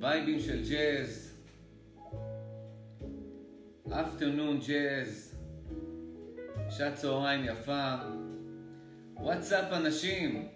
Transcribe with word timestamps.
וייבים 0.00 0.40
של 0.40 0.68
ג'אז, 0.70 1.32
אפטרנון 3.90 4.60
ג'אז, 4.66 5.34
שעת 6.70 6.94
צהריים 6.94 7.44
יפה. 7.44 7.94
וואטסאפ 9.16 9.72
אנשים? 9.72 10.48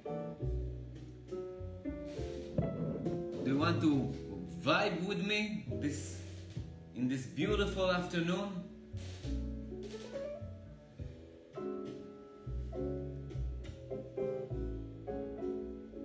Do 3.44 3.48
you 3.48 3.58
want 3.58 3.80
to 3.80 3.92
vibe 4.64 4.98
with 5.08 5.22
me 5.30 5.40
this 5.80 6.00
in 6.96 7.08
this 7.08 7.26
beautiful 7.36 7.90
afternoon? 7.90 8.48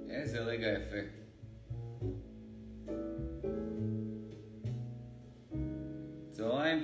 איזה 0.10 0.40
רגע 0.40 0.68
יפה. 0.68 1.27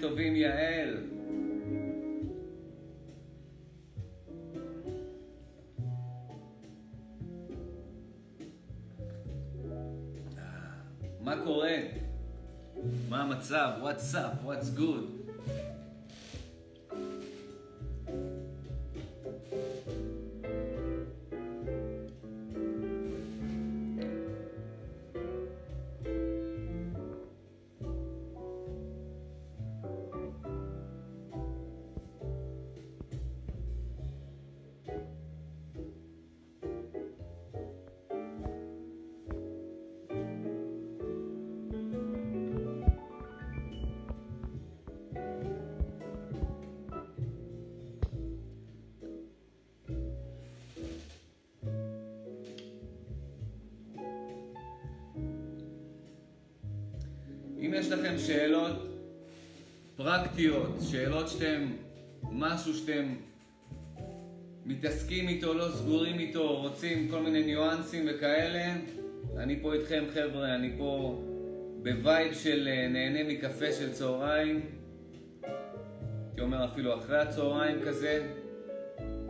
טובים, 0.03 0.35
יעל. 0.35 0.97
מה 11.21 11.35
קורה? 11.43 11.77
מה 13.09 13.21
המצב? 13.23 13.71
Up? 14.15 14.45
What's 14.45 14.69
שאלות 60.93 61.29
שאתם, 61.29 61.71
משהו 62.31 62.73
שאתם 62.73 63.15
מתעסקים 64.65 65.27
איתו, 65.27 65.53
לא 65.53 65.69
סגורים 65.71 66.19
איתו, 66.19 66.61
רוצים 66.61 67.09
כל 67.09 67.21
מיני 67.21 67.43
ניואנסים 67.43 68.05
וכאלה, 68.09 68.73
אני 69.37 69.59
פה 69.61 69.73
איתכם 69.73 70.03
חבר'ה, 70.13 70.55
אני 70.55 70.73
פה 70.77 71.21
ב 71.83 71.93
vibe 71.93 72.33
של 72.33 72.67
אה, 72.67 72.87
נהנה 72.87 73.23
מקפה 73.23 73.71
של 73.71 73.93
צהריים, 73.93 74.61
הייתי 76.25 76.41
אומר 76.41 76.65
אפילו 76.65 76.99
אחרי 76.99 77.17
הצהריים 77.17 77.81
כזה, 77.85 78.33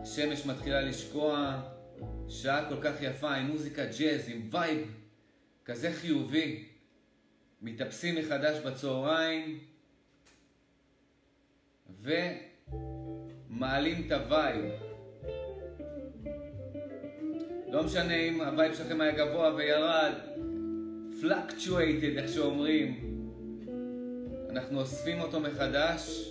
השמש 0.01 0.45
מתחילה 0.45 0.81
לשקוע, 0.81 1.61
שעה 2.29 2.69
כל 2.69 2.81
כך 2.81 3.01
יפה 3.01 3.35
עם 3.35 3.47
מוזיקה 3.47 3.85
ג'אז, 3.85 4.29
עם 4.29 4.49
vibe 4.51 4.87
כזה 5.65 5.91
חיובי. 5.93 6.63
מתאפסים 7.61 8.15
מחדש 8.15 8.57
בצהריים 8.65 9.59
ומעלים 12.03 14.07
את 14.07 14.11
ה 14.11 14.20
vibe. 14.20 14.65
לא 17.71 17.83
משנה 17.83 18.15
אם 18.15 18.41
ה 18.41 18.48
vibe 18.48 18.73
שלכם 18.73 19.01
היה 19.01 19.11
גבוה 19.11 19.55
וירד, 19.55 20.13
fluctuated 21.21 22.17
איך 22.17 22.29
שאומרים, 22.29 22.99
אנחנו 24.49 24.79
אוספים 24.79 25.21
אותו 25.21 25.39
מחדש, 25.39 26.29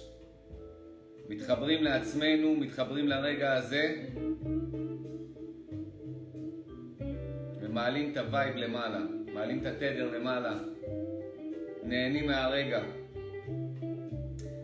מתחברים 1.28 1.82
לעצמנו, 1.82 2.54
מתחברים 2.54 3.08
לרגע 3.08 3.52
הזה 3.52 3.94
ומעלים 7.60 8.12
את 8.12 8.16
ה 8.16 8.24
vibe 8.24 8.56
למעלה, 8.56 9.00
מעלים 9.34 9.58
את 9.58 9.66
התדר 9.66 10.18
למעלה. 10.18 10.58
נהנים 11.82 12.26
מהרגע. 12.26 12.82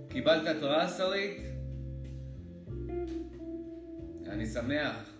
קיבלת 0.09 0.47
התראה 0.47 0.89
שרית? 0.89 1.43
אני 4.27 4.47
שמח. 4.47 5.11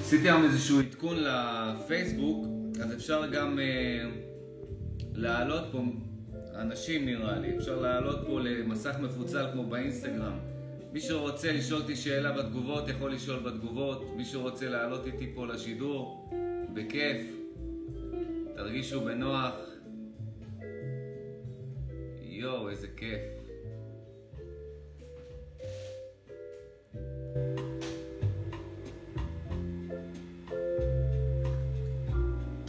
עשיתי 0.00 0.28
היום 0.28 0.44
איזשהו 0.44 0.80
עדכון 0.80 1.16
לפייסבוק, 1.20 2.46
אז 2.82 2.94
אפשר 2.94 3.26
גם 3.26 3.58
uh, 3.58 3.62
לעלות 5.14 5.64
פה, 5.72 5.82
אנשים 6.54 7.04
נראה 7.04 7.38
לי, 7.38 7.56
אפשר 7.56 7.80
לעלות 7.80 8.18
פה 8.26 8.40
למסך 8.40 8.96
מפוצל 9.00 9.46
כמו 9.52 9.64
באינסטגרם. 9.64 10.38
מי 10.92 11.00
שרוצה 11.00 11.52
לשאול 11.52 11.80
אותי 11.80 11.96
שאלה 11.96 12.32
בתגובות, 12.32 12.88
יכול 12.88 13.12
לשאול 13.12 13.38
בתגובות. 13.38 14.04
מי 14.16 14.24
שרוצה 14.24 14.68
לעלות 14.68 15.06
איתי 15.06 15.32
פה 15.34 15.46
לשידור, 15.46 16.30
בכיף. 16.74 17.39
תרגישו 18.56 19.00
בנוח. 19.00 19.54
יואו, 22.20 22.70
איזה 22.70 22.88
כיף. 22.96 23.20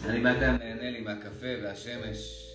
אני 0.05 0.19
בינתיים 0.19 0.55
נהנה 0.55 0.91
לי 0.91 1.01
מהקפה 1.01 1.47
והשמש. 1.63 2.50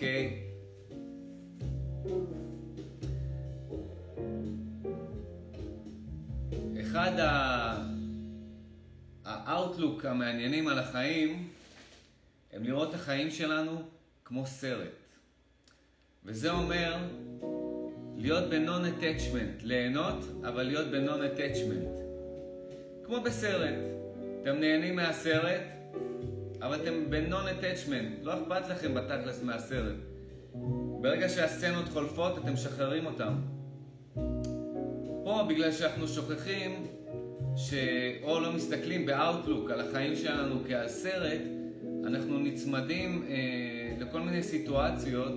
אוקיי? 0.00 0.38
אחד 6.80 7.12
האאוטלוק 9.24 10.04
המעניינים 10.04 10.68
על 10.68 10.78
החיים 10.78 11.48
הם 12.52 12.64
לראות 12.64 12.88
את 12.88 12.94
החיים 12.94 13.30
שלנו 13.30 13.82
כמו 14.24 14.46
סרט. 14.46 14.88
וזה 16.24 16.50
אומר 16.50 16.96
להיות 18.16 18.50
ב-non-attachment, 18.50 19.62
ליהנות, 19.62 20.24
אבל 20.48 20.62
להיות 20.62 20.86
ב-non-attachment. 20.90 22.00
כמו 23.04 23.20
בסרט. 23.20 23.74
אתם 24.42 24.56
נהנים 24.60 24.96
מהסרט, 24.96 25.79
אבל 26.62 26.76
אתם 26.82 27.10
ב-non-attachment, 27.10 28.24
לא 28.24 28.34
אכפת 28.34 28.68
לכם 28.70 28.94
בתכלס 28.94 29.42
מהסרט. 29.42 29.96
ברגע 31.00 31.28
שהסצנות 31.28 31.88
חולפות, 31.88 32.38
אתם 32.38 32.52
משחררים 32.52 33.06
אותם. 33.06 33.34
פה, 35.24 35.46
בגלל 35.48 35.72
שאנחנו 35.72 36.08
שוכחים, 36.08 36.86
ש... 37.56 37.74
או 38.22 38.40
לא 38.40 38.52
מסתכלים 38.52 39.06
באאוטלוק 39.06 39.70
על 39.70 39.80
החיים 39.80 40.16
שלנו 40.16 40.56
כעל 40.68 40.88
סרט, 40.88 41.40
אנחנו 42.04 42.38
נצמדים 42.38 43.24
אה, 43.28 43.36
לכל 43.98 44.20
מיני 44.20 44.42
סיטואציות 44.42 45.34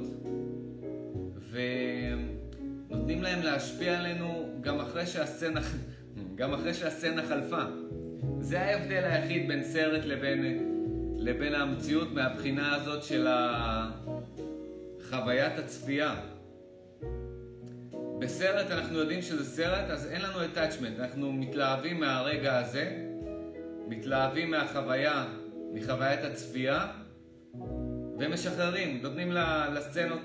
ונותנים 2.89 3.23
להם 3.23 3.41
להשפיע 3.43 3.99
עלינו 3.99 4.57
גם 4.61 4.79
אחרי 4.79 5.05
שהסצנה, 5.05 5.61
גם 6.35 6.53
אחרי 6.53 6.73
שהסצנה 6.73 7.23
חלפה. 7.23 7.63
זה 8.39 8.61
ההבדל 8.61 9.03
היחיד 9.03 9.47
בין 9.47 9.63
סרט 9.63 10.05
לבין, 10.05 10.72
לבין 11.23 11.55
המציאות 11.55 12.11
מהבחינה 12.11 12.75
הזאת 12.75 13.03
של 13.03 13.27
חוויית 15.09 15.59
הצפייה. 15.59 16.15
בסרט 18.19 18.71
אנחנו 18.71 18.97
יודעים 18.99 19.21
שזה 19.21 19.45
סרט, 19.45 19.89
אז 19.89 20.11
אין 20.11 20.21
לנו 20.21 20.39
attachment, 20.39 20.99
אנחנו 20.99 21.33
מתלהבים 21.33 21.99
מהרגע 21.99 22.57
הזה, 22.57 23.07
מתלהבים 23.87 24.51
מהחוויה, 24.51 25.25
מחוויית 25.73 26.23
הצפייה, 26.23 26.87
ומשחררים, 28.19 28.99
נותנים 29.01 29.31
לסצנות, 29.73 30.21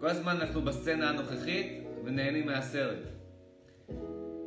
כל 0.00 0.06
הזמן 0.06 0.36
אנחנו 0.40 0.62
בסצנה 0.62 1.10
הנוכחית 1.10 1.84
ונהנים 2.04 2.46
מהסרט. 2.46 2.98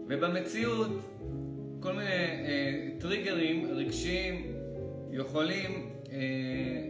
ובמציאות, 0.08 0.92
כל 1.80 1.94
מיני 1.94 2.10
אה, 2.10 2.88
טריגרים 3.00 3.68
רגשיים 3.72 4.54
יכולים 5.12 5.91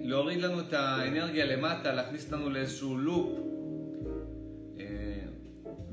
להוריד 0.04 0.42
לנו 0.42 0.60
את 0.60 0.74
האנרגיה 0.74 1.46
למטה, 1.46 1.94
להכניס 1.94 2.25
אותנו 2.25 2.50
לאיזשהו 2.50 2.98
לופ 2.98 3.40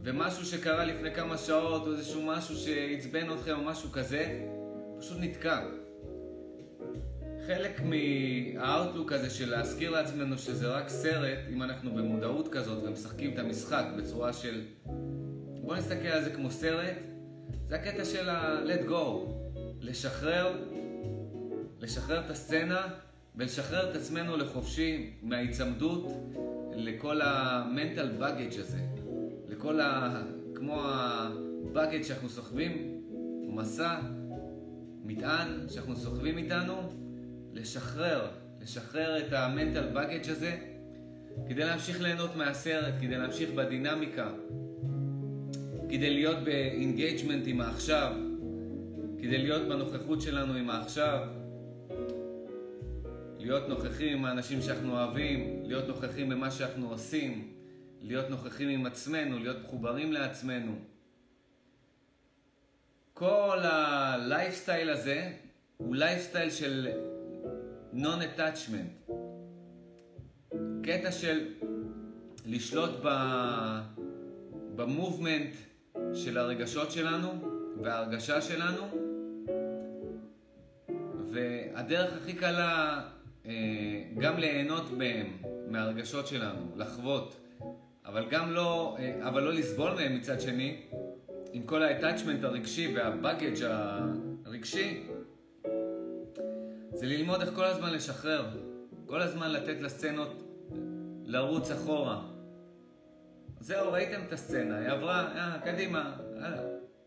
ומשהו 0.02 0.44
שקרה 0.46 0.84
לפני 0.84 1.14
כמה 1.14 1.38
שעות, 1.38 1.86
או 1.86 1.92
איזשהו 1.92 2.22
משהו 2.22 2.56
שעצבן 2.56 3.32
אתכם 3.32 3.58
או 3.58 3.64
משהו 3.64 3.90
כזה, 3.92 4.40
פשוט 4.98 5.16
נתקע. 5.20 5.60
חלק 7.46 7.80
מהאוטלוק 7.80 9.12
הזה 9.12 9.30
של 9.30 9.50
להזכיר 9.50 9.90
לעצמנו 9.90 10.38
שזה 10.38 10.68
רק 10.68 10.88
סרט, 10.88 11.38
אם 11.52 11.62
אנחנו 11.62 11.94
במודעות 11.94 12.48
כזאת 12.48 12.84
ומשחקים 12.84 13.34
את 13.34 13.38
המשחק 13.38 13.84
בצורה 13.98 14.32
של 14.32 14.62
בוא 15.62 15.76
נסתכל 15.76 16.08
על 16.08 16.24
זה 16.24 16.30
כמו 16.30 16.50
סרט, 16.50 16.94
זה 17.68 17.76
הקטע 17.76 18.04
של 18.04 18.28
ה-let 18.28 18.88
go, 18.88 19.30
לשחרר, 19.80 20.56
לשחרר 21.80 22.20
את 22.24 22.30
הסצנה 22.30 22.86
ולשחרר 23.38 23.90
את 23.90 23.96
עצמנו 23.96 24.36
לחופשי 24.36 25.10
מההיצמדות 25.22 26.06
לכל 26.74 27.20
ה-mental 27.20 28.22
baggage 28.22 28.60
הזה. 28.60 28.78
לכל 29.48 29.80
ה... 29.80 30.22
כמו 30.54 30.82
הבאגט 30.84 32.04
שאנחנו 32.04 32.28
סוחבים, 32.28 33.02
מסע, 33.48 34.00
מטען 35.04 35.48
שאנחנו 35.68 35.96
סוחבים 35.96 36.38
איתנו, 36.38 36.74
לשחרר, 37.52 38.28
לשחרר 38.62 39.18
את 39.18 39.32
המנטל 39.32 39.88
באגג' 39.92 40.30
הזה, 40.30 40.56
כדי 41.48 41.64
להמשיך 41.64 42.00
ליהנות 42.00 42.36
מהסרט, 42.36 42.94
כדי 43.00 43.18
להמשיך 43.18 43.50
בדינמיקה, 43.50 44.30
כדי 45.88 46.10
להיות 46.14 46.38
ב 46.44 46.53
engagement 46.53 47.44
עם 47.46 47.60
העכשיו, 47.60 48.12
כדי 49.18 49.38
להיות 49.38 49.68
בנוכחות 49.68 50.22
שלנו 50.22 50.54
עם 50.54 50.70
העכשיו, 50.70 51.37
להיות 53.48 53.68
נוכחים 53.68 54.18
עם 54.18 54.24
האנשים 54.24 54.62
שאנחנו 54.62 54.92
אוהבים, 54.92 55.62
להיות 55.64 55.88
נוכחים 55.88 56.28
במה 56.28 56.50
שאנחנו 56.50 56.90
עושים, 56.90 57.54
להיות 58.02 58.30
נוכחים 58.30 58.68
עם 58.68 58.86
עצמנו, 58.86 59.38
להיות 59.38 59.56
מחוברים 59.64 60.12
לעצמנו. 60.12 60.78
כל 63.14 63.58
הלייפסטייל 63.62 64.90
הזה 64.90 65.32
הוא 65.76 65.96
לייפסטייל 65.96 66.50
של 66.50 66.88
non-attachment. 67.94 69.12
קטע 70.82 71.12
של 71.12 71.54
לשלוט 72.46 72.90
במובמנט 74.76 75.54
של 76.14 76.38
הרגשות 76.38 76.92
שלנו 76.92 77.28
וההרגשה 77.82 78.40
שלנו, 78.40 78.82
והדרך 81.32 82.16
הכי 82.16 82.32
קלה 82.32 83.00
גם 84.18 84.38
ליהנות 84.38 84.90
בהם, 84.98 85.36
מהרגשות 85.66 86.26
שלנו, 86.26 86.72
לחוות. 86.76 87.40
אבל 88.08 88.26
גם 88.30 88.50
לא, 88.50 88.96
אה, 88.98 89.28
אבל 89.28 89.42
לא 89.42 89.54
לסבול 89.54 89.94
מהם 89.94 90.16
מצד 90.16 90.40
שני, 90.40 90.82
עם 91.52 91.62
כל 91.62 91.82
ה-attachment 91.82 92.46
הרגשי 92.46 92.94
וה-baggage 92.96 93.64
הרגשי, 94.44 95.06
זה 96.92 97.06
ללמוד 97.06 97.40
איך 97.40 97.54
כל 97.54 97.64
הזמן 97.64 97.92
לשחרר, 97.92 98.46
כל 99.06 99.22
הזמן 99.22 99.50
לתת 99.50 99.80
לסצנות 99.80 100.42
לרוץ 101.24 101.70
אחורה. 101.70 102.22
זהו, 103.60 103.92
ראיתם 103.92 104.20
את 104.26 104.32
הסצנה, 104.32 104.78
היא 104.78 104.88
עברה, 104.88 105.32
אה, 105.34 105.58
קדימה, 105.64 106.16
אה, 106.42 106.54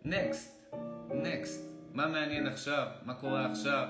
next, 0.05 0.73
next. 1.09 1.71
מה 1.93 2.07
מעניין 2.07 2.47
עכשיו? 2.47 2.87
מה 3.03 3.13
קורה 3.13 3.51
עכשיו? 3.51 3.87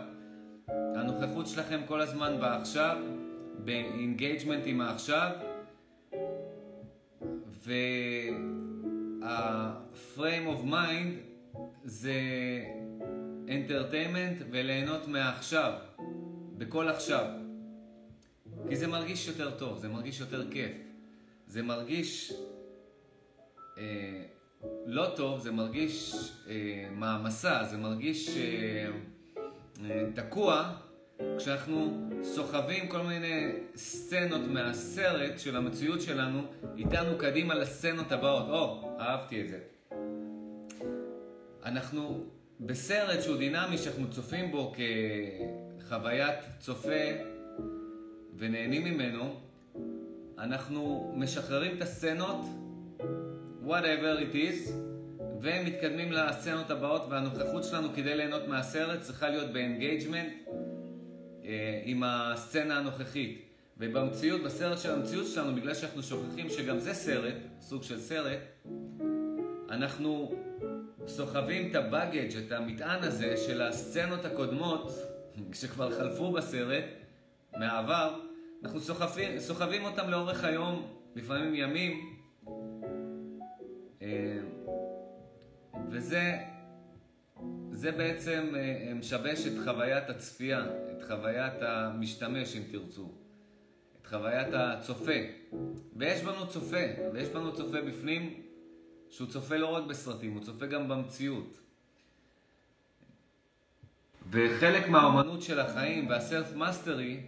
הנוכחות 0.95 1.47
שלכם 1.47 1.81
כל 1.85 2.01
הזמן 2.01 2.37
בעכשיו, 2.39 2.97
ב 3.57 3.67
engagement 3.67 4.63
עם 4.65 4.81
העכשיו, 4.81 5.31
וה-frame 8.91 10.47
of 10.47 10.65
mind 10.65 11.11
זה 11.83 12.13
entertainment 13.47 14.43
וליהנות 14.51 15.07
מעכשיו, 15.07 15.73
בכל 16.57 16.89
עכשיו. 16.89 17.25
כי 18.69 18.75
זה 18.75 18.87
מרגיש 18.87 19.27
יותר 19.27 19.51
טוב, 19.51 19.79
זה 19.79 19.87
מרגיש 19.87 20.19
יותר 20.19 20.51
כיף. 20.51 20.71
זה 21.47 21.63
מרגיש 21.63 22.33
אה, 23.77 24.23
לא 24.85 25.13
טוב, 25.15 25.39
זה 25.39 25.51
מרגיש 25.51 26.13
אה, 26.49 26.87
מעמסה, 26.91 27.63
זה 27.63 27.77
מרגיש 27.77 28.37
אה, 28.37 28.87
תקוע, 30.15 30.73
כשאנחנו 31.37 32.09
סוחבים 32.23 32.87
כל 32.87 33.01
מיני 33.01 33.51
סצנות 33.75 34.41
מהסרט 34.47 35.39
של 35.39 35.55
המציאות 35.55 36.01
שלנו, 36.01 36.41
איתנו 36.77 37.17
קדימה 37.17 37.55
לסצנות 37.55 38.11
הבאות. 38.11 38.49
או, 38.49 38.81
oh, 38.81 39.01
אהבתי 39.01 39.41
את 39.41 39.49
זה. 39.49 39.59
אנחנו 41.65 42.23
בסרט 42.59 43.21
שהוא 43.21 43.37
דינמי, 43.37 43.77
שאנחנו 43.77 44.09
צופים 44.09 44.51
בו 44.51 44.73
כחוויית 45.81 46.39
צופה 46.59 47.03
ונהנים 48.37 48.83
ממנו, 48.83 49.39
אנחנו 50.37 51.13
משחררים 51.17 51.77
את 51.77 51.81
הסצנות, 51.81 52.45
whatever 53.65 54.19
it 54.19 54.35
is, 54.35 54.71
ומתקדמים 55.41 56.11
לסצנות 56.11 56.69
הבאות, 56.69 57.05
והנוכחות 57.09 57.63
שלנו 57.63 57.87
כדי 57.95 58.15
ליהנות 58.15 58.47
מהסרט 58.47 59.01
צריכה 59.01 59.29
להיות 59.29 59.53
ב 59.53 59.61
engagement 59.61 60.33
אה, 61.45 61.81
עם 61.83 62.03
הסצנה 62.05 62.77
הנוכחית. 62.77 63.47
ובמציאות, 63.77 64.41
בסרט 64.43 64.79
של 64.79 64.91
המציאות 64.93 65.27
שלנו, 65.27 65.55
בגלל 65.55 65.73
שאנחנו 65.73 66.03
שוכחים 66.03 66.49
שגם 66.49 66.79
זה 66.79 66.93
סרט, 66.93 67.35
סוג 67.59 67.83
של 67.83 67.99
סרט, 67.99 68.39
אנחנו 69.69 70.35
סוחבים 71.07 71.69
את 71.69 71.75
הבאגג', 71.75 72.37
את 72.37 72.51
המטען 72.51 73.03
הזה 73.03 73.37
של 73.37 73.61
הסצנות 73.61 74.25
הקודמות, 74.25 74.91
שכבר 75.61 75.91
חלפו 75.91 76.31
בסרט, 76.31 76.83
מהעבר, 77.57 78.19
אנחנו 78.63 78.79
סוחבים, 78.79 79.39
סוחבים 79.39 79.83
אותם 79.83 80.09
לאורך 80.09 80.43
היום, 80.43 80.87
לפעמים 81.15 81.55
ימים, 81.55 82.15
אה, 84.01 84.07
וזה 85.89 86.37
זה 87.71 87.91
בעצם 87.91 88.53
אה, 88.55 88.93
משבש 88.95 89.47
את 89.47 89.53
חוויית 89.63 90.09
הצפייה, 90.09 90.65
את 90.65 91.03
חוויית 91.07 91.53
המשתמש 91.61 92.55
אם 92.55 92.63
תרצו. 92.71 93.11
את 94.01 94.07
חוויית 94.07 94.47
הצופה. 94.53 95.11
ויש 95.95 96.21
בנו 96.21 96.47
צופה, 96.47 96.85
ויש 97.13 97.29
בנו 97.29 97.55
צופה 97.55 97.81
בפנים, 97.81 98.41
שהוא 99.09 99.27
צופה 99.27 99.57
לא 99.57 99.67
רק 99.67 99.83
בסרטים, 99.83 100.33
הוא 100.33 100.43
צופה 100.43 100.65
גם 100.65 100.87
במציאות. 100.87 101.57
וחלק 104.29 104.89
מהאומנות 104.89 105.41
של 105.41 105.59
החיים 105.59 106.09
וה 106.09 106.25
self 106.25 106.55
mastery 106.55 107.19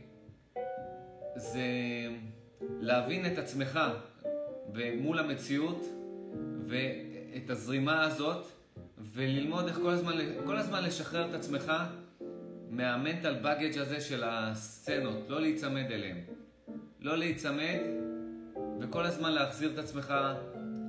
זה 1.35 1.67
להבין 2.79 3.25
את 3.25 3.37
עצמך 3.37 3.79
מול 5.01 5.19
המציאות 5.19 5.85
ואת 7.33 7.49
הזרימה 7.49 8.03
הזאת 8.03 8.47
וללמוד 9.13 9.67
איך 9.67 9.75
כל 9.75 9.89
הזמן, 9.89 10.13
כל 10.45 10.57
הזמן 10.57 10.83
לשחרר 10.83 11.29
את 11.29 11.33
עצמך 11.33 11.71
מהמנטל 12.69 13.33
בגאג' 13.33 13.77
הזה 13.77 14.01
של 14.01 14.23
הסצנות, 14.25 15.29
לא 15.29 15.41
להיצמד 15.41 15.91
אליהם. 15.91 16.17
לא 16.99 17.17
להיצמד 17.17 17.79
וכל 18.81 19.05
הזמן 19.05 19.31
להחזיר 19.31 19.73
את 19.73 19.77
עצמך 19.77 20.13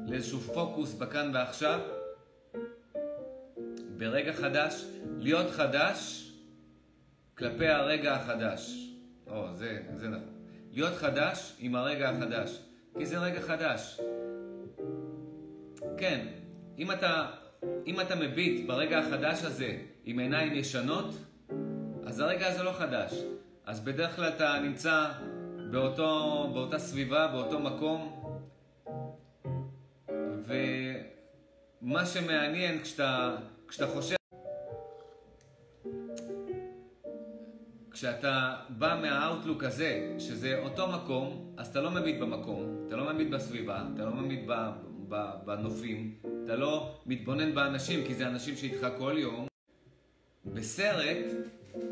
לאיזשהו 0.07 0.41
פוקוס 0.41 0.95
בכאן 0.95 1.31
ועכשיו, 1.35 1.81
ברגע 3.99 4.33
חדש, 4.33 4.85
להיות 5.19 5.51
חדש 5.51 6.31
כלפי 7.39 7.69
הרגע 7.69 8.15
החדש. 8.15 8.91
או, 9.27 9.55
זה, 9.55 9.83
זה 9.97 10.09
נכון. 10.09 10.33
להיות 10.73 10.95
חדש 10.95 11.57
עם 11.59 11.75
הרגע 11.75 12.11
החדש, 12.11 12.61
כי 12.99 13.07
זה 13.07 13.19
רגע 13.19 13.41
חדש. 13.41 14.01
כן, 16.05 16.27
אם 16.79 16.91
אתה, 16.93 17.27
אם 17.87 18.01
אתה 18.01 18.15
מביט 18.15 18.67
ברגע 18.67 18.99
החדש 18.99 19.45
הזה 19.45 19.77
עם 20.05 20.19
עיניים 20.19 20.53
ישנות, 20.53 21.15
אז 22.07 22.21
הרגע 22.21 22.47
הזה 22.47 22.63
לא 22.63 22.73
חדש. 22.73 23.13
אז 23.67 23.81
בדרך 23.81 24.17
כלל 24.17 24.29
אתה 24.29 24.59
נמצא 24.63 25.07
באותו, 25.71 26.51
באותה 26.55 26.79
סביבה, 26.79 27.27
באותו 27.27 27.61
מקום, 27.61 28.25
ומה 31.83 32.07
שמעניין 32.07 32.83
כשאתה, 32.83 33.37
כשאתה 33.69 33.87
חושב... 33.87 34.17
כשאתה 37.91 38.57
בא 38.69 38.99
מהאוטלוק 39.03 39.65
הזה, 39.65 40.17
שזה 40.19 40.59
אותו 40.59 40.89
מקום, 40.89 41.55
אז 41.57 41.67
אתה 41.67 41.81
לא 41.81 41.91
מביט 41.91 42.21
במקום, 42.21 42.85
אתה 42.87 42.97
לא 42.97 43.15
מביט 43.15 43.31
בסביבה, 43.31 43.83
אתה 43.95 44.05
לא 44.05 44.13
מביט 44.13 44.47
בנופים, 45.45 46.15
אתה 46.45 46.57
לא 46.57 46.95
מתבונן 47.07 47.55
באנשים, 47.55 48.07
כי 48.07 48.15
זה 48.15 48.27
אנשים 48.27 48.57
שאיתך 48.57 48.87
כל 48.99 49.15
יום. 49.19 49.47
בסרט, 50.47 51.27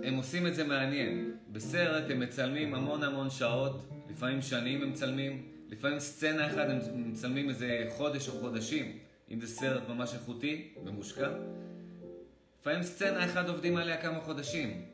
הם 0.02 0.14
עושים 0.14 0.46
את 0.46 0.54
זה 0.54 0.64
מעניין. 0.64 1.36
בסרט 1.52 2.10
הם 2.10 2.20
מצלמים 2.20 2.74
המון 2.74 3.02
המון 3.02 3.30
שעות, 3.30 3.88
לפעמים 4.10 4.42
שנים 4.42 4.82
הם 4.82 4.90
מצלמים, 4.90 5.48
לפעמים 5.68 5.98
סצנה 5.98 6.46
אחת 6.46 6.68
הם 6.68 6.78
מצלמים 7.10 7.48
איזה 7.48 7.86
חודש 7.90 8.28
או 8.28 8.32
חודשים, 8.32 8.98
אם 9.30 9.40
זה 9.40 9.46
סרט 9.46 9.88
ממש 9.88 10.14
איכותי 10.14 10.68
ומושקע. 10.84 11.28
לפעמים 12.60 12.82
סצנה 12.82 13.24
אחת 13.24 13.48
עובדים 13.48 13.76
עליה 13.76 14.02
כמה 14.02 14.20
חודשים, 14.20 14.84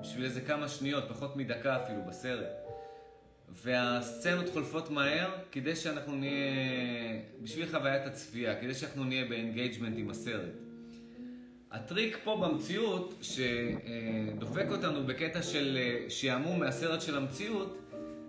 בשביל 0.00 0.24
איזה 0.24 0.40
כמה 0.40 0.68
שניות, 0.68 1.04
פחות 1.08 1.36
מדקה 1.36 1.82
אפילו 1.82 2.02
בסרט. 2.08 2.65
והסצנות 3.48 4.48
חולפות 4.52 4.90
מהר 4.90 5.30
כדי 5.52 5.76
שאנחנו 5.76 6.16
נהיה, 6.16 7.20
בשביל 7.42 7.66
חוויית 7.66 8.06
הצפייה, 8.06 8.60
כדי 8.60 8.74
שאנחנו 8.74 9.04
נהיה 9.04 9.24
ב 9.24 9.30
engagement 9.30 9.94
עם 9.98 10.10
הסרט. 10.10 10.52
הטריק 11.70 12.18
פה 12.24 12.36
במציאות, 12.36 13.14
שדופק 13.22 14.66
אותנו 14.70 15.06
בקטע 15.06 15.42
של 15.42 15.78
אה, 15.80 16.10
שעמום 16.10 16.60
מהסרט 16.60 17.00
של 17.02 17.16
המציאות, 17.16 17.78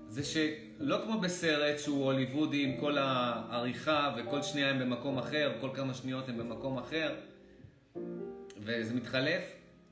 זה 0.07 0.23
שלא 0.23 1.01
כמו 1.03 1.19
בסרט 1.19 1.79
שהוא 1.79 2.03
הוליוודי 2.03 2.63
עם 2.63 2.77
כל 2.79 2.97
העריכה 2.97 4.15
וכל 4.17 4.41
שנייה 4.41 4.69
הם 4.69 4.79
במקום 4.79 5.17
אחר, 5.17 5.51
כל 5.61 5.69
כמה 5.73 5.93
שניות 5.93 6.29
הם 6.29 6.37
במקום 6.37 6.77
אחר, 6.77 7.15
וזה 8.57 8.93
מתחלף, 8.93 9.43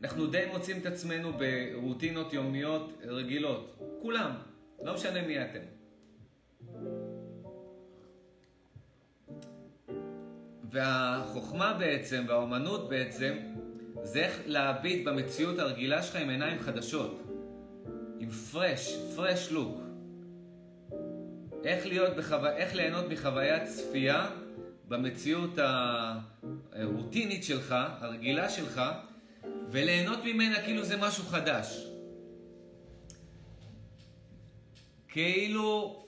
אנחנו 0.04 0.28
די 0.28 0.46
מוצאים 0.52 0.78
את 0.78 0.86
עצמנו 0.86 1.32
ברוטינות 1.34 2.34
יומיות 2.34 3.02
רגילות. 3.08 3.76
כולם, 4.02 4.32
לא 4.84 4.94
משנה 4.94 5.22
מי 5.22 5.38
אתם. 5.42 5.60
והחוכמה 10.72 11.74
בעצם, 11.80 12.24
והאומנות 12.28 12.90
בעצם, 12.90 13.38
זה 14.04 14.20
איך 14.20 14.40
להביט 14.46 15.08
במציאות 15.08 15.60
הרגילה 15.60 16.04
שלך 16.04 16.16
עם 16.16 16.30
עיניים 16.30 16.60
חדשות. 16.60 17.22
עם 18.20 18.30
פרש, 18.30 18.96
פרש 19.16 19.52
לוק. 19.52 19.82
איך, 21.64 21.86
בחו... 22.18 22.46
איך 22.46 22.76
ליהנות 22.76 23.06
מחוויית 23.10 23.64
צפייה 23.64 24.30
במציאות 24.88 25.60
הרוטינית 26.74 27.44
שלך, 27.44 27.76
הרגילה 28.00 28.50
שלך, 28.50 28.82
וליהנות 29.72 30.20
ממנה 30.24 30.62
כאילו 30.62 30.84
זה 30.84 30.98
משהו 30.98 31.24
חדש. 31.24 31.95
כאילו 35.16 36.04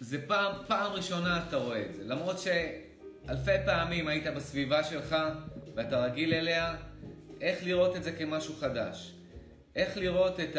זה 0.00 0.26
פעם, 0.26 0.52
פעם 0.66 0.92
ראשונה 0.92 1.44
אתה 1.48 1.56
רואה 1.56 1.82
את 1.82 1.94
זה. 1.94 2.04
למרות 2.04 2.36
שאלפי 2.38 3.50
פעמים 3.64 4.08
היית 4.08 4.26
בסביבה 4.26 4.84
שלך 4.84 5.16
ואתה 5.74 6.04
רגיל 6.04 6.34
אליה, 6.34 6.74
איך 7.40 7.64
לראות 7.64 7.96
את 7.96 8.04
זה 8.04 8.12
כמשהו 8.12 8.54
חדש. 8.54 9.12
איך 9.76 9.96
לראות 9.96 10.40
את 10.40 10.56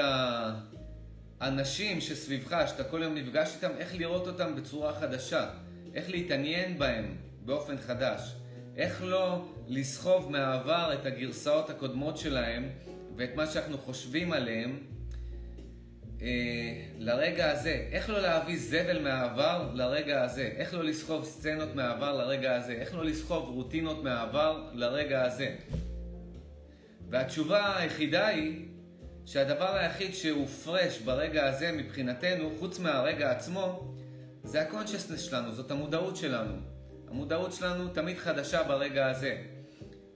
האנשים 1.41 2.01
שסביבך, 2.01 2.63
שאתה 2.67 2.83
כל 2.83 3.01
יום 3.03 3.15
נפגש 3.15 3.55
איתם, 3.55 3.71
איך 3.77 3.95
לראות 3.95 4.27
אותם 4.27 4.55
בצורה 4.55 4.93
חדשה. 4.93 5.49
איך 5.93 6.09
להתעניין 6.09 6.77
בהם 6.77 7.17
באופן 7.45 7.77
חדש. 7.77 8.35
איך 8.77 9.03
לא 9.03 9.45
לסחוב 9.67 10.31
מהעבר 10.31 10.93
את 10.93 11.05
הגרסאות 11.05 11.69
הקודמות 11.69 12.17
שלהם 12.17 12.69
ואת 13.17 13.35
מה 13.35 13.47
שאנחנו 13.47 13.77
חושבים 13.77 14.33
עליהם 14.33 14.79
לרגע 16.99 17.51
הזה. 17.51 17.87
איך 17.91 18.09
לא 18.09 18.21
להביא 18.21 18.57
זבל 18.59 19.01
מהעבר 19.01 19.69
לרגע 19.73 20.23
הזה. 20.23 20.51
איך 20.55 20.73
לא 20.73 20.83
לסחוב 20.83 21.25
סצנות 21.25 21.75
מהעבר 21.75 22.17
לרגע 22.17 22.55
הזה. 22.55 22.71
איך 22.71 22.95
לא 22.95 23.05
לסחוב 23.05 23.49
רוטינות 23.49 24.03
מהעבר 24.03 24.63
לרגע 24.73 25.25
הזה. 25.25 25.55
והתשובה 27.09 27.77
היחידה 27.77 28.27
היא 28.27 28.65
שהדבר 29.25 29.75
היחיד 29.75 30.13
שהוא 30.13 30.47
פרש 30.47 30.99
ברגע 30.99 31.45
הזה 31.45 31.71
מבחינתנו, 31.71 32.51
חוץ 32.59 32.79
מהרגע 32.79 33.31
עצמו, 33.31 33.93
זה 34.43 34.61
ה 34.61 34.66
consciousness 34.66 35.21
שלנו, 35.21 35.51
זאת 35.51 35.71
המודעות 35.71 36.17
שלנו. 36.17 36.53
המודעות 37.09 37.53
שלנו 37.53 37.87
תמיד 37.87 38.17
חדשה 38.17 38.63
ברגע 38.63 39.07
הזה. 39.07 39.37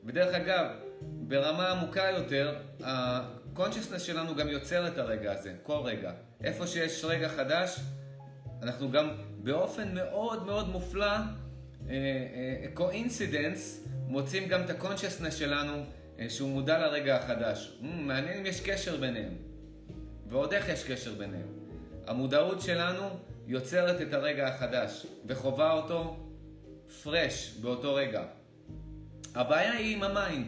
ודרך 0.06 0.36
אגב, 0.36 0.66
ברמה 1.02 1.72
עמוקה 1.72 2.04
יותר, 2.04 2.56
ה 3.60 3.63
consciousness 3.63 4.02
שלנו 4.02 4.36
גם 4.36 4.48
יוצר 4.50 4.88
את 4.88 4.98
הרגע 4.98 5.32
הזה, 5.32 5.54
כל 5.64 5.80
רגע. 5.84 6.12
איפה 6.44 6.68
שיש 6.68 7.06
רגע 7.06 7.30
חדש, 7.30 7.80
אנחנו 8.62 8.92
גם 8.92 9.10
באופן 9.38 9.96
מאוד 9.96 10.46
מאוד 10.46 10.70
מופלא, 10.70 11.18
coincidence, 12.74 13.84
uh, 13.84 13.88
uh, 13.88 13.90
מוצאים 14.08 14.48
גם 14.48 14.62
את 14.62 14.70
ה 14.70 14.74
consciousness 14.74 15.36
שלנו 15.36 15.74
uh, 15.74 16.22
שהוא 16.30 16.50
מודע 16.50 16.80
לרגע 16.80 17.18
החדש. 17.18 17.78
Mm, 17.82 17.86
מעניין 17.86 18.38
אם 18.38 18.46
יש 18.46 18.62
קשר 18.62 18.98
ביניהם. 18.98 19.34
ועוד 20.28 20.54
איך 20.54 20.70
יש 20.70 20.84
קשר 20.84 21.14
ביניהם. 21.14 21.48
המודעות 22.08 22.62
שלנו 22.62 23.10
יוצרת 23.48 24.02
את 24.02 24.14
הרגע 24.14 24.48
החדש 24.48 25.06
וחווה 25.26 25.72
אותו 25.72 26.18
fresh 27.04 27.58
באותו 27.62 27.96
רגע. 27.96 28.24
הבעיה 29.36 29.72
היא 29.72 29.96
עם 29.96 30.04
ה 30.04 30.11
mind. 30.11 30.48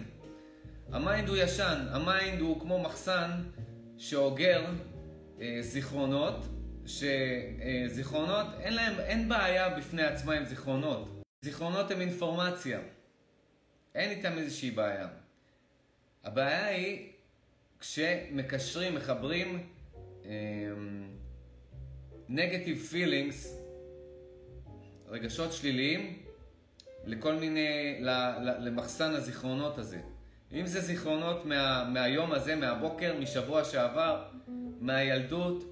ה 0.92 0.99
mind 0.99 1.30
הוא 1.30 1.38
ישן, 1.38 1.86
ה 1.92 2.02
mind 2.02 2.42
הוא 2.42 2.62
כמו 2.62 2.80
מחסן 2.80 3.32
שאוגר 3.98 4.66
אה, 5.42 5.58
זיכרונות, 5.62 6.46
שזיכרונות, 6.86 8.48
אה, 8.54 8.60
אין 8.60 8.74
להם, 8.74 9.00
אין 9.00 9.30
בעיה 9.30 9.70
בפני 9.70 10.04
עצמה 10.04 10.34
עם 10.34 10.46
זיכרונות. 10.46 11.22
זיכרונות 11.42 11.92
הם 11.92 12.02
אינפורמציה. 12.02 12.80
אין 13.96 14.10
איתם 14.10 14.38
איזושהי 14.38 14.72
בעיה. 14.72 15.08
הבעיה 16.24 16.66
היא 16.66 17.12
כשמקשרים, 17.80 18.96
מחברים 18.96 19.70
נגטיב 22.30 22.78
um, 22.78 22.90
פילינגס, 22.90 23.56
רגשות 25.08 25.54
שליליים, 25.54 26.24
לכל 27.06 27.36
מיני, 27.36 27.98
למחסן 28.60 29.12
הזיכרונות 29.12 29.78
הזה. 29.78 30.00
אם 30.54 30.66
זה 30.66 30.82
זיכרונות 30.82 31.46
מה, 31.46 31.90
מהיום 31.94 32.32
הזה, 32.32 32.56
מהבוקר, 32.56 33.16
משבוע 33.20 33.64
שעבר, 33.64 34.24
מהילדות, 34.82 35.64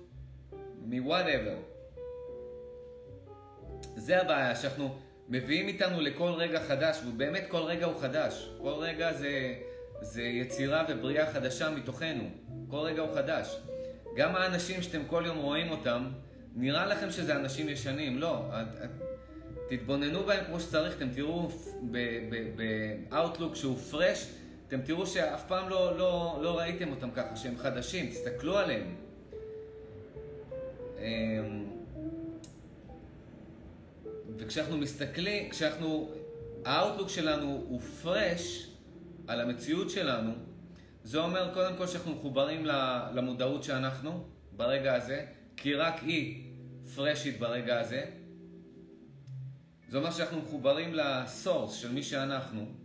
מוואטאבר. 0.82 1.56
זה 3.96 4.22
הבעיה, 4.22 4.56
שאנחנו 4.56 4.96
מביאים 5.30 5.68
איתנו 5.68 6.02
לכל 6.02 6.30
רגע 6.30 6.60
חדש, 6.68 7.00
ובאמת 7.08 7.44
כל 7.48 7.62
רגע 7.62 7.86
הוא 7.86 8.02
חדש. 8.02 8.50
כל 8.62 8.74
רגע 8.80 9.14
זה, 9.14 9.56
זה 10.02 10.22
יצירה 10.22 10.86
ובריאה 10.90 11.34
חדשה 11.34 11.70
מתוכנו. 11.70 12.30
כל 12.70 12.78
רגע 12.78 13.02
הוא 13.02 13.16
חדש. 13.16 13.58
גם 14.16 14.36
האנשים 14.36 14.82
שאתם 14.82 15.02
כל 15.08 15.24
יום 15.26 15.38
רואים 15.38 15.72
אותם, 15.72 16.08
נראה 16.56 16.86
לכם 16.86 17.12
שזה 17.12 17.36
אנשים 17.36 17.70
ישנים. 17.70 18.18
לא, 18.18 18.46
את, 18.50 18.68
את, 18.84 18.90
תתבוננו 19.70 20.24
בהם 20.24 20.46
כמו 20.46 20.60
שצריך, 20.60 20.98
אתם 20.98 21.10
תראו 21.10 21.50
ב-outlook 21.92 23.56
שהוא 23.56 23.78
fresh, 23.92 24.37
אתם 24.68 24.82
תראו 24.82 25.08
שאף 25.08 25.48
פעם 25.48 25.70
לא, 25.70 25.98
לא, 25.98 26.40
לא 26.42 26.58
ראיתם 26.58 26.92
אותם 26.92 27.12
ככה, 27.12 27.36
שהם 27.36 27.58
חדשים, 27.58 28.10
תסתכלו 28.10 28.58
עליהם. 28.58 28.96
אמ, 31.00 31.66
וכשאנחנו 34.38 34.78
מסתכלים, 34.78 35.50
כשאנחנו, 35.50 36.12
ה 36.66 36.71
outlook 36.71 37.10
שלנו 37.10 37.64
הוא 37.68 37.82
fresh 37.82 38.68
על 39.28 39.42
המציאות 39.42 39.90
שלנו, 39.90 40.32
זה 41.04 41.18
אומר 41.18 41.54
קודם 41.54 41.76
כל 41.78 41.88
שאנחנו 41.88 42.12
מחוברים 42.12 42.66
למודעות 43.14 43.64
שאנחנו 43.64 44.24
ברגע 44.52 44.96
הזה, 44.96 45.26
כי 45.58 45.74
רק 45.74 45.96
היא 46.02 46.52
fresh 46.96 47.27
ית 47.27 47.40
ברגע 47.40 47.80
הזה. 47.80 48.06
זה 49.90 49.98
אומר 49.98 50.12
שאנחנו 50.12 50.42
מחוברים 50.42 50.94
ל 50.94 51.05
source 51.05 51.74
של 51.74 51.92
מי 51.92 52.04
שאנחנו. 52.04 52.77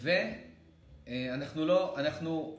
ואנחנו 0.00 1.66
לא, 1.66 1.94
אנחנו 1.98 2.56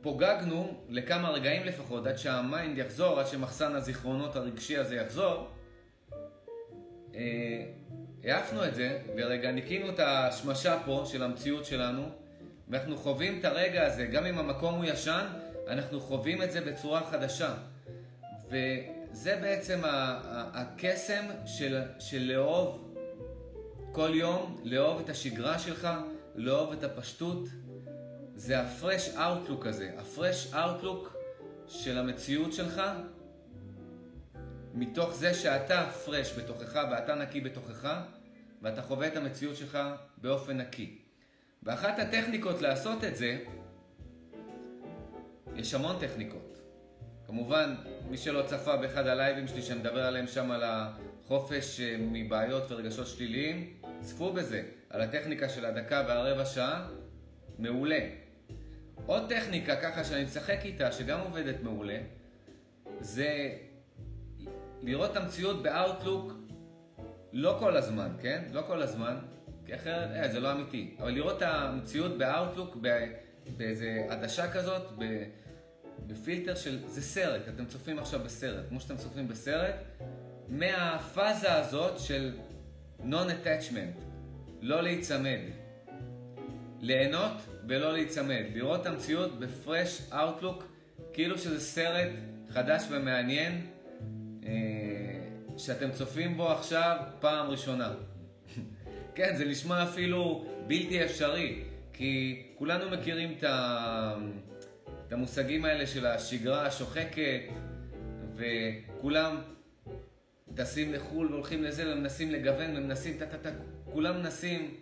פוגגנו 0.00 0.84
לכמה 0.88 1.30
רגעים 1.30 1.64
לפחות, 1.64 2.06
עד 2.06 2.18
שה 2.18 2.44
mind 2.44 2.78
יחזור, 2.78 3.20
עד 3.20 3.26
שמחסן 3.26 3.74
הזיכרונות 3.74 4.36
הרגשי 4.36 4.76
הזה 4.76 4.96
יחזור. 4.96 5.48
אה, 7.14 7.64
העפנו 8.24 8.64
את 8.64 8.74
זה, 8.74 8.98
ורגע 9.16 9.50
ניקינו 9.50 9.88
את 9.88 10.00
השמשה 10.00 10.78
פה 10.84 11.02
של 11.06 11.22
המציאות 11.22 11.64
שלנו, 11.64 12.08
ואנחנו 12.68 12.96
חווים 12.96 13.38
את 13.38 13.44
הרגע 13.44 13.86
הזה, 13.86 14.06
גם 14.06 14.26
אם 14.26 14.38
המקום 14.38 14.74
הוא 14.74 14.84
ישן, 14.84 15.26
אנחנו 15.68 16.00
חווים 16.00 16.42
את 16.42 16.52
זה 16.52 16.60
בצורה 16.60 17.06
חדשה. 17.10 17.54
וזה 18.48 19.38
בעצם 19.40 19.80
הקסם 19.84 21.24
של, 21.46 21.82
של 21.98 22.22
לאהוב 22.22 22.94
כל 23.92 24.10
יום, 24.14 24.60
לאהוב 24.64 25.00
את 25.00 25.08
השגרה 25.08 25.58
שלך, 25.58 25.88
לאהוב 26.40 26.72
את 26.72 26.84
הפשטות. 26.84 27.48
זה 28.34 28.60
הפרש 28.60 29.08
אאוטלוק 29.08 29.66
הזה, 29.66 29.90
הפרש 29.98 30.54
אאוטלוק 30.54 31.16
של 31.68 31.98
המציאות 31.98 32.52
שלך, 32.52 32.82
מתוך 34.74 35.14
זה 35.14 35.34
שאתה 35.34 35.90
פרש 36.04 36.38
בתוכך 36.38 36.80
ואתה 36.90 37.14
נקי 37.14 37.40
בתוכך, 37.40 38.00
ואתה 38.62 38.82
חווה 38.82 39.06
את 39.06 39.16
המציאות 39.16 39.56
שלך 39.56 39.78
באופן 40.18 40.56
נקי. 40.56 40.98
ואחת 41.62 41.98
הטכניקות 41.98 42.62
לעשות 42.62 43.04
את 43.04 43.16
זה, 43.16 43.38
יש 45.56 45.74
המון 45.74 45.96
טכניקות. 46.00 46.58
כמובן, 47.26 47.74
מי 48.10 48.16
שלא 48.16 48.42
צפה 48.46 48.76
באחד 48.76 49.06
הלייבים 49.06 49.48
שלי 49.48 49.62
שאני 49.62 49.80
מדבר 49.80 50.06
עליהם 50.06 50.26
שם 50.26 50.50
על 50.50 50.62
החופש 50.64 51.80
אה, 51.80 51.96
מבעיות 51.98 52.72
ורגשות 52.72 53.06
שליליים, 53.06 53.74
צפו 54.00 54.32
בזה, 54.32 54.62
על 54.90 55.00
הטכניקה 55.00 55.48
של 55.48 55.64
הדקה 55.64 56.04
והרבע 56.08 56.44
שעה, 56.44 56.88
מעולה. 57.58 58.00
עוד 59.06 59.28
טכניקה 59.28 59.76
ככה 59.76 60.04
שאני 60.04 60.24
משחק 60.24 60.58
איתה, 60.64 60.92
שגם 60.92 61.20
עובדת 61.20 61.62
מעולה, 61.62 61.98
זה 63.00 63.52
לראות 64.82 65.10
את 65.10 65.16
המציאות 65.16 65.62
באאוטלוק 65.62 66.32
לא 67.32 67.56
כל 67.58 67.76
הזמן, 67.76 68.08
כן? 68.20 68.42
לא 68.52 68.62
כל 68.66 68.82
הזמן, 68.82 69.16
כי 69.66 69.74
אחרת 69.74 70.10
אה, 70.10 70.28
זה 70.28 70.40
לא 70.40 70.52
אמיתי. 70.52 70.94
אבל 70.98 71.10
לראות 71.10 71.36
את 71.36 71.42
המציאות 71.42 72.18
באאוטלוק 72.18 72.76
באיזה 73.56 74.06
עדשה 74.08 74.52
כזאת, 74.52 74.82
בפילטר 76.06 76.54
של... 76.54 76.88
זה 76.88 77.02
סרט, 77.02 77.42
אתם 77.48 77.66
צופים 77.66 77.98
עכשיו 77.98 78.20
בסרט, 78.24 78.68
כמו 78.68 78.80
שאתם 78.80 78.96
צופים 78.96 79.28
בסרט, 79.28 79.74
מהפאזה 80.48 81.54
הזאת 81.54 81.98
של 81.98 82.32
non-attachment, 83.00 84.09
לא 84.62 84.82
להיצמד. 84.82 85.38
ליהנות 86.80 87.32
ולא 87.68 87.92
להיצמד. 87.92 88.44
לראות 88.54 88.80
את 88.80 88.86
המציאות 88.86 89.38
בפרש 89.38 90.02
אאוטלוק, 90.12 90.64
כאילו 91.12 91.38
שזה 91.38 91.60
סרט 91.60 92.08
חדש 92.48 92.82
ומעניין, 92.90 93.66
אה, 94.44 94.50
שאתם 95.56 95.90
צופים 95.92 96.36
בו 96.36 96.50
עכשיו 96.50 96.96
פעם 97.20 97.50
ראשונה. 97.50 97.92
כן, 99.14 99.36
זה 99.36 99.44
נשמע 99.44 99.82
אפילו 99.82 100.46
בלתי 100.66 101.04
אפשרי, 101.04 101.62
כי 101.92 102.42
כולנו 102.58 102.90
מכירים 102.90 103.34
את, 103.38 103.44
ה... 103.44 104.14
את 105.06 105.12
המושגים 105.12 105.64
האלה 105.64 105.86
של 105.86 106.06
השגרה 106.06 106.66
השוחקת, 106.66 107.40
וכולם 108.36 109.36
טסים 110.54 110.92
לחו"ל 110.92 111.32
והולכים 111.32 111.62
לזה 111.62 111.92
ומנסים 111.92 112.30
לגוון 112.30 112.76
ומנסים 112.76 113.18
טה-טה-טה, 113.18 113.50
כולם 113.92 114.16
מנסים 114.18 114.74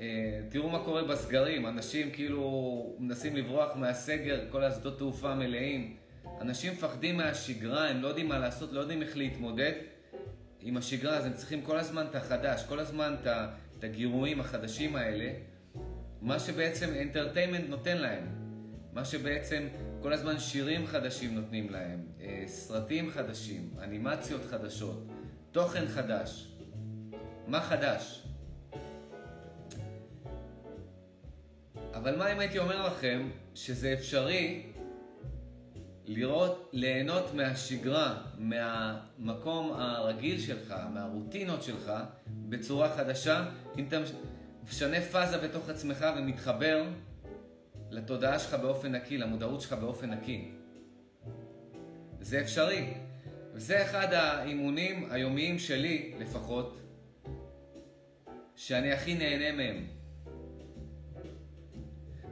אה, 0.00 0.40
תראו 0.48 0.70
מה 0.70 0.84
קורה 0.84 1.04
בסגרים, 1.04 1.66
אנשים 1.66 2.10
כאילו 2.10 2.96
מנסים 2.98 3.36
לברוח 3.36 3.76
מהסגר, 3.76 4.44
כל 4.50 4.64
השדות 4.64 4.98
תעופה 4.98 5.34
מלאים. 5.34 5.96
אנשים 6.40 6.72
מפחדים 6.72 7.16
מהשגרה, 7.16 7.88
הם 7.88 8.02
לא 8.02 8.08
יודעים 8.08 8.28
מה 8.28 8.38
לעשות, 8.38 8.72
לא 8.72 8.80
יודעים 8.80 9.02
איך 9.02 9.16
להתמודד 9.16 9.72
עם 10.60 10.76
השגרה, 10.76 11.16
אז 11.16 11.26
הם 11.26 11.32
צריכים 11.32 11.62
כל 11.62 11.78
הזמן 11.78 12.06
את 12.10 12.14
החדש, 12.14 12.64
כל 12.68 12.78
הזמן 12.78 13.14
את 13.78 13.84
הגירויים 13.84 14.40
החדשים 14.40 14.96
האלה, 14.96 15.32
מה 16.22 16.38
שבעצם 16.38 16.94
אינטרטיימנט 16.94 17.68
נותן 17.68 17.96
להם, 17.98 18.26
מה 18.92 19.04
שבעצם 19.04 19.68
כל 20.02 20.12
הזמן 20.12 20.38
שירים 20.38 20.86
חדשים 20.86 21.34
נותנים 21.34 21.70
להם, 21.70 22.06
אה, 22.20 22.42
סרטים 22.46 23.10
חדשים, 23.10 23.70
אנימציות 23.82 24.44
חדשות, 24.50 25.06
תוכן 25.52 25.86
חדש. 25.86 26.55
מה 27.46 27.60
חדש? 27.60 28.22
אבל 31.94 32.16
מה 32.16 32.32
אם 32.32 32.38
הייתי 32.38 32.58
אומר 32.58 32.86
לכם 32.86 33.28
שזה 33.54 33.92
אפשרי 33.92 34.72
לראות, 36.04 36.70
ליהנות 36.72 37.34
מהשגרה, 37.34 38.22
מהמקום 38.38 39.72
הרגיל 39.72 40.40
שלך, 40.40 40.74
מהרוטינות 40.94 41.62
שלך, 41.62 41.92
בצורה 42.26 42.96
חדשה, 42.96 43.44
אם 43.78 43.84
אתה 43.88 43.96
משנה 44.64 45.00
פאזה 45.00 45.38
בתוך 45.38 45.68
עצמך 45.68 46.06
ומתחבר 46.18 46.84
לתודעה 47.90 48.38
שלך 48.38 48.54
באופן 48.54 48.94
נקי, 48.94 49.18
למודעות 49.18 49.60
שלך 49.60 49.72
באופן 49.72 50.10
נקי. 50.10 50.50
זה 52.20 52.40
אפשרי. 52.40 52.94
וזה 53.54 53.82
אחד 53.82 54.12
האימונים 54.12 55.08
היומיים 55.10 55.58
שלי, 55.58 56.14
לפחות, 56.18 56.85
שאני 58.56 58.92
הכי 58.92 59.14
נהנה 59.14 59.52
מהם. 59.52 59.86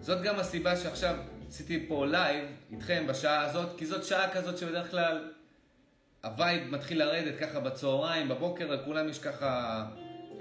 זאת 0.01 0.23
גם 0.23 0.39
הסיבה 0.39 0.77
שעכשיו 0.77 1.17
עשיתי 1.49 1.87
פה 1.89 2.07
לייב 2.07 2.45
איתכם 2.71 3.05
בשעה 3.09 3.45
הזאת, 3.45 3.79
כי 3.79 3.87
זאת 3.87 4.05
שעה 4.05 4.31
כזאת 4.31 4.59
שבדרך 4.59 4.91
כלל 4.91 5.33
ה 6.25 6.34
vibe 6.34 6.71
מתחיל 6.71 6.99
לרדת 6.99 7.39
ככה 7.39 7.61
בצהריים, 7.61 8.29
בבוקר, 8.29 8.71
לכולם 8.75 9.09
יש 9.09 9.19
ככה 9.19 9.85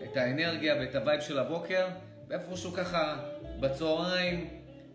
את 0.03 0.17
האנרגיה 0.17 0.75
ואת 0.75 0.95
ה 0.95 1.01
vibe 1.01 1.21
של 1.21 1.39
הבוקר, 1.39 1.87
ואיפשהו 2.27 2.71
ככה 2.71 3.19
בצהריים 3.59 4.49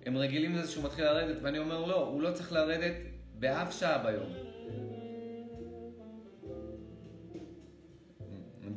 הם 0.06 0.16
רגילים 0.16 0.56
לזה 0.56 0.72
שהוא 0.72 0.84
מתחיל 0.84 1.04
לרדת, 1.04 1.36
ואני 1.42 1.58
אומר 1.58 1.84
לא, 1.84 1.96
הוא 1.96 2.22
לא 2.22 2.30
צריך 2.30 2.52
לרדת 2.52 2.94
באף 3.34 3.80
שעה 3.80 3.98
ביום. 3.98 4.47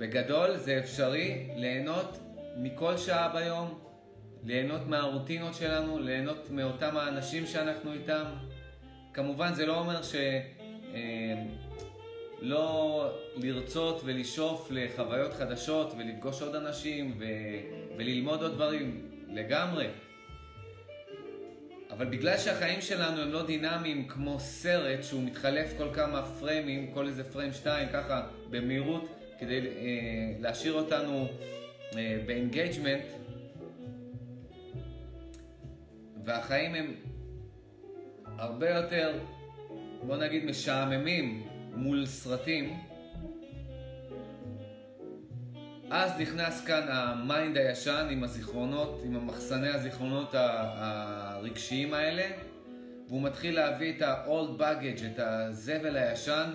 בגדול 0.02 0.58
זה 0.58 0.80
אפשרי 0.80 1.48
ליהנות 1.56 2.20
מכל 2.58 2.98
שעה 2.98 3.30
ביום, 3.30 3.80
ליהנות 4.44 4.88
מהרוטינות 4.88 5.54
שלנו, 5.56 6.00
ליהנות 6.00 6.50
מאותם 6.50 6.98
האנשים 6.98 7.46
שאנחנו 7.46 7.94
איתם. 7.94 8.24
כמובן 9.14 9.54
זה 9.54 9.66
לא 9.66 9.80
אומר 9.80 10.04
ש... 10.04 10.16
אה, 10.94 11.44
לא 12.40 13.10
לרצות 13.36 14.02
ולשאוף 14.06 14.68
לחוויות 14.72 15.34
חדשות 15.34 15.94
ולפגוש 15.98 16.42
עוד 16.42 16.56
אנשים 16.56 17.18
ו... 17.20 17.26
וללמוד 17.98 18.42
עוד 18.42 18.54
דברים, 18.54 19.10
לגמרי. 19.28 19.88
אבל 21.92 22.06
בגלל 22.06 22.38
שהחיים 22.38 22.82
שלנו 22.82 23.22
הם 23.22 23.32
לא 23.32 23.46
דינמיים 23.46 24.08
כמו 24.08 24.40
סרט 24.40 25.04
שהוא 25.04 25.24
מתחלף 25.24 25.78
כל 25.78 25.88
כמה 25.94 26.26
פריימים, 26.40 26.92
כל 26.94 27.08
איזה 27.08 27.24
פריים 27.24 27.54
שתיים 27.54 27.90
ככה 27.94 28.28
במהירות 28.50 29.21
כדי 29.42 29.60
אה, 29.60 30.34
להשאיר 30.40 30.74
אותנו 30.74 31.28
אה, 31.98 32.18
ב 32.26 32.32
engagement, 32.32 33.04
והחיים 36.26 36.76
הם 36.76 36.96
הרבה 38.38 38.70
יותר, 38.70 39.20
בוא 40.08 40.18
נגיד, 40.18 40.46
משעממים 40.46 41.48
מול 41.76 42.06
סרטים, 42.06 42.78
אז 45.90 46.20
נכנס 46.20 46.66
כאן 46.66 46.88
ה 46.88 47.02
mind 47.02 47.58
הישן 47.58 48.08
עם 48.12 48.24
הזיכרונות, 48.24 49.02
עם 49.06 49.16
המחסני 49.16 49.70
הזיכרונות 49.70 50.30
הרגשיים 50.34 51.94
האלה, 51.94 52.28
והוא 53.08 53.22
מתחיל 53.22 53.56
להביא 53.56 53.94
את 53.98 54.02
ה-old 54.02 54.60
baggage, 54.60 55.06
את 55.06 55.20
הזבל 55.20 55.96
הישן, 55.96 56.50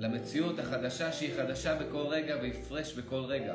למציאות 0.00 0.58
החדשה 0.58 1.12
שהיא 1.12 1.34
חדשה 1.36 1.74
בכל 1.74 2.06
רגע 2.06 2.36
והיא 2.40 2.52
פרש 2.52 2.94
בכל 2.94 3.20
רגע. 3.20 3.54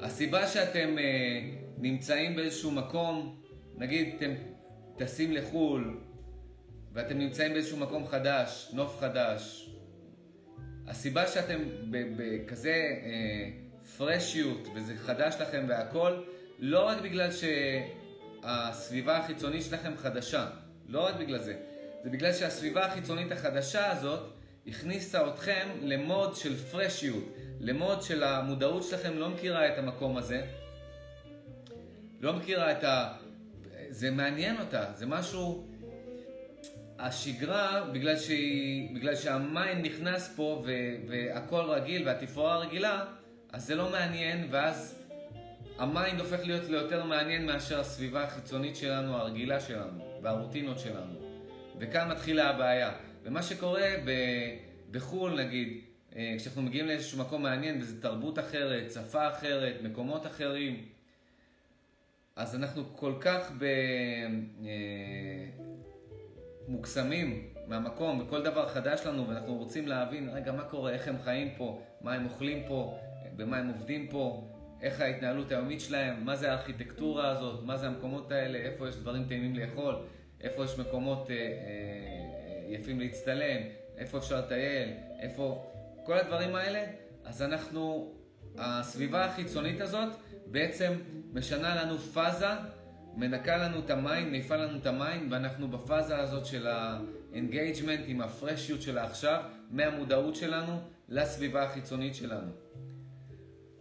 הסיבה 0.00 0.46
שאתם 0.46 0.96
uh, 0.96 1.00
נמצאים 1.78 2.36
באיזשהו 2.36 2.70
מקום, 2.70 3.40
נגיד 3.76 4.14
אתם 4.16 4.30
טסים 4.96 5.32
לחו"ל 5.32 6.00
ואתם 6.92 7.18
נמצאים 7.18 7.52
באיזשהו 7.52 7.76
מקום 7.76 8.06
חדש, 8.06 8.70
נוף 8.72 9.00
חדש, 9.00 9.70
הסיבה 10.86 11.26
שאתם 11.26 11.58
בכזה 11.90 12.84
uh, 13.02 13.88
פרשיות 13.96 14.68
וזה 14.74 14.96
חדש 14.96 15.34
לכם 15.40 15.64
והכל, 15.68 16.22
לא 16.58 16.86
רק 16.86 17.00
בגלל 17.02 17.30
שהסביבה 18.42 19.18
החיצונית 19.18 19.62
שלכם 19.62 19.96
חדשה, 19.96 20.46
לא 20.88 21.06
רק 21.06 21.14
בגלל 21.14 21.38
זה, 21.38 21.73
זה 22.04 22.10
בגלל 22.10 22.32
שהסביבה 22.32 22.86
החיצונית 22.86 23.32
החדשה 23.32 23.90
הזאת 23.90 24.32
הכניסה 24.66 25.28
אתכם 25.28 25.68
ל 25.82 25.93
mode 25.93 26.36
של 26.36 26.56
fresh 26.56 26.94
יות, 26.94 27.24
ל 27.60 27.68
mode 27.68 28.02
של 28.02 28.22
המודעות 28.22 28.82
שלכם 28.82 29.18
לא 29.18 29.28
מכירה 29.28 29.68
את 29.68 29.78
המקום 29.78 30.16
הזה, 30.16 30.42
לא 32.20 32.32
מכירה 32.32 32.72
את 32.72 32.84
ה... 32.84 33.12
זה 33.88 34.10
מעניין 34.10 34.60
אותה, 34.60 34.84
זה 34.94 35.06
משהו... 35.06 35.66
השגרה, 36.98 37.84
בגלל, 37.92 38.16
שהיא, 38.16 38.94
בגלל 38.94 39.16
שהמים 39.16 39.82
נכנס 39.82 40.34
פה 40.36 40.62
ו... 40.66 40.70
והכל 41.08 41.60
רגיל 41.60 42.08
והתפאורה 42.08 42.58
רגילה, 42.58 43.04
אז 43.52 43.66
זה 43.66 43.74
לא 43.74 43.90
מעניין, 43.90 44.48
ואז 44.50 44.98
ה 45.78 45.86
mind 45.86 46.20
הופך 46.20 46.40
להיות 46.44 46.68
ליותר 46.68 47.04
מעניין 47.04 47.46
מאשר 47.46 47.80
הסביבה 47.80 48.24
החיצונית 48.24 48.76
שלנו, 48.76 49.16
הרגילה 49.16 49.60
שלנו, 49.60 50.20
והרוטינות 50.22 50.78
שלנו. 50.78 51.23
וכאן 51.78 52.10
מתחילה 52.10 52.50
הבעיה. 52.50 52.92
ומה 53.24 53.42
שקורה 53.42 53.88
ב... 54.04 54.10
בחו"ל, 54.90 55.42
נגיד, 55.42 55.80
אה, 56.16 56.34
כשאנחנו 56.38 56.62
מגיעים 56.62 56.86
לאיזשהו 56.86 57.18
מקום 57.18 57.42
מעניין, 57.42 57.80
וזו 57.80 58.00
תרבות 58.00 58.38
אחרת, 58.38 58.92
שפה 58.92 59.28
אחרת, 59.28 59.74
מקומות 59.82 60.26
אחרים, 60.26 60.84
אז 62.36 62.54
אנחנו 62.54 62.96
כל 62.96 63.12
כך 63.20 63.52
ב... 63.58 63.64
אה, 64.64 65.64
מוקסמים 66.68 67.48
מהמקום, 67.66 68.20
וכל 68.20 68.42
דבר 68.42 68.68
חדש 68.68 69.06
לנו, 69.06 69.28
ואנחנו 69.28 69.54
רוצים 69.54 69.88
להבין, 69.88 70.28
רגע, 70.28 70.52
מה 70.52 70.62
קורה, 70.62 70.92
איך 70.92 71.08
הם 71.08 71.16
חיים 71.24 71.50
פה, 71.56 71.82
מה 72.00 72.14
הם 72.14 72.24
אוכלים 72.24 72.62
פה, 72.68 72.98
במה 73.36 73.56
הם 73.56 73.68
עובדים 73.68 74.08
פה, 74.08 74.48
איך 74.82 75.00
ההתנהלות 75.00 75.52
היומית 75.52 75.80
שלהם, 75.80 76.24
מה 76.24 76.36
זה 76.36 76.50
הארכיטקטורה 76.50 77.28
הזאת, 77.28 77.64
מה 77.64 77.76
זה 77.76 77.86
המקומות 77.86 78.32
האלה, 78.32 78.58
איפה 78.58 78.88
יש 78.88 78.96
דברים 78.96 79.24
טעימים 79.28 79.56
לאכול, 79.56 79.94
איפה 80.44 80.64
יש 80.64 80.78
מקומות 80.78 81.30
אה, 81.30 81.36
אה, 81.36 81.50
יפים 82.68 83.00
להצטלם, 83.00 83.62
איפה 83.98 84.18
אפשר 84.18 84.38
לטייל, 84.38 84.88
איפה... 85.20 85.70
כל 86.04 86.18
הדברים 86.18 86.54
האלה, 86.54 86.84
אז 87.24 87.42
אנחנו, 87.42 88.12
הסביבה 88.58 89.24
החיצונית 89.24 89.80
הזאת 89.80 90.08
בעצם 90.46 90.92
משנה 91.32 91.82
לנו 91.82 91.98
פאזה, 91.98 92.46
מנקה 93.16 93.56
לנו 93.56 93.78
את 93.78 93.90
ה 93.90 93.97
mind, 93.97 94.30
מעיפה 94.30 94.56
לנו 94.56 94.78
את 94.78 94.86
ה 94.86 94.94
mind, 94.94 95.32
ואנחנו 95.32 95.68
בפאזה 95.68 96.18
הזאת 96.18 96.46
של 96.46 96.66
ה 96.66 96.78
engagement 96.78 98.00
עם 98.06 98.20
ה 98.20 98.27
fresh 98.27 98.61
יות 98.61 98.82
של 98.82 98.98
העכשיו, 98.98 99.42
מהמודעות 99.70 100.36
שלנו 100.36 100.80
לסביבה 101.08 101.62
החיצונית 101.62 102.14
שלנו. 102.14 102.52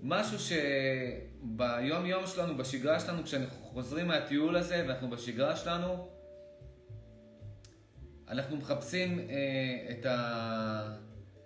משהו 0.02 0.38
שביום 0.40 2.06
יום 2.06 2.28
שלנו, 2.28 2.58
בשגרה 2.58 3.00
שלנו, 3.00 3.24
כשאנחנו 3.24 3.66
חוזרים 3.66 4.08
מהטיול 4.08 4.56
הזה 4.56 4.84
ואנחנו 4.88 5.10
בשגרה 5.10 5.56
שלנו, 5.56 6.13
אנחנו 8.30 8.58
מחפשים 8.58 9.20
אה, 9.20 9.92
את 9.92 10.06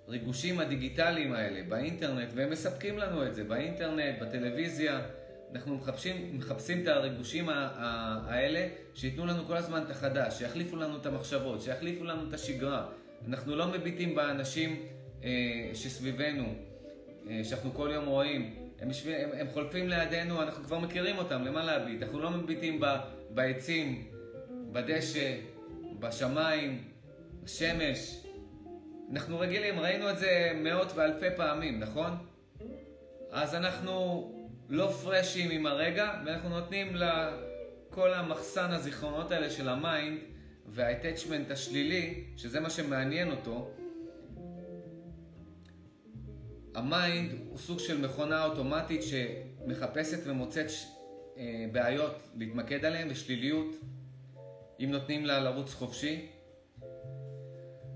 הריגושים 0.08 0.60
הדיגיטליים 0.60 1.34
האלה 1.34 1.64
באינטרנט, 1.70 2.30
והם 2.36 2.50
מספקים 2.50 2.98
לנו 2.98 3.28
את 3.28 3.36
זה 3.36 3.44
באינטרנט, 3.44 4.22
בטלוויזיה. 4.22 5.02
אנחנו 5.54 5.76
מחפשים, 5.76 6.38
מחפשים 6.38 6.84
את 6.84 6.88
הריגושים 6.88 7.50
האלה 7.50 8.68
שייתנו 8.96 9.26
לנו 9.26 9.46
כל 9.46 9.58
הזמן 9.58 9.84
את 9.86 9.90
החדש, 9.90 10.38
שיחליפו 10.38 10.76
לנו 10.76 10.98
את 10.98 11.06
המחשבות, 11.06 11.62
שיחליפו 11.62 12.04
לנו 12.04 12.30
את 12.30 12.34
השגרה. 12.34 12.86
אנחנו 13.28 13.56
לא 13.56 13.68
מביטים 13.68 14.16
באנשים 14.16 14.82
אה, 15.24 15.30
שסביבנו, 15.74 16.54
אה, 17.30 17.44
שאנחנו 17.44 17.74
כל 17.74 17.90
יום 17.94 18.06
רואים. 18.06 18.56
הם, 18.80 18.90
הם, 19.06 19.30
הם 19.40 19.48
חולפים 19.54 19.90
לידינו, 19.90 20.42
אנחנו 20.42 20.64
כבר 20.64 20.80
מכירים 20.80 21.18
אותם, 21.18 21.44
למה 21.44 21.64
להביט? 21.64 22.04
אנחנו 22.04 22.20
לא 22.20 22.32
מביטים 22.32 22.82
בעצים, 23.30 24.08
בדשא, 24.72 25.36
בשמיים, 26.00 26.84
בשמש. 27.44 28.24
אנחנו 29.12 29.40
רגילים, 29.40 29.80
ראינו 29.80 30.10
את 30.10 30.20
זה 30.20 30.52
מאות 30.56 30.92
ואלפי 30.96 31.36
פעמים, 31.36 31.80
נכון? 31.80 32.12
אז 33.32 33.56
אנחנו 33.56 34.32
לא 34.70 34.92
fresh 35.04 35.38
ים 35.38 35.52
עם 35.52 35.66
הרגע, 35.66 36.22
ואנחנו 36.26 36.50
נותנים 36.50 36.96
לכל 36.96 38.14
המחסן 38.14 38.72
הזיכרונות 38.72 39.32
האלה 39.32 39.50
של 39.50 39.70
ה 39.70 39.80
mind 39.80 40.20
וה 40.66 40.80
attachment 40.80 41.52
השלילי, 41.52 42.24
שזה 42.38 42.60
מה 42.60 42.70
שמעניין 42.70 43.32
אותו. 43.32 43.72
ה 46.76 46.87
mind 46.87 47.32
הוא 47.50 47.58
סוג 47.58 47.80
של 47.80 48.02
מכונה 48.02 48.46
אוטומטית 48.46 49.02
שמחפשת 49.04 50.20
ומוצאת 50.24 50.68
אה, 51.38 51.66
בעיות 51.72 52.30
להתמקד 52.36 52.86
עליהן 52.86 53.08
ושליליות. 53.12 53.76
אם 54.80 54.92
נותנים 54.92 55.26
לה 55.26 55.40
לרוץ 55.40 55.74
חופשי. 55.74 56.26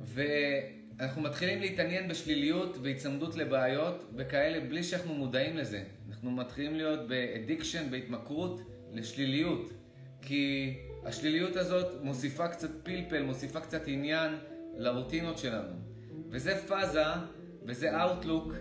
ואנחנו 0.01 1.21
מתחילים 1.21 1.61
להתעניין 1.61 2.07
בשליליות, 2.07 2.77
בהיצמדות 2.77 3.35
לבעיות 3.35 4.09
וכאלה 4.15 4.59
בלי 4.59 4.83
שאנחנו 4.83 5.13
מודעים 5.13 5.57
לזה. 5.57 5.83
אנחנו 6.09 6.31
מתחילים 6.31 6.75
להיות 6.75 7.07
ב 7.07 7.15
addiction, 7.15 7.89
בהתמכרות 7.89 8.61
לשליליות. 8.91 9.71
כי 10.21 10.77
השליליות 11.05 11.55
הזאת 11.55 12.03
מוסיפה 12.03 12.47
קצת 12.47 12.69
פלפל, 12.83 13.23
מוסיפה 13.23 13.59
קצת 13.59 13.81
עניין 13.87 14.31
לרוטינות 14.77 15.37
שלנו. 15.37 15.73
וזה 16.29 16.67
פאזה 16.67 17.03
וזה 17.65 18.01
outlook 18.01 18.53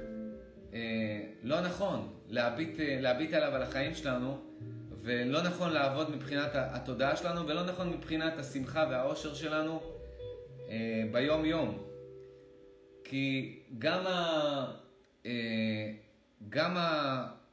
אה, 0.74 1.20
לא 1.42 1.60
נכון 1.60 2.12
להביט, 2.28 2.80
אה, 2.80 2.98
להביט 3.00 3.34
עליו 3.34 3.54
על 3.54 3.62
החיים 3.62 3.94
שלנו. 3.94 4.49
ולא 5.02 5.42
נכון 5.42 5.72
לעבוד 5.72 6.10
מבחינת 6.10 6.50
התודעה 6.54 7.16
שלנו, 7.16 7.46
ולא 7.46 7.62
נכון 7.62 7.90
מבחינת 7.90 8.38
השמחה 8.38 8.86
והאושר 8.90 9.34
שלנו 9.34 9.80
אה, 10.68 11.02
ביום 11.12 11.44
יום. 11.44 11.82
כי 13.04 13.58
גם, 13.78 14.06
ה, 14.06 14.66
אה, 15.26 15.92
גם 16.48 16.76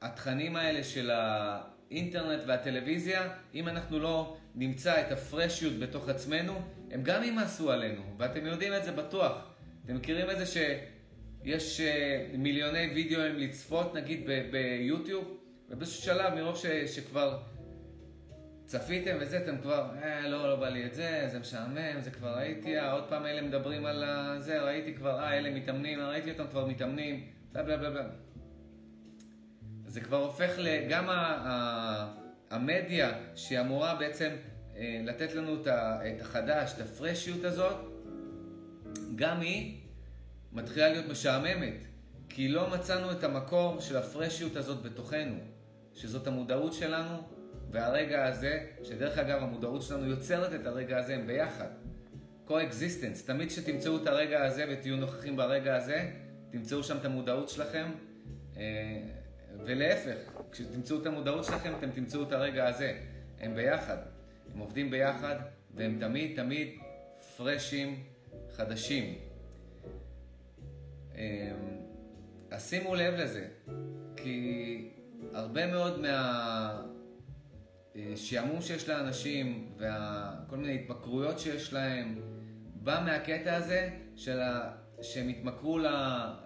התכנים 0.02 0.56
האלה 0.56 0.84
של 0.84 1.12
האינטרנט 1.12 2.42
והטלוויזיה, 2.48 3.30
אם 3.54 3.68
אנחנו 3.68 4.00
לא 4.00 4.38
נמצא 4.56 5.02
את 5.02 5.12
הפרשיות 5.12 5.74
בתוך 5.80 6.10
עצמנו, 6.10 6.54
הם 6.92 7.04
גם 7.04 7.24
ימאסו 7.24 7.72
עלינו, 7.72 8.02
ואתם 8.18 8.46
יודעים 8.46 8.74
את 8.74 8.84
זה 8.84 8.92
בטוח. 8.92 9.48
אתם 9.86 9.96
מכירים 9.96 10.30
את 10.30 10.38
זה 10.38 10.46
שיש 10.46 11.82
אה, 11.82 12.28
מיליוני 12.38 12.92
וידאוים 12.96 13.36
לצפות, 13.36 13.96
נגיד 13.96 14.30
ביוטיוב? 14.52 15.37
ובאיזשהו 15.70 16.04
שלב, 16.04 16.34
מרוב 16.34 16.58
ש, 16.58 16.66
שכבר 16.66 17.40
צפיתם 18.66 19.18
וזה, 19.22 19.38
אתם 19.38 19.58
כבר, 19.62 19.90
אה, 20.04 20.28
לא, 20.28 20.50
לא 20.50 20.56
בא 20.56 20.70
לי 20.70 20.86
את 20.86 20.94
זה, 20.96 21.28
זה 21.32 21.40
משעמם, 21.40 22.02
זה 22.02 22.12
כבר 22.12 22.38
ראיתי, 22.38 22.80
אה, 22.80 22.92
עוד 22.92 23.04
פעם 23.10 23.26
אלה 23.26 23.42
מדברים 23.42 23.86
על 23.86 24.04
זה, 24.40 24.62
ראיתי 24.62 24.94
כבר, 24.94 25.20
אה, 25.20 25.38
אלה 25.38 25.52
מתאמנים, 25.52 26.00
ראיתי 26.00 26.32
אותם 26.32 26.48
כבר 26.48 26.66
מתאמנים, 26.66 27.28
בלה 27.52 27.64
בלה 27.64 27.78
בלה 27.78 27.90
בלה. 27.90 28.10
זה 29.86 30.02
כבר 30.02 30.18
הופך 30.18 30.58
גם 30.90 31.10
המדיה 32.50 33.12
שאמורה 33.36 33.96
בעצם 33.96 34.30
אה, 34.78 35.02
לתת 35.04 35.34
לנו 35.34 35.64
את 35.64 36.22
החדש, 36.22 36.74
את 36.74 36.82
הפרשיות 36.82 37.44
הזאת, 37.44 37.78
גם 39.16 39.40
היא 39.42 39.78
מתחילה 40.52 40.90
להיות 40.90 41.06
משעממת, 41.06 41.86
כי 42.30 42.48
לא 42.48 42.70
מצאנו 42.70 43.12
את 43.12 43.24
המקור 43.24 43.80
של 43.82 43.98
הפרשיות 43.98 44.56
הזאת 44.56 44.82
בתוכנו. 44.82 45.57
שזאת 45.98 46.28
המודעות 46.28 46.74
שלנו, 46.74 47.18
והרגע 47.72 48.26
הזה, 48.26 48.66
שדרך 48.84 49.18
אגב 49.18 49.44
המודעות 49.44 49.82
שלנו 49.82 50.06
יוצרת 50.06 50.62
את 50.62 50.66
הרגע 50.66 50.98
הזה, 50.98 51.16
הם 51.16 51.28
ביחד. 51.28 51.68
co-existence, 52.48 53.26
תמיד 53.26 53.50
כשתמצאו 53.50 53.98
את 53.98 54.08
הרגע 54.08 54.46
הזה 54.46 54.66
ותהיו 54.70 54.96
נוכחים 54.96 55.36
ברגע 55.36 55.76
הזה, 55.76 56.10
תמצאו 56.50 56.84
שם 56.84 56.98
את 56.98 57.06
המודעות 57.06 57.50
שלכם, 57.50 57.92
אה, 58.58 58.64
ולהפך, 59.66 60.18
כשתמצאו 60.52 61.02
את 61.02 61.06
המודעות 61.06 61.46
שלכם, 61.46 61.74
אתם 61.80 61.92
תמצאו 61.92 62.24
את 62.24 62.32
הרגע 62.32 62.68
הזה. 62.68 63.00
הם 63.40 63.56
ביחד, 63.56 63.98
הם 64.54 64.60
עובדים 64.60 64.92
ביחד, 64.92 65.36
והם 65.76 65.98
תמיד 66.00 66.36
תמיד 66.36 66.68
פרשים, 67.38 68.04
חדשים. 68.56 69.18
אה, 71.16 71.52
אז 72.52 72.70
שימו 72.70 72.96
לב 72.96 73.14
לזה, 73.14 73.48
כי 74.16 74.97
הרבה 75.34 75.68
מאוד 75.68 76.02
מהשעמום 77.96 78.62
שיש 78.62 78.90
לאנשים 78.90 79.72
וכל 79.78 80.58
מיני 80.58 80.76
התמכרויות 80.76 81.40
שיש 81.40 81.74
להם, 81.74 82.22
בא 82.76 83.04
מהקטע 83.06 83.56
הזה 83.56 83.90
של 84.16 84.40
ה... 84.40 84.72
שהם 85.02 85.28
התמכרו 85.28 85.78
ל... 85.78 85.88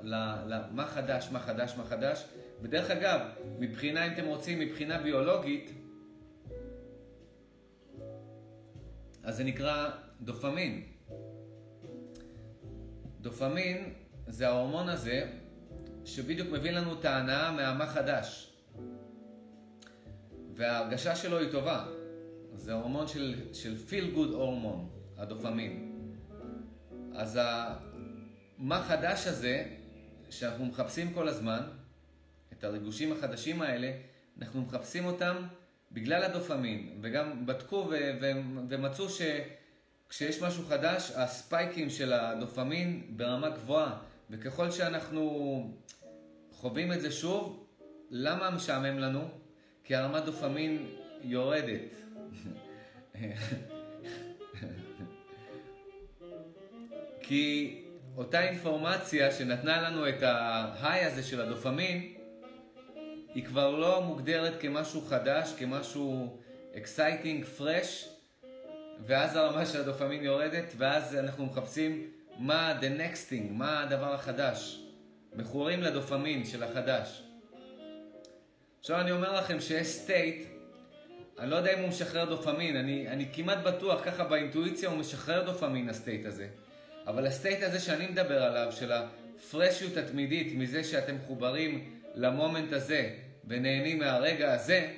ל... 0.02 0.16
ל... 0.48 0.62
מה 0.72 0.86
חדש, 0.86 1.30
מה 1.32 1.40
חדש, 1.40 1.74
מה 1.78 1.84
חדש. 1.84 2.26
ודרך 2.62 2.92
אגב, 2.92 3.20
מבחינה, 3.60 4.08
אם 4.08 4.14
אתם 4.14 4.26
רוצים, 4.26 4.60
מבחינה 4.60 4.98
ביולוגית, 4.98 5.72
אז 9.24 9.38
זה 9.38 9.44
נקרא 9.44 9.90
דופמין. 10.22 10.84
דופמין 13.22 13.94
זה 14.28 14.48
ההורמון 14.48 14.90
הזה 14.90 15.32
שבדיוק 16.06 16.48
מביא 16.52 16.72
לנו 16.72 17.00
את 17.00 17.06
ההנאה 17.06 17.52
מהמה 17.52 17.88
חדש. 17.88 18.51
וההרגשה 20.62 21.16
שלו 21.16 21.40
היא 21.40 21.52
טובה. 21.52 21.86
זה 22.56 22.74
הורמון 22.74 23.08
של, 23.08 23.36
של 23.54 23.76
feel 23.90 24.16
good 24.16 24.34
הורמון, 24.34 24.90
הדופמין. 25.18 25.92
אז 27.14 27.40
מה 28.58 28.84
חדש 28.84 29.28
הזה, 29.28 29.66
שאנחנו 30.30 30.66
מחפשים 30.66 31.14
כל 31.14 31.28
הזמן, 31.28 31.62
את 32.54 32.64
הריגושים 32.64 33.12
החדשים 33.12 33.62
האלה, 33.62 33.92
אנחנו 34.42 34.62
מחפשים 34.62 35.06
אותם 35.06 35.36
בגלל 35.92 36.24
הדופמין, 36.24 37.00
וגם 37.02 37.46
בדקו 37.46 37.88
ו- 37.90 38.12
ו- 38.22 38.32
ומצאו 38.70 39.06
שכשיש 39.10 40.42
משהו 40.42 40.64
חדש, 40.66 41.12
הספייקים 41.16 41.90
של 41.90 42.14
הדופמין 42.14 43.14
ברמה 43.18 43.50
גבוהה, 43.50 43.98
וככל 44.30 44.72
שאנחנו 44.72 45.74
חווים 46.52 46.94
את 46.94 47.02
זה 47.02 47.12
שוב, 47.12 47.68
למה 48.10 48.50
משעמם 48.50 49.00
לנו? 49.00 49.41
כי 49.84 49.96
הרמת 49.96 50.26
דופמין 50.26 50.88
יורדת. 51.24 51.96
כי 57.22 57.78
אותה 58.18 58.44
אינפורמציה 58.44 59.32
שנתנה 59.32 59.82
לנו 59.82 60.10
את 60.10 60.24
ה 60.24 60.40
high 60.40 61.06
הזה 61.06 61.24
של 61.24 61.42
הדופמין, 61.42 62.14
היא 63.34 63.46
כבר 63.46 63.70
לא 63.70 64.02
מוגדרת 64.02 64.62
כמשהו 64.62 65.02
חדש, 65.02 65.54
כמשהו 65.60 66.38
exciting, 66.78 67.46
fresh, 67.46 68.10
ואז 69.06 69.36
הרמה 69.36 69.66
של 69.66 69.82
הדופמין 69.82 70.24
יורדת, 70.24 70.74
ואז 70.78 71.16
אנחנו 71.16 71.46
מחפשים 71.46 72.12
מה 72.38 72.80
the 72.82 73.00
next 73.00 73.32
thing, 73.32 73.52
מה 73.52 73.84
הדבר 73.84 74.14
החדש. 74.14 74.82
מכורים 75.36 75.82
לדופמין 75.82 76.46
של 76.46 76.64
החדש. 76.64 77.31
עכשיו 78.82 79.00
אני 79.00 79.12
אומר 79.12 79.40
לכם 79.40 79.60
שיש 79.60 79.88
state, 79.88 80.48
אני 81.40 81.50
לא 81.50 81.56
יודע 81.56 81.74
אם 81.74 81.80
הוא 81.80 81.88
משחרר 81.88 82.26
דופמין, 82.26 82.76
אני, 82.76 83.08
אני 83.08 83.26
כמעט 83.34 83.58
בטוח, 83.64 84.02
ככה 84.06 84.24
באינטואיציה 84.24 84.90
הוא 84.90 84.98
משחרר 84.98 85.46
דופמין 85.46 85.90
ה 85.90 85.96
state 85.96 86.26
הזה. 86.26 86.48
אבל 87.08 87.28
הסטייט 87.28 87.64
הזה 87.64 87.80
שאני 87.80 88.08
מדבר 88.08 88.44
עליו, 88.44 88.72
של 88.72 88.92
הפרשיות 88.92 89.98
התמידית, 89.98 90.54
מזה 90.56 90.84
שאתם 90.84 91.16
מחוברים 91.16 92.00
למומנט 92.16 92.74
הזה 92.74 93.10
ונהנים 93.46 94.00
מהרגע 94.00 94.54
הזה, 94.54 94.94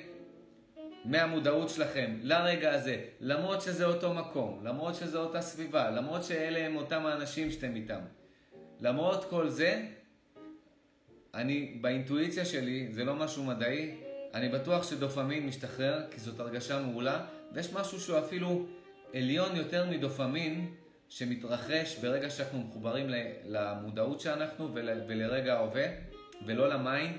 מהמודעות 1.04 1.68
שלכם 1.68 2.18
לרגע 2.22 2.72
הזה, 2.72 2.96
למרות 3.20 3.62
שזה 3.62 3.84
אותו 3.84 4.14
מקום, 4.14 4.60
למרות 4.64 4.94
שזה 4.94 5.18
אותה 5.18 5.40
סביבה, 5.40 5.90
למרות 5.90 6.24
שאלה 6.24 6.66
הם 6.66 6.76
אותם 6.76 7.06
האנשים 7.06 7.50
שאתם 7.50 7.76
איתם. 7.76 8.00
למרות 8.80 9.24
כל 9.30 9.48
זה, 9.48 9.82
אני, 11.34 11.76
באינטואיציה 11.80 12.44
שלי, 12.44 12.88
זה 12.90 13.04
לא 13.04 13.14
משהו 13.14 13.44
מדעי, 13.44 13.94
אני 14.34 14.48
בטוח 14.48 14.90
שדופמין 14.90 15.46
משתחרר, 15.46 16.02
כי 16.10 16.20
זאת 16.20 16.40
הרגשה 16.40 16.82
מעולה, 16.82 17.26
ויש 17.52 17.72
משהו 17.72 18.00
שהוא 18.00 18.18
אפילו 18.18 18.66
עליון 19.14 19.56
יותר 19.56 19.90
מדופמין, 19.90 20.74
שמתרחש 21.08 21.98
ברגע 21.98 22.30
שאנחנו 22.30 22.58
מחוברים 22.58 23.06
למודעות 23.44 24.20
שאנחנו 24.20 24.74
ולרגע 25.08 25.54
ההווה, 25.54 25.86
ולא 26.46 26.68
ל 26.68 26.76
mind. 26.76 27.16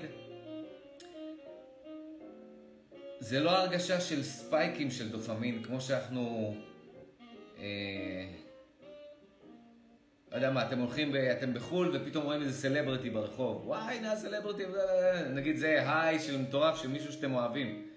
זה 3.20 3.40
לא 3.40 3.50
הרגשה 3.50 4.00
של 4.00 4.22
spike 4.22 4.71
ים 4.71 4.90
של 4.90 5.08
דופמין, 5.08 5.62
כמו 5.62 5.80
שאנחנו... 5.80 6.54
אה, 7.58 8.26
לא 10.36 10.40
יודע 10.40 10.50
מה, 10.50 10.66
אתם 10.66 10.78
הולכים, 10.78 11.12
אתם 11.38 11.54
בחו"ל 11.54 11.96
ופתאום 11.96 12.24
רואים 12.24 12.42
איזה 12.42 12.52
סלבריטי 12.52 13.10
ברחוב. 13.10 13.66
וואי, 13.66 13.96
הנה 13.96 14.12
הסלבריטי, 14.12 14.62
נגיד 15.30 15.56
זה 15.56 15.92
high 15.92 16.18
של 16.18 16.42
מטורף 16.42 16.82
של 16.82 16.88
מישהו 16.88 17.12
שאתם 17.12 17.34
אוהבים. 17.34 17.88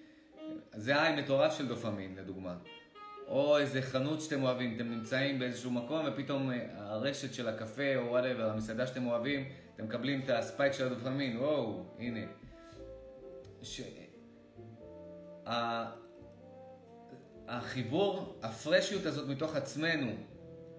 זה 0.72 1.02
high 1.02 1.22
מטורף 1.22 1.58
של 1.58 1.68
דופמין, 1.68 2.16
לדוגמה. 2.18 2.56
או 3.28 3.58
איזה 3.58 3.82
חנות 3.82 4.20
שאתם 4.20 4.42
אוהבים, 4.42 4.76
אתם 4.76 4.90
נמצאים 4.90 5.38
באיזשהו 5.38 5.70
מקום 5.70 6.06
ופתאום 6.06 6.50
אה, 6.50 6.66
הרשת 6.76 7.34
של 7.34 7.48
הקפה 7.48 7.96
או 7.96 8.06
whatever, 8.06 8.50
המסעדה 8.50 8.86
שאתם 8.86 9.06
אוהבים, 9.06 9.48
אתם 9.74 9.84
מקבלים 9.84 10.20
את 10.24 10.30
ה 10.30 10.37
spike 10.37 10.72
של 10.72 10.86
הדופמין, 10.86 11.36
וואו, 11.38 11.84
הנה. 11.98 12.20
ש... 13.62 13.80
החיבור, 17.48 18.38
ה 18.42 18.49
fresh 18.49 18.85
יות 18.85 19.06
הזאת 19.06 19.28
מתוך 19.28 19.56
עצמנו 19.56 20.12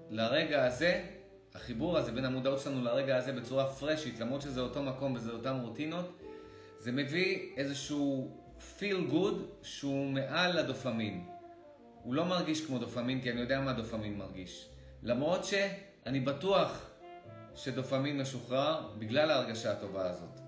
לרגע 0.09 0.65
הזה, 0.65 1.03
החיבור 1.55 1.97
הזה 1.97 2.11
בין 2.11 2.25
המודעות 2.25 2.59
שלנו 2.59 2.83
לרגע 2.83 3.17
הזה 3.17 3.33
בצורה 3.33 3.67
fresh 3.67 4.00
ית, 4.00 4.19
למרות 4.19 4.41
שזה 4.41 4.61
אותו 4.61 4.83
מקום 4.83 5.15
וזה 5.15 5.31
אותן 5.31 5.59
רוטינות, 5.61 6.19
זה 6.79 6.91
מביא 6.91 7.49
איזשהו 7.57 8.37
feel 8.79 9.11
good 9.11 9.63
שהוא 9.63 10.11
מעל 10.11 10.59
לדופמין. 10.59 11.25
הוא 12.03 12.13
לא 12.13 12.25
מרגיש 12.25 12.65
כמו 12.65 12.79
דופמין, 12.79 13.21
כי 13.21 13.31
אני 13.31 13.41
יודע 13.41 13.61
מה 13.61 13.73
דופמין 13.73 14.17
מרגיש. 14.17 14.69
למרות 15.03 15.45
שאני 15.45 16.19
בטוח 16.19 16.89
שדופמין 17.55 18.21
משוחרר 18.21 18.89
בגלל 18.99 19.31
ההרגשה 19.31 19.71
הטובה 19.71 20.09
הזאת. 20.09 20.39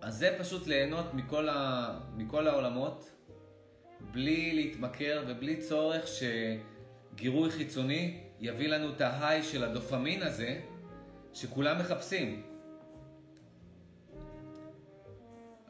אז 0.00 0.16
זה 0.16 0.36
פשוט 0.38 0.66
ליהנות 0.66 1.14
מכל, 1.14 1.48
ה... 1.48 1.98
מכל 2.16 2.48
העולמות, 2.48 3.10
בלי 4.12 4.54
להתמכר 4.54 5.24
ובלי 5.28 5.56
צורך 5.56 6.04
שגירוי 6.06 7.50
חיצוני 7.50 8.29
יביא 8.40 8.68
לנו 8.68 8.92
את 8.92 9.00
ההיי 9.00 9.42
של 9.42 9.64
הדופמין 9.64 10.22
הזה, 10.22 10.60
שכולם 11.32 11.78
מחפשים. 11.78 12.42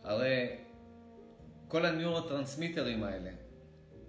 הרי 0.04 0.56
כל 1.68 1.87
הניורוטרנסמיטרים 1.87 3.02
האלה, 3.02 3.30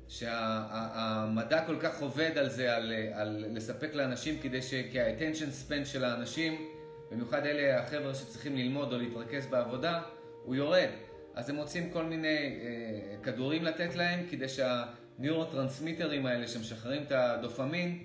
שהמדע 0.08 1.66
כל 1.66 1.76
כך 1.80 2.02
עובד 2.02 2.38
על 2.38 2.50
זה, 2.50 2.76
על, 2.76 2.94
על 3.14 3.46
לספק 3.50 3.94
לאנשים 3.94 4.40
כדי 4.42 4.62
ש... 4.62 4.74
כי 4.92 5.02
ה-attention 5.02 5.70
span 5.70 5.86
של 5.86 6.04
האנשים, 6.04 6.68
במיוחד 7.12 7.46
אלה 7.46 7.80
החבר'ה 7.80 8.16
שצריכים 8.16 8.56
ללמוד 8.56 8.94
או 8.94 8.98
להתרכז 8.98 9.46
בעבודה, 9.46 10.02
הוא 10.44 10.56
יורד. 10.56 10.90
אז 11.36 11.50
הם 11.50 11.56
מוצאים 11.56 11.90
כל 11.90 12.04
מיני 12.04 12.28
אה, 12.38 13.24
כדורים 13.24 13.64
לתת 13.64 13.96
להם 13.96 14.26
כדי 14.30 14.46
שהניורוטרנסמיטרים 14.50 16.26
האלה 16.26 16.48
שמשחררים 16.48 17.04
את 17.04 17.12
הדופמין 17.12 18.04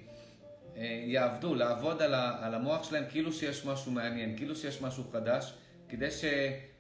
יעבדו, 1.07 1.55
לעבוד 1.55 2.03
על, 2.03 2.15
ה, 2.15 2.47
על 2.47 2.55
המוח 2.55 2.85
שלהם 2.85 3.05
כאילו 3.11 3.33
שיש 3.33 3.67
משהו 3.67 3.93
מעניין, 3.93 4.37
כאילו 4.37 4.57
שיש 4.57 4.83
משהו 4.83 5.05
חדש, 5.13 5.55
כדי 5.89 6.09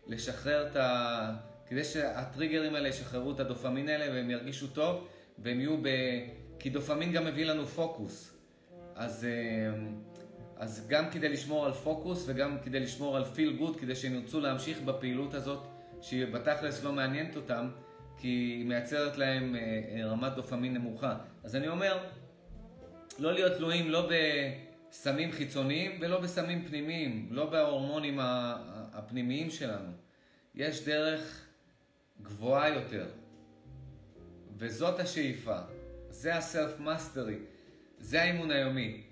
לשחרר 0.06 0.66
את 0.66 0.76
ה... 0.76 1.34
כדי 1.68 1.84
שהטריגרים 1.84 2.74
האלה 2.74 2.88
ישחררו 2.88 3.32
את 3.32 3.40
הדופמין 3.40 3.88
האלה 3.88 4.14
והם 4.14 4.30
ירגישו 4.30 4.66
טוב 4.66 5.08
והם 5.38 5.60
יהיו 5.60 5.76
ב... 5.82 5.88
כי 6.58 6.70
דופמין 6.70 7.12
גם 7.12 7.24
מביא 7.24 7.46
לנו 7.46 7.66
פוקוס. 7.66 8.36
אז, 8.94 9.24
אה, 9.24 9.78
אז 10.56 10.86
גם 10.88 11.10
כדי 11.10 11.28
לשמור 11.28 11.66
על 11.66 11.72
פוקוס 11.72 12.24
וגם 12.26 12.56
כדי 12.62 12.80
לשמור 12.80 13.16
על 13.16 13.24
פיל 13.24 13.56
גוד, 13.56 13.76
כדי 13.80 13.94
שהם 13.94 14.14
ירצו 14.14 14.40
להמשיך 14.40 14.80
בפעילות 14.80 15.34
הזאת, 15.34 15.66
שהיא 16.00 16.26
בתכלס 16.26 16.84
לא 16.84 16.92
מעניינת 16.92 17.36
אותם, 17.36 17.68
כי 18.18 18.28
היא 18.28 18.66
מייצרת 18.66 19.18
להם 19.18 19.56
אה, 19.56 19.60
אה, 19.60 20.06
רמת 20.06 20.32
דופמין 20.32 20.74
נמוכה. 20.74 21.16
אז 21.44 21.56
אני 21.56 21.68
אומר, 21.68 21.98
לא 23.18 23.32
להיות 23.32 23.52
תלויים 23.56 23.90
לא 23.90 24.10
בסמים 24.90 25.32
חיצוניים 25.32 25.98
ולא 26.00 26.20
בסמים 26.20 26.68
פנימיים, 26.68 27.28
לא 27.30 27.50
בהורמונים 27.50 28.18
הפנימיים 28.92 29.50
שלנו. 29.50 29.92
יש 30.54 30.84
דרך 30.84 31.46
גבוהה 32.22 32.68
יותר. 32.68 33.06
וזאת 34.58 35.00
השאיפה. 35.00 35.58
זה 36.10 36.36
ה 36.36 36.45
self 36.45 36.80
mastery. 36.80 37.38
זה 37.98 38.22
האימון 38.22 38.50
היומי. 38.50 39.02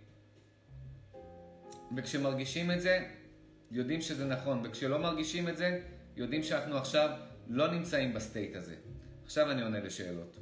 וכשמרגישים 1.96 2.70
את 2.70 2.80
זה, 2.80 3.08
יודעים 3.70 4.00
שזה 4.00 4.26
נכון. 4.26 4.60
וכשלא 4.64 4.98
מרגישים 4.98 5.48
את 5.48 5.56
זה, 5.56 5.80
יודעים 6.16 6.42
שאנחנו 6.42 6.76
עכשיו 6.76 7.10
לא 7.48 7.70
נמצאים 7.70 8.14
ב 8.14 8.21
state 8.21 8.56
הזה. 8.56 8.74
עכשיו 9.24 9.50
אני 9.50 9.62
עונה 9.62 9.80
לשאלות. 9.80 10.36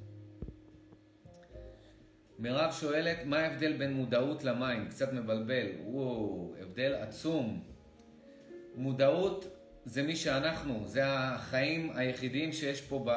מירב 2.42 2.72
שואלת, 2.72 3.18
מה 3.24 3.38
ההבדל 3.38 3.72
בין 3.72 3.92
מודעות 3.92 4.44
למים? 4.44 4.88
קצת 4.88 5.12
מבלבל. 5.12 5.66
וואו, 5.84 6.54
הבדל 6.60 6.94
עצום. 6.94 7.62
מודעות 8.74 9.56
זה 9.84 10.02
מי 10.02 10.16
שאנחנו, 10.16 10.82
זה 10.86 11.02
החיים 11.06 11.92
היחידים 11.94 12.52
שיש 12.52 12.80
פה 12.80 13.04
ב... 13.06 13.12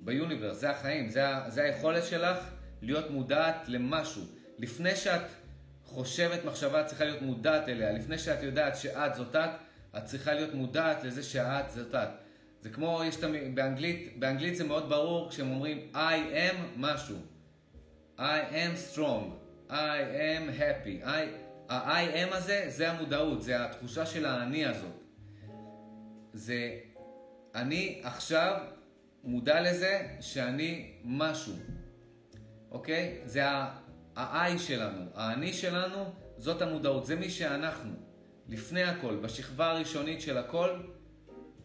ב 0.00 0.06
universe, 0.06 0.56
זה 0.56 0.70
החיים, 0.70 1.08
זה. 1.08 1.24
זה 1.48 1.62
היכולת 1.62 2.04
שלך 2.04 2.36
להיות 2.82 3.10
מודעת 3.10 3.68
למשהו. 3.68 4.22
לפני 4.58 4.96
שאת 4.96 5.26
חושבת 5.84 6.44
מחשבה, 6.44 6.80
את 6.80 6.86
צריכה 6.86 7.04
להיות 7.04 7.22
מודעת 7.22 7.68
אליה. 7.68 7.92
לפני 7.92 8.18
שאת 8.18 8.42
יודעת 8.42 8.76
שאת 8.76 9.14
זאת 9.14 9.36
את, 9.36 9.50
את 9.96 10.04
צריכה 10.04 10.34
להיות 10.34 10.54
מודעת 10.54 11.04
לזה 11.04 11.22
שאת 11.22 11.70
זאת 11.70 11.94
את. 11.94 12.08
זה 12.60 12.70
כמו, 12.70 13.02
יש 13.04 13.16
תמיד, 13.16 13.54
באנגלית, 13.54 14.18
באנגלית 14.18 14.56
זה 14.56 14.64
מאוד 14.64 14.88
ברור 14.88 15.30
כשהם 15.30 15.50
אומרים 15.50 15.88
I 15.94 16.34
am 16.52 16.56
משהו. 16.76 17.35
I 18.18 18.40
am 18.50 18.76
strong, 18.76 19.32
I 19.68 19.98
am 20.00 20.48
happy. 20.58 21.04
ה-I 21.68 22.30
am 22.30 22.34
הזה, 22.34 22.64
זה 22.68 22.90
המודעות, 22.90 23.42
זה 23.42 23.64
התחושה 23.64 24.06
של 24.06 24.26
האני 24.26 24.66
הזאת. 24.66 25.02
זה, 26.32 26.78
אני 27.54 28.00
עכשיו 28.02 28.60
מודע 29.24 29.60
לזה 29.60 30.06
שאני 30.20 30.92
משהו, 31.04 31.54
אוקיי? 32.70 33.20
זה 33.24 33.46
ה-I 33.46 34.58
שלנו, 34.58 35.10
האני 35.14 35.52
שלנו, 35.52 36.04
זאת 36.36 36.62
המודעות, 36.62 37.06
זה 37.06 37.16
מי 37.16 37.30
שאנחנו. 37.30 37.92
לפני 38.48 38.82
הכל, 38.82 39.16
בשכבה 39.16 39.70
הראשונית 39.70 40.20
של 40.20 40.38
הכל, 40.38 40.70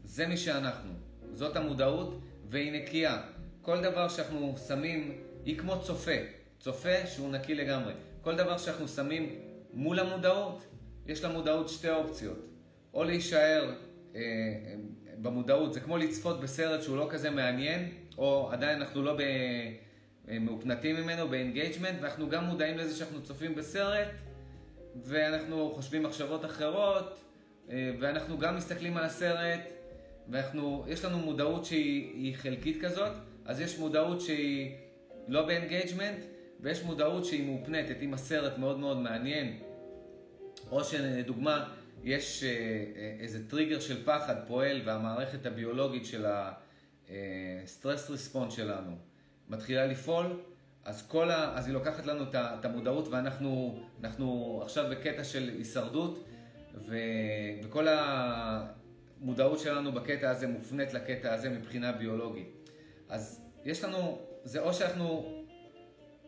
זה 0.03 0.27
מי 0.27 0.37
שאנחנו. 0.37 0.93
זאת 1.33 1.55
המודעות, 1.55 2.21
והיא 2.49 2.71
נקייה. 2.71 3.21
כל 3.61 3.81
דבר 3.81 4.09
שאנחנו 4.09 4.55
שמים, 4.67 5.21
היא 5.45 5.57
כמו 5.57 5.81
צופה. 5.81 6.40
צופה 6.61 7.05
שהוא 7.05 7.31
נקי 7.31 7.55
לגמרי. 7.55 7.93
כל 8.21 8.35
דבר 8.35 8.57
שאנחנו 8.57 8.87
שמים 8.87 9.35
מול 9.73 9.99
המודעות, 9.99 10.65
יש 11.07 11.23
למודעות 11.23 11.69
שתי 11.69 11.89
אופציות. 11.89 12.37
או 12.93 13.03
להישאר 13.03 13.73
אה, 14.15 14.21
במודעות, 15.21 15.73
זה 15.73 15.79
כמו 15.79 15.97
לצפות 15.97 16.41
בסרט 16.41 16.81
שהוא 16.83 16.97
לא 16.97 17.07
כזה 17.09 17.29
מעניין, 17.29 17.89
או 18.17 18.49
עדיין 18.51 18.77
אנחנו 18.81 19.01
לא 19.03 19.17
מהופנטים 20.27 20.95
ממנו, 20.95 21.27
ב 21.27 21.33
engagement, 21.33 22.01
ואנחנו 22.01 22.29
גם 22.29 22.45
מודעים 22.45 22.77
לזה 22.77 22.97
שאנחנו 22.97 23.23
צופים 23.23 23.55
בסרט, 23.55 24.07
ואנחנו 25.03 25.71
חושבים 25.75 26.03
מחשבות 26.03 26.45
אחרות, 26.45 27.19
אה, 27.69 27.91
ואנחנו 27.99 28.37
גם 28.37 28.55
מסתכלים 28.55 28.97
על 28.97 29.03
הסרט, 29.03 29.59
ויש 30.29 31.05
לנו 31.05 31.17
מודעות 31.17 31.65
שהיא 31.65 32.35
חלקית 32.35 32.81
כזאת, 32.81 33.11
אז 33.45 33.61
יש 33.61 33.79
מודעות 33.79 34.21
שהיא 34.21 34.71
לא 35.27 35.45
ב 35.45 35.52
engagement, 35.52 36.25
ויש 36.61 36.83
מודעות 36.83 37.25
שהיא 37.25 37.45
מהופנטת, 37.45 37.95
אם 38.01 38.13
הסרט 38.13 38.57
מאוד 38.57 38.79
מאוד 38.79 38.97
מעניין, 38.97 39.59
או 40.71 40.83
שלדוגמה, 40.83 41.69
יש 42.03 42.43
אה, 42.43 42.49
אה, 42.49 43.15
איזה 43.19 43.49
טריגר 43.49 43.79
של 43.79 44.05
פחד 44.05 44.35
פועל 44.47 44.81
והמערכת 44.85 45.45
הביולוגית 45.45 46.05
של 46.05 46.25
הסטרס 47.63 48.09
ריספונס 48.09 48.53
שלנו 48.53 48.97
מתחילה 49.49 49.85
לפעול, 49.85 50.39
אז, 50.85 51.07
כל 51.07 51.31
ה... 51.31 51.57
אז 51.57 51.65
היא 51.65 51.73
לוקחת 51.73 52.05
לנו 52.05 52.23
את 52.33 52.65
המודעות 52.65 53.07
ואנחנו 53.07 54.59
עכשיו 54.63 54.85
בקטע 54.91 55.23
של 55.23 55.49
הישרדות 55.57 56.25
ו... 56.87 56.97
וכל 57.63 57.87
המודעות 57.89 59.59
שלנו 59.59 59.91
בקטע 59.91 60.29
הזה 60.29 60.47
מופנית 60.47 60.93
לקטע 60.93 61.33
הזה 61.33 61.49
מבחינה 61.49 61.91
ביולוגית. 61.91 62.69
אז 63.09 63.41
יש 63.65 63.83
לנו, 63.83 64.19
זה 64.43 64.59
או 64.59 64.73
שאנחנו 64.73 65.40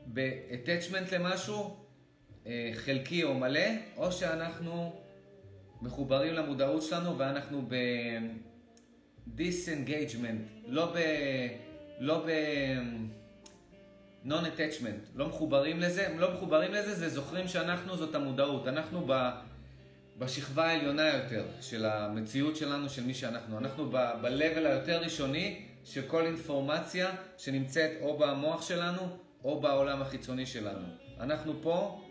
ב-attachment 0.08 1.16
למשהו 1.16 1.78
אה, 2.47 2.72
חלקי 2.74 3.24
או 3.24 3.34
מלא, 3.34 3.70
או 3.97 4.12
שאנחנו 4.12 5.01
מחוברים 5.82 6.34
למודעות 6.34 6.84
שלנו 6.84 7.18
ואנחנו 7.18 7.68
ב-disengagement, 7.68 10.68
לא 10.68 10.93
ב... 10.95 10.97
לא 11.99 12.26
ב... 12.28 12.30
non-attachment, 14.26 15.10
לא 15.16 15.28
מחוברים 15.28 15.80
לזה, 15.80 16.08
הם 16.08 16.20
לא 16.20 16.34
מחוברים 16.34 16.74
לזה, 16.74 16.95
זה 16.95 17.10
זוכרים 17.10 17.47
שאנחנו 17.47 17.97
זאת 17.97 18.16
המודעות, 18.16 18.68
אנחנו 18.68 19.06
ב... 19.08 19.30
בשכבה 20.18 20.66
העליונה 20.66 21.08
יותר 21.08 21.45
של 21.62 21.86
המציאות 21.86 22.56
שלנו, 22.56 22.89
של 22.89 23.04
מי 23.04 23.14
שאנחנו. 23.14 23.58
אנחנו 23.58 23.91
ב-level 23.91 24.68
היותר 24.68 25.01
ראשוני 25.01 25.66
של 25.84 26.01
כל 26.08 26.26
אינפורמציה 26.26 27.16
שנמצאת 27.38 27.91
או 28.01 28.18
במוח 28.18 28.62
שלנו 28.62 29.18
או 29.44 29.62
בעולם 29.62 30.02
החיצוני 30.02 30.46
שלנו. 30.46 30.88
אנחנו 31.20 31.54
פה 31.62 32.02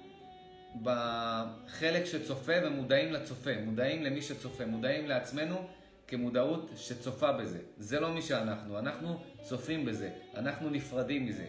בחלק 0.82 2.04
שצופה 2.04 2.52
ומודעים 2.64 3.12
לצופה, 3.12 3.50
מודעים 3.64 4.02
למי 4.02 4.22
שצופה, 4.22 4.66
מודעים 4.66 5.08
לעצמנו 5.08 5.68
כמודעות 6.08 6.70
שצופה 6.76 7.32
בזה. 7.32 7.58
זה 7.76 8.00
לא 8.00 8.12
מי 8.12 8.22
שאנחנו, 8.22 8.78
אנחנו 8.78 9.22
צופים 9.42 9.84
בזה, 9.84 10.10
אנחנו 10.34 10.70
נפרדים 10.70 11.26
מזה. 11.26 11.46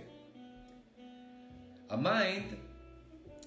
ה 1.89 2.00
mind 2.00 2.45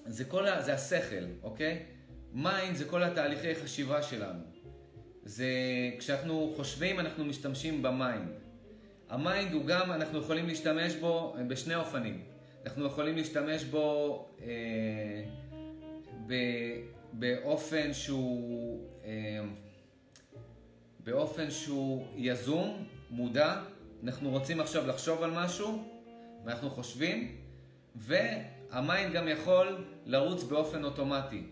זה, 0.05 0.25
כל 0.25 0.47
ה... 0.47 0.61
זה 0.61 0.73
השכל, 0.73 1.25
אוקיי? 1.43 1.85
mind 2.33 2.75
זה 2.75 2.85
כל 2.85 3.03
התהליכי 3.03 3.55
חשיבה 3.55 4.03
שלנו. 4.03 4.43
זה 5.23 5.47
כשאנחנו 5.99 6.53
חושבים 6.55 6.99
אנחנו 6.99 7.25
משתמשים 7.25 7.81
ב 7.81 7.92
mind. 7.92 8.46
ה 9.09 9.18
mind 9.18 9.53
הוא 9.53 9.65
גם, 9.65 9.91
אנחנו 9.91 10.19
יכולים 10.19 10.47
להשתמש 10.47 10.95
בו 10.95 11.35
בשני 11.47 11.75
אופנים. 11.75 12.21
אנחנו 12.65 12.85
יכולים 12.85 13.15
להשתמש 13.15 13.63
בו 13.63 14.25
אה, 14.41 15.23
באופן 17.13 17.93
שהוא, 17.93 18.79
אה, 19.05 19.41
באופן 20.99 21.51
שהוא 21.51 22.07
יזום, 22.15 22.85
מודע, 23.09 23.61
אנחנו 24.03 24.29
רוצים 24.29 24.59
עכשיו 24.59 24.87
לחשוב 24.87 25.23
על 25.23 25.31
משהו, 25.31 25.83
ואנחנו 26.45 26.69
חושבים, 26.69 27.35
וה 27.95 28.34
mind 28.34 29.13
גם 29.13 29.27
יכול 29.27 29.85
לרוץ 30.05 30.43
באופן 30.43 30.83
אוטומטי. 30.83 31.43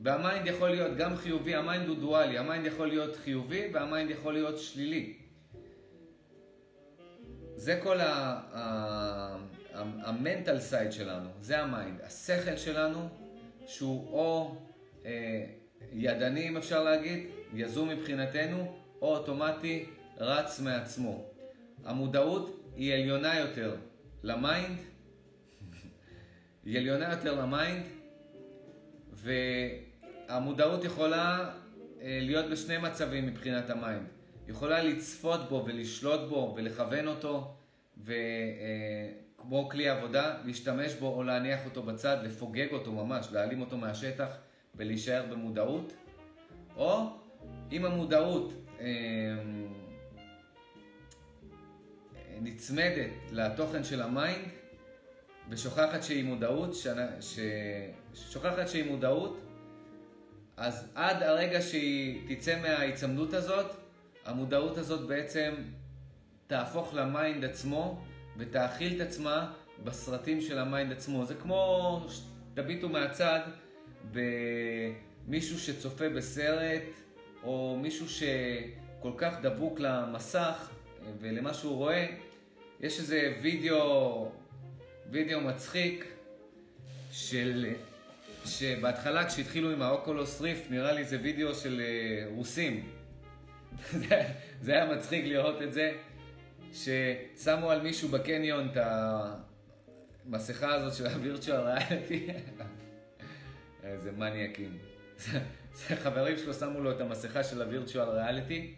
וה 0.00 0.15
mind 0.15 0.46
יכול 0.46 0.70
להיות 0.70 0.96
גם 0.96 1.16
חיובי, 1.16 1.54
ה 1.54 1.61
mind 1.61 1.88
הוא 1.88 1.96
דואלי, 1.96 2.38
ה 2.38 2.44
mind 2.44 2.66
יכול 2.66 2.88
להיות 2.88 3.16
חיובי 3.16 3.62
וה 3.72 3.85
mind 3.85 4.10
יכול 4.10 4.32
להיות 4.32 4.58
שלילי. 4.58 5.25
זה 7.66 7.80
כל 7.82 7.98
ה 9.74 9.86
mental 9.86 10.60
side 10.60 10.92
שלנו, 10.92 11.28
זה 11.40 11.60
ה 11.60 11.67
mind. 11.67 12.00
השכל 12.02 12.56
שלנו 12.56 13.08
שהוא 13.66 14.12
או 14.12 14.56
אה, 15.06 15.44
ידני, 15.92 16.48
אם 16.48 16.56
אפשר 16.56 16.84
להגיד, 16.84 17.26
יזום 17.54 17.88
מבחינתנו, 17.88 18.76
או 19.02 19.16
אוטומטי, 19.16 19.84
רץ 20.18 20.60
מעצמו. 20.60 21.24
המודעות 21.84 22.72
היא 22.76 22.94
עליונה 22.94 23.38
יותר 23.38 23.76
ל 24.22 24.31
mind, 24.31 24.78
היא 26.64 26.78
עליונה 26.78 27.10
יותר 27.10 27.40
ל 27.40 27.47
mind, 27.47 27.82
והמודעות 29.12 30.84
יכולה 30.84 31.50
אה, 32.00 32.18
להיות 32.22 32.50
בשני 32.50 32.78
מצבים 32.78 33.26
מבחינת 33.26 33.70
ה 33.70 33.76
mind. 33.76 34.06
יכולה 34.48 34.82
לצפות 34.82 35.48
בו 35.48 35.64
ולשלוט 35.66 36.20
בו 36.28 36.54
ולכוון 36.56 37.08
אותו, 37.08 37.55
ו... 37.98 38.12
אה, 38.12 39.26
כמו 39.48 39.68
כלי 39.68 39.88
עבודה, 39.88 40.36
להשתמש 40.44 40.94
בו 40.94 41.14
או 41.14 41.22
להניח 41.22 41.64
אותו 41.64 41.82
בצד, 41.82 42.16
לפוגג 42.22 42.72
אותו 42.72 42.92
ממש, 42.92 43.28
להעלים 43.32 43.60
אותו 43.60 43.76
מהשטח 43.76 44.28
ולהישאר 44.74 45.24
במודעות, 45.30 45.92
או 46.76 47.06
אם 47.72 47.84
המודעות 47.84 48.52
אה, 48.80 48.86
נצמדת 52.40 53.10
לתוכן 53.32 53.84
של 53.84 54.02
ה 54.02 54.10
mind 54.10 54.44
ושוכחת 55.48 56.02
שהיא 56.02 56.24
מודעות, 56.24 56.74
ש... 57.20 57.38
שוכחת 58.14 58.68
שהיא 58.68 58.90
מודעות, 58.90 59.40
אז 60.56 60.88
עד 60.94 61.22
הרגע 61.22 61.62
שהיא 61.62 62.36
תצא 62.36 62.62
מההיצמדות 62.62 63.34
הזאת, 63.34 63.66
המודעות 64.24 64.78
הזאת 64.78 65.08
בעצם 65.08 65.54
תהפוך 66.46 66.94
ל 66.94 67.04
mind 67.04 67.44
עצמו 67.44 68.04
ותאכיל 68.36 68.96
את 68.96 69.06
עצמה 69.06 69.52
בסרטים 69.84 70.40
של 70.40 70.58
ה 70.58 70.65
mind 70.65 70.92
עצמו. 70.92 71.24
זה 71.24 71.34
כמו, 71.34 72.06
תביטו 72.54 72.88
מהצד, 72.88 73.40
במישהו 74.12 75.58
שצופה 75.58 76.08
בסרט, 76.08 76.82
או 77.42 77.78
מישהו 77.82 78.06
שכל 78.08 79.12
כך 79.16 79.34
דבוק 79.42 79.80
למסך 79.80 80.70
ולמה 81.20 81.54
שהוא 81.54 81.76
רואה. 81.76 82.06
יש 82.80 82.98
איזה 82.98 83.34
וידאו, 83.42 84.32
וידאו 85.10 85.40
מצחיק 85.40 86.04
של, 87.12 87.74
שבהתחלה 88.46 89.28
כשהתחילו 89.28 89.70
עם 89.70 89.82
ה 89.82 89.90
Oculus 89.90 90.40
Rift, 90.40 90.70
נראה 90.70 90.92
לי 90.92 91.04
זה 91.04 91.18
וידאו 91.22 91.54
של 91.54 91.80
אה, 91.80 92.26
רוסים. 92.34 92.88
זה 94.62 94.72
היה 94.72 94.86
מצחיק 94.86 95.24
לראות 95.24 95.62
את 95.62 95.72
זה. 95.72 95.92
ששמו 96.76 97.70
על 97.70 97.80
מישהו 97.80 98.08
בקניון 98.08 98.68
את 98.72 98.76
המסכה 100.26 100.74
הזאת 100.74 100.94
של 100.94 101.06
הווירטואל 101.06 101.60
ריאליטי. 101.60 102.26
איזה 103.84 104.12
מניאקים. 104.12 104.78
חברים 106.02 106.36
שלו 106.38 106.54
שמו 106.54 106.80
לו 106.80 106.90
את 106.90 107.00
המסכה 107.00 107.44
של 107.44 107.62
הווירטואל 107.62 108.08
ריאליטי. 108.08 108.74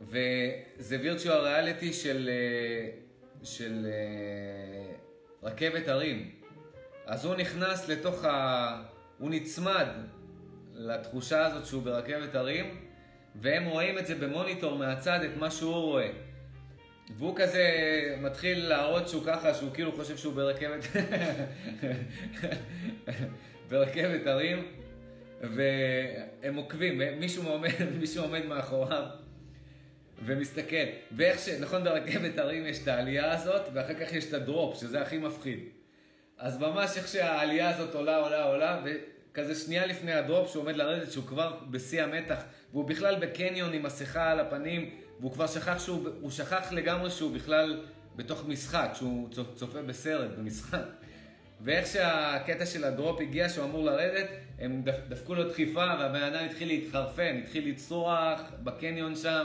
וזה 0.00 0.98
וירטואל 1.00 1.40
ריאליטי 1.40 1.92
של, 1.92 2.30
אה, 2.32 2.90
של 3.42 3.86
אה, 3.86 4.92
רכבת 5.42 5.88
הרים. 5.88 6.30
אז 7.06 7.24
הוא 7.24 7.34
נכנס 7.34 7.88
לתוך 7.88 8.24
ה... 8.24 8.82
הוא 9.18 9.30
נצמד 9.30 9.86
לתחושה 10.74 11.46
הזאת 11.46 11.66
שהוא 11.66 11.82
ברכבת 11.82 12.34
הרים, 12.34 12.87
והם 13.40 13.64
רואים 13.64 13.98
את 13.98 14.06
זה 14.06 14.14
במוניטור 14.14 14.78
מהצד, 14.78 15.20
את 15.24 15.36
מה 15.36 15.50
שהוא 15.50 15.74
רואה. 15.74 16.10
והוא 17.16 17.36
כזה 17.36 17.64
מתחיל 18.20 18.68
להראות 18.68 19.08
שהוא 19.08 19.22
ככה, 19.26 19.54
שהוא 19.54 19.70
כאילו 19.74 19.92
חושב 19.92 20.16
שהוא 20.16 20.34
ברכבת, 20.34 20.86
ברכבת 23.70 24.26
הרים, 24.26 24.66
והם 25.40 26.54
עוקבים, 26.56 27.00
מישהו 27.18 27.48
עומד, 27.48 27.70
מישהו 28.00 28.24
עומד 28.24 28.46
מאחוריו 28.46 29.04
ומסתכל. 30.24 30.86
ואיך 31.16 31.38
ש... 31.38 31.48
נכון, 31.48 31.84
ברכבת 31.84 32.38
הרים 32.38 32.66
יש 32.66 32.82
את 32.82 32.88
העלייה 32.88 33.32
הזאת, 33.32 33.62
ואחר 33.72 33.94
כך 33.94 34.12
יש 34.12 34.28
את 34.28 34.34
הדרופ, 34.34 34.80
שזה 34.80 35.02
הכי 35.02 35.18
מפחיד. 35.18 35.58
אז 36.38 36.58
ממש 36.58 36.96
איך 36.96 37.08
שהעלייה 37.08 37.70
הזאת 37.70 37.94
עולה, 37.94 38.16
עולה, 38.16 38.44
עולה, 38.44 38.80
וכזה 38.84 39.54
שנייה 39.54 39.86
לפני 39.86 40.12
הדרופ 40.12 40.50
שהוא 40.50 40.62
עומד 40.62 40.76
לרדת, 40.76 41.12
שהוא 41.12 41.24
כבר 41.24 41.58
בשיא 41.70 42.02
המתח, 42.02 42.42
והוא 42.72 42.84
בכלל 42.84 43.18
בקניון 43.20 43.72
עם 43.72 43.82
מסכה 43.82 44.30
על 44.30 44.40
הפנים, 44.40 44.90
והוא 45.20 45.32
כבר 45.32 45.46
שכח 45.46 45.84
שהוא, 45.84 46.08
הוא 46.20 46.30
שכח 46.30 46.72
לגמרי 46.72 47.10
שהוא 47.10 47.34
בכלל 47.34 47.84
בתוך 48.16 48.44
משחק, 48.48 48.90
שהוא 48.94 49.28
צופה 49.54 49.82
בסרט, 49.82 50.30
במשחק. 50.38 50.82
ואיך 51.60 51.86
שהקטע 51.86 52.66
של 52.66 52.84
הדרופ 52.84 53.20
הגיע, 53.20 53.48
שהוא 53.48 53.64
אמור 53.64 53.84
לרדת, 53.84 54.28
הם 54.58 54.82
דפקו 55.08 55.34
לו 55.34 55.48
דחיפה, 55.48 55.84
והבן 55.98 56.22
אדם 56.22 56.44
התחיל 56.44 56.68
להתחרפן, 56.68 57.40
התחיל 57.42 57.68
לצרוח 57.68 58.40
בקניון 58.62 59.16
שם, 59.16 59.44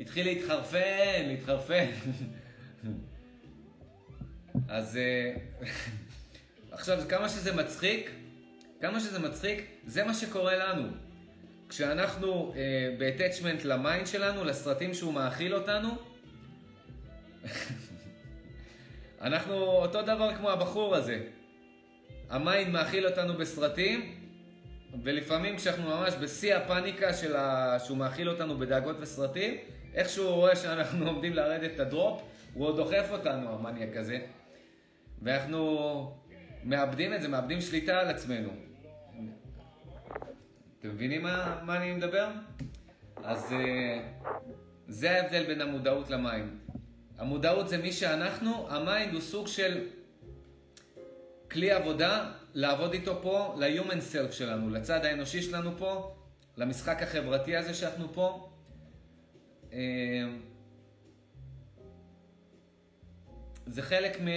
התחיל 0.00 0.26
להתחרפן, 0.26 1.24
להתחרפן. 1.26 1.86
אז 4.68 4.96
אה, 4.96 5.34
עכשיו, 6.72 7.02
כמה 7.08 7.28
שזה 7.28 7.54
מצחיק, 7.54 8.10
כמה 8.80 9.00
שזה 9.00 9.18
מצחיק, 9.18 9.66
זה 9.86 10.04
מה 10.04 10.14
שקורה 10.14 10.56
לנו. 10.56 10.88
כשאנחנו 11.68 12.52
אה, 12.56 12.94
ב-attachment 12.98 13.64
ל 13.64 13.72
mind 13.72 14.06
שלנו, 14.06 14.44
לסרטים 14.44 14.94
שהוא 14.94 15.12
מאכיל 15.12 15.54
אותנו, 15.54 15.88
אנחנו 19.20 19.54
אותו 19.54 20.02
דבר 20.02 20.34
כמו 20.34 20.50
הבחור 20.50 20.94
הזה. 20.94 21.20
ה 22.30 22.38
mind 22.38 22.70
מאכיל 22.70 23.06
אותנו 23.06 23.34
בסרטים, 23.34 24.14
ולפעמים 25.02 25.56
כשאנחנו 25.56 25.84
ממש 25.84 26.14
בשיא 26.20 26.54
הפאניקה 26.54 27.12
של 27.12 27.36
ה... 27.36 27.76
שהוא 27.84 27.98
מאכיל 27.98 28.28
אותנו 28.28 28.58
בדאגות 28.58 28.96
וסרטים, 29.00 29.56
איך 29.94 30.08
שהוא 30.08 30.30
רואה 30.30 30.56
שאנחנו 30.56 31.06
עומדים 31.10 31.32
לרדת 31.32 31.70
את 31.74 31.80
ה 31.80 31.87
drop, 31.87 32.22
הוא 32.54 32.66
עוד 32.66 32.76
דוחף 32.76 33.06
אותנו, 33.10 33.54
המניאק 33.54 33.96
הזה. 33.96 34.18
ואנחנו 35.22 36.16
מאבדים 36.64 37.14
את 37.14 37.22
זה, 37.22 37.28
מאבדים 37.28 37.60
שליטה 37.60 38.00
על 38.00 38.08
עצמנו. 38.08 38.67
אתם 40.80 40.88
מבינים 40.88 41.22
מה, 41.22 41.60
מה 41.62 41.76
אני 41.76 41.92
מדבר? 41.92 42.30
אז 43.16 43.52
uh, 43.52 43.54
זה 44.88 45.10
ההבדל 45.10 45.46
בין 45.46 45.60
המודעות 45.60 46.10
ל 46.10 46.17
mind. 46.17 46.50
המודעות 47.18 47.68
זה 47.68 47.78
מי 47.78 47.92
שאנחנו, 47.92 48.70
ה 48.70 48.78
mind 48.78 49.12
הוא 49.12 49.20
סוג 49.20 49.46
של 49.46 49.86
כלי 51.50 51.72
עבודה 51.72 52.32
לעבוד 52.54 52.92
איתו 52.92 53.22
פה, 53.22 53.54
ל-human 53.58 54.14
self 54.14 54.32
שלנו, 54.32 54.70
לצד 54.70 55.04
האנושי 55.04 55.42
שלנו 55.42 55.78
פה, 55.78 56.16
למשחק 56.56 57.02
החברתי 57.02 57.56
הזה 57.56 57.74
שאנחנו 57.74 58.12
פה. 58.12 58.50
Uh, 59.70 59.74
זה 63.66 63.82
חלק 63.82 64.20
מ... 64.20 64.28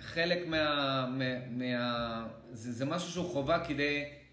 חלק 0.00 0.46
מה... 0.46 1.06
מה, 1.50 2.26
זה, 2.52 2.72
זה 2.72 2.84
משהו 2.84 3.10
שהוא 3.10 3.26
חובה 3.26 3.64
כדי 3.64 4.04
אה, 4.04 4.25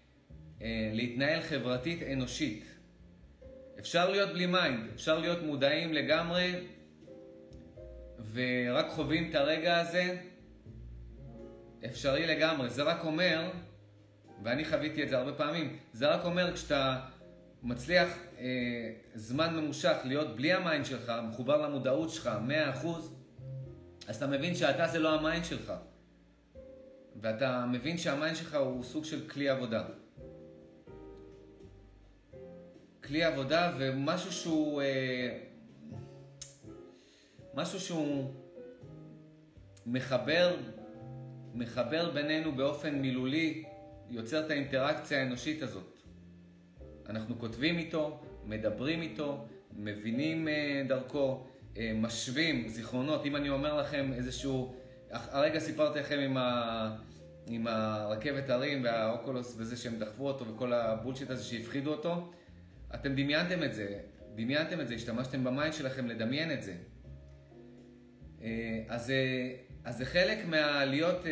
להתנהל 0.92 1.40
חברתית 1.40 2.02
אנושית. 2.12 2.64
אפשר 3.78 4.10
להיות 4.10 4.32
בלי 4.32 4.46
mind, 4.46 4.90
אפשר 4.94 5.18
להיות 5.18 5.42
מודעים 5.42 5.92
לגמרי 5.92 6.54
ורק 8.32 8.86
חווים 8.88 9.30
את 9.30 9.34
הרגע 9.34 9.80
הזה, 9.80 10.16
אפשרי 11.84 12.26
לגמרי. 12.26 12.70
זה 12.70 12.82
רק 12.82 13.04
אומר, 13.04 13.50
ואני 14.42 14.64
חוויתי 14.64 15.02
את 15.02 15.08
זה 15.08 15.18
הרבה 15.18 15.32
פעמים, 15.32 15.78
זה 15.92 16.08
רק 16.08 16.24
אומר 16.24 16.54
כשאתה 16.54 17.00
מצליח 17.62 18.08
אה, 18.38 18.44
זמן 19.14 19.56
ממושך 19.56 19.96
להיות 20.04 20.36
בלי 20.36 20.52
ה 20.52 20.58
mind 20.58 20.84
שלך, 20.84 21.12
מחובר 21.28 21.68
למודעות 21.68 22.10
שלך, 22.10 22.30
100%, 22.82 22.86
אז 24.08 24.16
אתה 24.16 24.26
מבין 24.26 24.54
שאתה 24.54 24.86
זה 24.86 24.98
לא 24.98 25.14
ה 25.14 25.20
mind 25.20 25.44
שלך. 25.44 25.72
ואתה 27.20 27.66
מבין 27.72 27.98
שה 27.98 28.14
mind 28.14 28.36
שלך 28.36 28.54
הוא 28.54 28.82
סוג 28.82 29.04
של 29.04 29.28
כלי 29.28 29.48
עבודה. 29.48 29.84
כלי 33.06 33.24
עבודה 33.24 33.72
ומשהו 33.78 34.32
שהוא... 34.32 34.82
אה, 34.82 35.38
משהו 37.54 37.80
שהוא 37.80 38.34
מחבר, 39.86 40.56
מחבר 41.54 42.10
בינינו 42.10 42.52
באופן 42.52 42.94
מילולי, 42.94 43.64
יוצר 44.10 44.46
את 44.46 44.50
האינטראקציה 44.50 45.18
האנושית 45.18 45.62
הזאת. 45.62 45.98
אנחנו 47.08 47.38
כותבים 47.38 47.78
איתו, 47.78 48.20
מדברים 48.44 49.02
איתו, 49.02 49.46
מבינים 49.72 50.48
אה, 50.48 50.82
דרכו, 50.88 51.46
אה, 51.76 51.92
משווים 51.94 52.68
זיכרונות. 52.68 53.26
אם 53.26 53.36
אני 53.36 53.48
אומר 53.50 53.76
לכם 53.76 54.12
איזשהו... 54.12 54.74
הרגע 55.10 55.58
סיפרתי 55.58 55.98
לכם 55.98 56.18
עם, 56.18 56.36
ה... 56.36 56.96
עם 57.46 57.66
הרכבת 57.66 58.50
הרים 58.50 58.84
וה 58.84 59.01
Oculus 59.01 59.54
וזה 59.58 59.76
שהם 59.76 59.98
דחפו 59.98 60.26
אותו 60.26 60.46
וכל 60.46 60.72
ה 60.72 60.78
bullshit 60.78 61.30
הזה 61.30 61.44
שהפחידו 61.44 61.90
אותו. 61.90 62.30
אתם 62.94 63.14
דמיינתם 63.14 63.62
את 63.62 63.74
זה, 63.74 63.98
דמיינתם 64.34 64.80
את 64.80 64.88
זה, 64.88 64.94
השתמשתם 64.94 65.44
ב 65.44 65.50
mind 65.50 65.72
שלכם 65.72 66.06
לדמיין 66.06 66.52
את 66.52 66.62
זה. 66.62 66.74
אה, 68.42 68.82
אז, 68.88 69.10
אה, 69.10 69.54
אז 69.84 69.96
זה 69.96 70.04
חלק 70.04 70.38
מהלהיות 70.46 71.24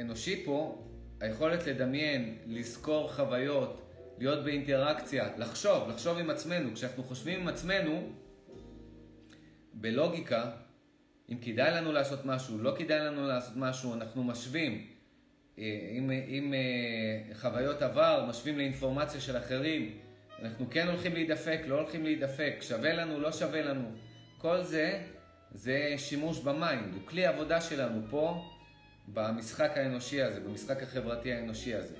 אנושי 0.00 0.44
פה, 0.44 0.88
היכולת 1.20 1.66
לדמיין, 1.66 2.38
לזכור 2.46 3.12
חוויות, 3.12 3.82
להיות 4.18 4.44
באינטראקציה, 4.44 5.28
לחשוב, 5.38 5.88
לחשוב 5.88 6.18
עם 6.18 6.30
עצמנו. 6.30 6.74
כשאנחנו 6.74 7.02
חושבים 7.02 7.40
עם 7.40 7.48
עצמנו, 7.48 8.12
בלוגיקה, 9.74 10.50
אם 11.30 11.36
כדאי 11.42 11.70
לנו 11.70 11.92
לעשות 11.92 12.24
משהו, 12.24 12.58
לא 12.58 12.74
כדאי 12.78 12.98
לנו 12.98 13.26
לעשות 13.26 13.56
משהו, 13.56 13.94
אנחנו 13.94 14.24
משווים 14.24 14.86
אה, 15.58 15.88
עם, 15.90 16.10
עם 16.26 16.54
אה, 16.54 17.34
חוויות 17.34 17.82
עבר, 17.82 18.26
משווים 18.28 18.58
לאינפורמציה 18.58 19.20
של 19.20 19.36
אחרים, 19.36 19.98
אנחנו 20.42 20.66
כן 20.70 20.88
הולכים 20.88 21.14
להידפק, 21.14 21.60
לא 21.66 21.80
הולכים 21.80 22.04
להידפק, 22.04 22.54
שווה 22.60 22.92
לנו, 22.92 23.20
לא 23.20 23.32
שווה 23.32 23.62
לנו. 23.62 23.92
כל 24.38 24.62
זה, 24.62 25.02
זה 25.54 25.94
שימוש 25.98 26.40
ב 26.40 26.49
mind, 26.49 26.94
הוא 26.94 27.02
כלי 27.06 27.26
עבודה 27.26 27.60
שלנו 27.60 28.02
פה, 28.10 28.44
במשחק 29.08 29.70
האנושי 29.76 30.22
הזה, 30.22 30.40
במשחק 30.40 30.82
החברתי 30.82 31.32
האנושי 31.32 31.74
הזה. 31.74 31.94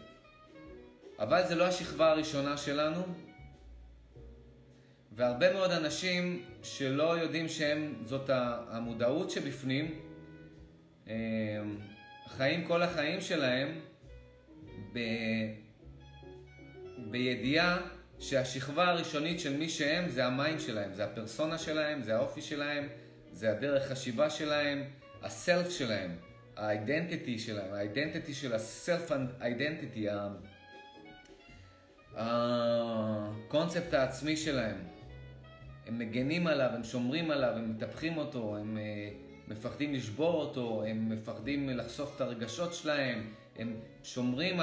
אבל 1.18 1.47
זה 1.49 1.55
לא 1.55 1.64
השכבה 1.64 2.11
הראשונה 2.11 2.57
שלנו, 2.57 3.03
והרבה 5.12 5.53
מאוד 5.53 5.70
אנשים 5.70 6.45
שלא 6.62 7.18
יודעים 7.18 7.49
שהם, 7.49 7.95
זאת 8.05 8.30
המודעות 8.68 9.30
שבפנים, 9.30 10.01
אה, 11.09 11.14
חיים 12.28 12.64
כל 12.64 12.82
החיים 12.82 13.20
שלהם 13.20 13.80
ב, 14.93 14.99
בידיעה 17.11 17.78
שהשכבה 18.22 18.88
הראשונית 18.88 19.40
של 19.40 19.56
מי 19.56 19.68
שהם 19.68 20.08
זה 20.08 20.26
ה 20.26 20.33
mind 20.33 20.60
שלהם, 20.60 20.94
זה 20.94 21.04
הפרסונה 21.04 21.58
שלהם, 21.58 22.02
זה 22.02 22.16
האופי 22.16 22.42
שלהם, 22.42 22.88
זה 23.32 23.50
הדרך 23.50 23.88
חשיבה 23.92 24.30
שלהם, 24.30 24.84
הסלף 25.22 25.70
שלהם, 25.70 26.16
האידנטיטי 26.56 27.38
שלהם, 27.38 27.74
האידנטיטי 27.74 28.34
של 28.34 28.54
הסלף 28.54 29.12
אידנטיטי, 29.42 30.06
הקונספט 32.16 33.94
העצמי 33.94 34.36
שלהם. 34.36 34.76
הם 35.86 35.98
מגנים 35.98 36.46
עליו, 36.46 36.70
הם 36.74 36.84
שומרים 36.84 37.30
עליו, 37.30 37.52
הם 37.56 37.70
מטפחים 37.70 38.16
אותו, 38.16 38.56
הם 38.56 38.78
uh, 38.78 39.50
מפחדים 39.50 39.94
לשבור 39.94 40.40
אותו, 40.40 40.84
הם 40.86 41.08
מפחדים 41.08 41.68
לחשוף 41.68 42.16
את 42.16 42.20
הרגשות 42.20 42.74
שלהם, 42.74 43.34
הם 43.59 43.76
שומרים 44.03 44.61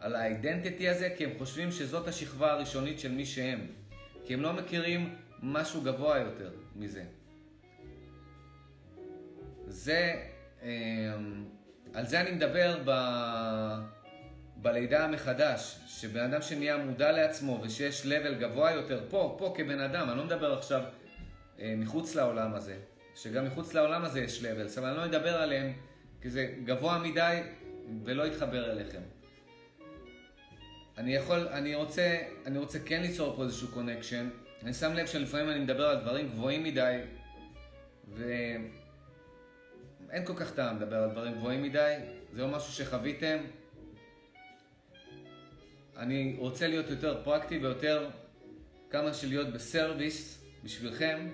על 0.00 0.14
האידנטיטי 0.14 0.88
הזה 0.88 1.08
כי 1.16 1.24
הם 1.24 1.30
חושבים 1.38 1.72
שזאת 1.72 2.08
השכבה 2.08 2.52
הראשונית 2.52 3.00
של 3.00 3.12
מי 3.12 3.26
שהם. 3.26 3.66
כי 4.24 4.34
הם 4.34 4.40
לא 4.40 4.52
מכירים 4.52 5.14
משהו 5.42 5.80
גבוה 5.82 6.18
יותר 6.18 6.50
מזה. 6.76 7.04
זה, 9.66 10.22
um, 10.60 10.64
על 11.94 12.06
זה 12.06 12.20
אני 12.20 12.32
מדבר 12.32 12.78
ב, 12.84 12.90
בלידה 14.56 15.08
מחדש, 15.08 15.78
שבן 15.86 16.20
אדם 16.20 16.42
שנהיה 16.42 16.76
מודע 16.76 17.12
לעצמו 17.12 17.60
ושיש 17.62 18.06
לבל 18.06 18.34
גבוה 18.34 18.72
יותר, 18.72 19.04
פה, 19.10 19.36
פה 19.38 19.54
כבן 19.56 19.80
אדם, 19.80 20.10
אני 20.10 20.18
לא 20.18 20.24
מדבר 20.24 20.58
עכשיו 20.58 20.82
אה, 21.60 21.74
מחוץ 21.76 22.14
לעולם 22.14 22.54
הזה, 22.54 22.76
שגם 23.14 23.46
מחוץ 23.46 23.74
לעולם 23.74 24.04
הזה 24.04 24.20
יש 24.20 24.42
לבל, 24.42 24.66
אבל 24.78 24.88
אני 24.88 24.96
לא 24.96 25.04
אדבר 25.04 25.42
עליהם, 25.42 25.72
כי 26.22 26.30
זה 26.30 26.54
גבוה 26.64 26.98
מדי 26.98 27.40
ולא 28.04 28.26
יתחבר 28.26 28.72
אליכם. 28.72 29.00
אני 30.98 31.14
יכול, 31.14 31.48
אני 31.48 31.74
רוצה, 31.74 32.22
אני 32.46 32.58
רוצה 32.58 32.78
כן 32.78 33.02
ליצור 33.02 33.36
פה 33.36 33.42
איזשהו 33.42 33.68
connection. 33.68 34.28
אני 34.62 34.74
שם 34.74 34.92
לב 34.92 35.06
שלפעמים 35.06 35.50
אני 35.50 35.60
מדבר 35.60 35.86
על 35.86 36.00
דברים 36.00 36.28
גבוהים 36.28 36.64
מדי, 36.64 37.00
ואין 38.14 38.70
כל 40.24 40.34
כך 40.36 40.54
טעם 40.54 40.76
לדבר 40.76 40.96
על 40.96 41.10
דברים 41.10 41.34
גבוהים 41.34 41.62
מדי, 41.62 41.94
זה 42.32 42.42
לא 42.42 42.48
משהו 42.48 42.72
שחוויתם. 42.72 43.36
אני 45.96 46.36
רוצה 46.38 46.66
להיות 46.66 46.90
יותר 46.90 47.24
פרקטי 47.24 47.58
ויותר 47.58 48.10
כמה 48.90 49.14
שלהיות 49.14 49.48
ב 49.48 49.60
service 49.60 50.44
בשבילכם 50.64 51.26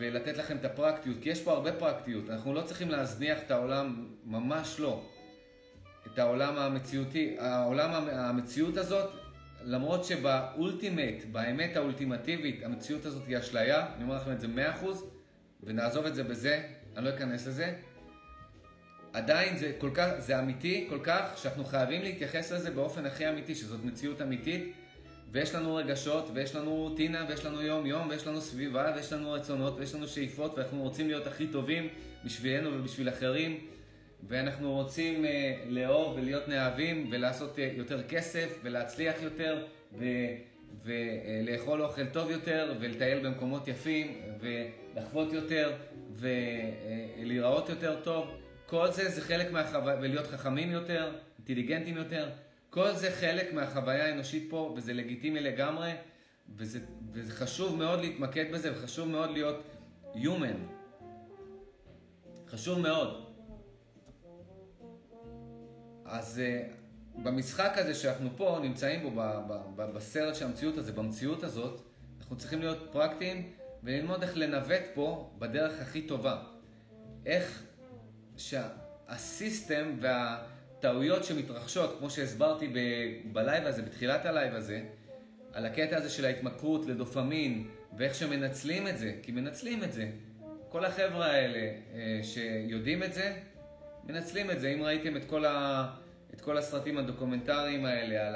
ולתת 0.00 0.38
לכם 0.38 0.56
את 0.56 0.64
הפרקטיות, 0.64 1.16
כי 1.20 1.28
יש 1.28 1.42
פה 1.42 1.52
הרבה 1.52 1.72
פרקטיות, 1.72 2.30
אנחנו 2.30 2.54
לא 2.54 2.62
צריכים 2.62 2.90
להזניח 2.90 3.38
את 3.46 3.50
העולם, 3.50 4.06
ממש 4.24 4.80
לא. 4.80 5.02
את 6.06 6.18
העולם 6.18 6.56
המציאותי, 6.56 7.36
העולם 7.38 8.08
המציאות 8.08 8.76
הזאת, 8.76 9.10
למרות 9.64 10.04
שבאולטימט, 10.04 11.24
באמת 11.32 11.76
האולטימטיבית, 11.76 12.64
המציאות 12.64 13.04
הזאת 13.04 13.22
היא 13.26 13.38
אשליה, 13.38 13.86
אני 13.94 14.04
אומר 14.04 14.16
לכם 14.16 14.32
את 14.32 14.40
זה 14.40 14.46
100% 14.82 14.86
ונעזוב 15.62 16.06
את 16.06 16.14
זה 16.14 16.24
בזה, 16.24 16.62
אני 16.96 17.04
לא 17.04 17.10
אכנס 17.10 17.46
לזה. 17.46 17.74
עדיין 19.12 19.56
זה 19.56 19.72
כל 19.78 19.90
כך, 19.94 20.08
זה 20.18 20.38
אמיתי 20.38 20.86
כל 20.88 20.98
כך, 21.02 21.22
שאנחנו 21.36 21.64
חייבים 21.64 22.02
להתייחס 22.02 22.52
לזה 22.52 22.70
באופן 22.70 23.06
הכי 23.06 23.28
אמיתי, 23.28 23.54
שזאת 23.54 23.84
מציאות 23.84 24.22
אמיתית, 24.22 24.72
ויש 25.32 25.54
לנו 25.54 25.74
רגשות, 25.74 26.30
ויש 26.34 26.56
לנו 26.56 26.74
רוטינה, 26.74 27.24
ויש 27.28 27.44
לנו 27.46 27.62
יום-יום, 27.62 28.08
ויש 28.08 28.26
לנו 28.26 28.40
סביבה, 28.40 28.92
ויש 28.96 29.12
לנו 29.12 29.32
רצונות, 29.32 29.78
ויש 29.78 29.94
לנו 29.94 30.08
שאיפות, 30.08 30.58
ואנחנו 30.58 30.82
רוצים 30.82 31.06
להיות 31.06 31.26
הכי 31.26 31.46
טובים 31.46 31.88
בשבילנו 32.24 32.70
ובשביל 32.72 33.08
אחרים. 33.08 33.60
ואנחנו 34.28 34.72
רוצים 34.72 35.24
uh, 35.24 35.28
לאהוב 35.68 36.16
ולהיות 36.16 36.48
נאהבים 36.48 37.08
ולעשות 37.10 37.56
uh, 37.56 37.60
יותר 37.60 38.02
כסף 38.02 38.58
ולהצליח 38.62 39.16
יותר 39.22 39.66
ולאכול 40.84 41.80
uh, 41.80 41.84
אוכל 41.84 42.06
טוב 42.06 42.30
יותר 42.30 42.74
ולטייל 42.80 43.26
במקומות 43.26 43.68
יפים 43.68 44.20
ולחוות 44.40 45.32
יותר 45.32 45.72
ולהיראות 46.16 47.68
יותר 47.68 47.96
טוב. 48.02 48.30
כל 48.66 48.90
זה 48.90 49.10
זה 49.10 49.20
חלק 49.20 49.52
מהחוויה, 49.52 49.96
ולהיות 50.00 50.26
חכמים 50.26 50.70
יותר, 50.70 51.12
אינטליגנטים 51.38 51.96
יותר. 51.96 52.28
כל 52.70 52.92
זה 52.92 53.10
חלק 53.10 53.52
מהחוויה 53.52 54.06
האנושית 54.06 54.46
פה 54.50 54.74
וזה 54.76 54.92
לגיטימי 54.92 55.40
לגמרי 55.40 55.92
וזה, 56.56 56.78
וזה 57.12 57.32
חשוב 57.32 57.76
מאוד 57.76 58.00
להתמקד 58.00 58.52
בזה 58.52 58.72
וחשוב 58.72 59.08
מאוד 59.08 59.30
להיות 59.30 59.62
human. 60.14 60.80
חשוב 62.48 62.78
מאוד. 62.78 63.26
אז 66.04 66.40
אה, 66.40 67.20
במשחק 67.22 67.72
הזה 67.76 67.94
שאנחנו 67.94 68.28
פה 68.36 68.58
נמצאים 68.62 69.02
בו, 69.02 69.10
ב, 69.10 69.38
ב, 69.48 69.52
ב, 69.76 69.82
בסרט 69.82 70.34
של 70.34 70.44
המציאות 70.44 70.78
הזה, 70.78 70.92
במציאות 70.92 71.42
הזאת, 71.42 71.80
אנחנו 72.20 72.36
צריכים 72.36 72.60
להיות 72.60 72.88
פרקטיים 72.92 73.52
וללמוד 73.82 74.22
איך 74.22 74.36
לנווט 74.36 74.82
פה 74.94 75.30
בדרך 75.38 75.80
הכי 75.80 76.02
טובה. 76.02 76.42
איך 77.26 77.62
שה 78.36 78.89
system 78.89 79.96
והטעויות 80.84 81.24
שמתרחשות, 81.24 81.96
כמו 81.98 82.10
שהסברתי 82.10 82.68
ב, 82.68 82.78
בלייב 83.32 83.66
הזה, 83.66 83.82
בתחילת 83.82 84.26
הלייב 84.26 84.54
הזה, 84.54 84.82
על 85.52 85.66
הקטע 85.66 85.96
הזה 85.96 86.10
של 86.10 86.24
ההתמכרות 86.24 86.86
לדופמין 86.86 87.68
ואיך 87.96 88.14
שמנצלים 88.14 88.88
את 88.88 88.98
זה, 88.98 89.14
כי 89.22 89.32
מנצלים 89.32 89.84
את 89.84 89.92
זה. 89.92 90.10
כל 90.68 90.84
החבר'ה 90.84 91.26
האלה 91.26 91.58
אה, 91.94 92.20
שיודעים 92.22 93.02
את 93.02 93.12
זה, 93.12 93.36
מנצלים 94.04 94.50
את 94.50 94.60
זה. 94.60 94.68
אם 94.68 94.82
ראיתם 94.82 95.16
את 95.16 95.24
כל, 95.24 95.44
ה, 95.44 95.86
את 96.34 96.40
כל 96.40 96.58
הסרטים 96.58 96.98
הדוקומנטריים 96.98 97.84
האלה 97.84 98.28
על 98.28 98.34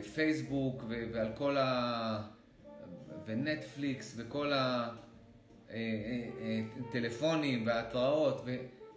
הפייסבוק 0.00 0.84
אה, 0.90 1.04
ועל 1.12 1.28
כל 1.34 1.56
ה... 1.56 2.22
ונטפליקס 3.26 4.14
וכל 4.16 4.52
הטלפונים 5.70 7.66
וההתראות, 7.66 8.44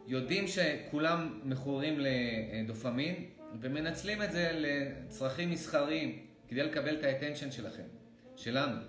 ויודעים 0.07 0.47
שכולם 0.47 1.41
מכורים 1.43 1.99
לדופמין 1.99 3.25
ומנצלים 3.59 4.23
את 4.23 4.31
זה 4.31 4.51
לצרכים 4.53 5.49
מסחריים 5.51 6.25
כדי 6.47 6.63
לקבל 6.63 6.99
את 6.99 7.03
ה 7.03 7.08
attention 7.08 7.51
שלכם, 7.51 7.87
שלנו. 8.35 8.81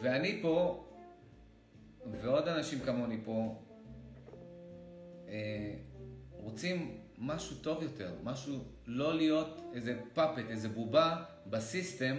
ואני 0.00 0.38
פה 0.42 0.84
ועוד 2.20 2.48
אנשים 2.48 2.80
כמוני 2.80 3.18
פה 3.24 3.62
אה, 5.28 5.74
רוצים 6.32 6.98
משהו 7.18 7.56
טוב 7.56 7.82
יותר, 7.82 8.14
משהו, 8.24 8.64
לא 8.86 9.16
להיות 9.16 9.60
איזה 9.74 10.00
puppet, 10.14 10.42
איזה 10.48 10.68
בובה 10.68 11.24
ב 11.46 11.55
system, 11.55 12.16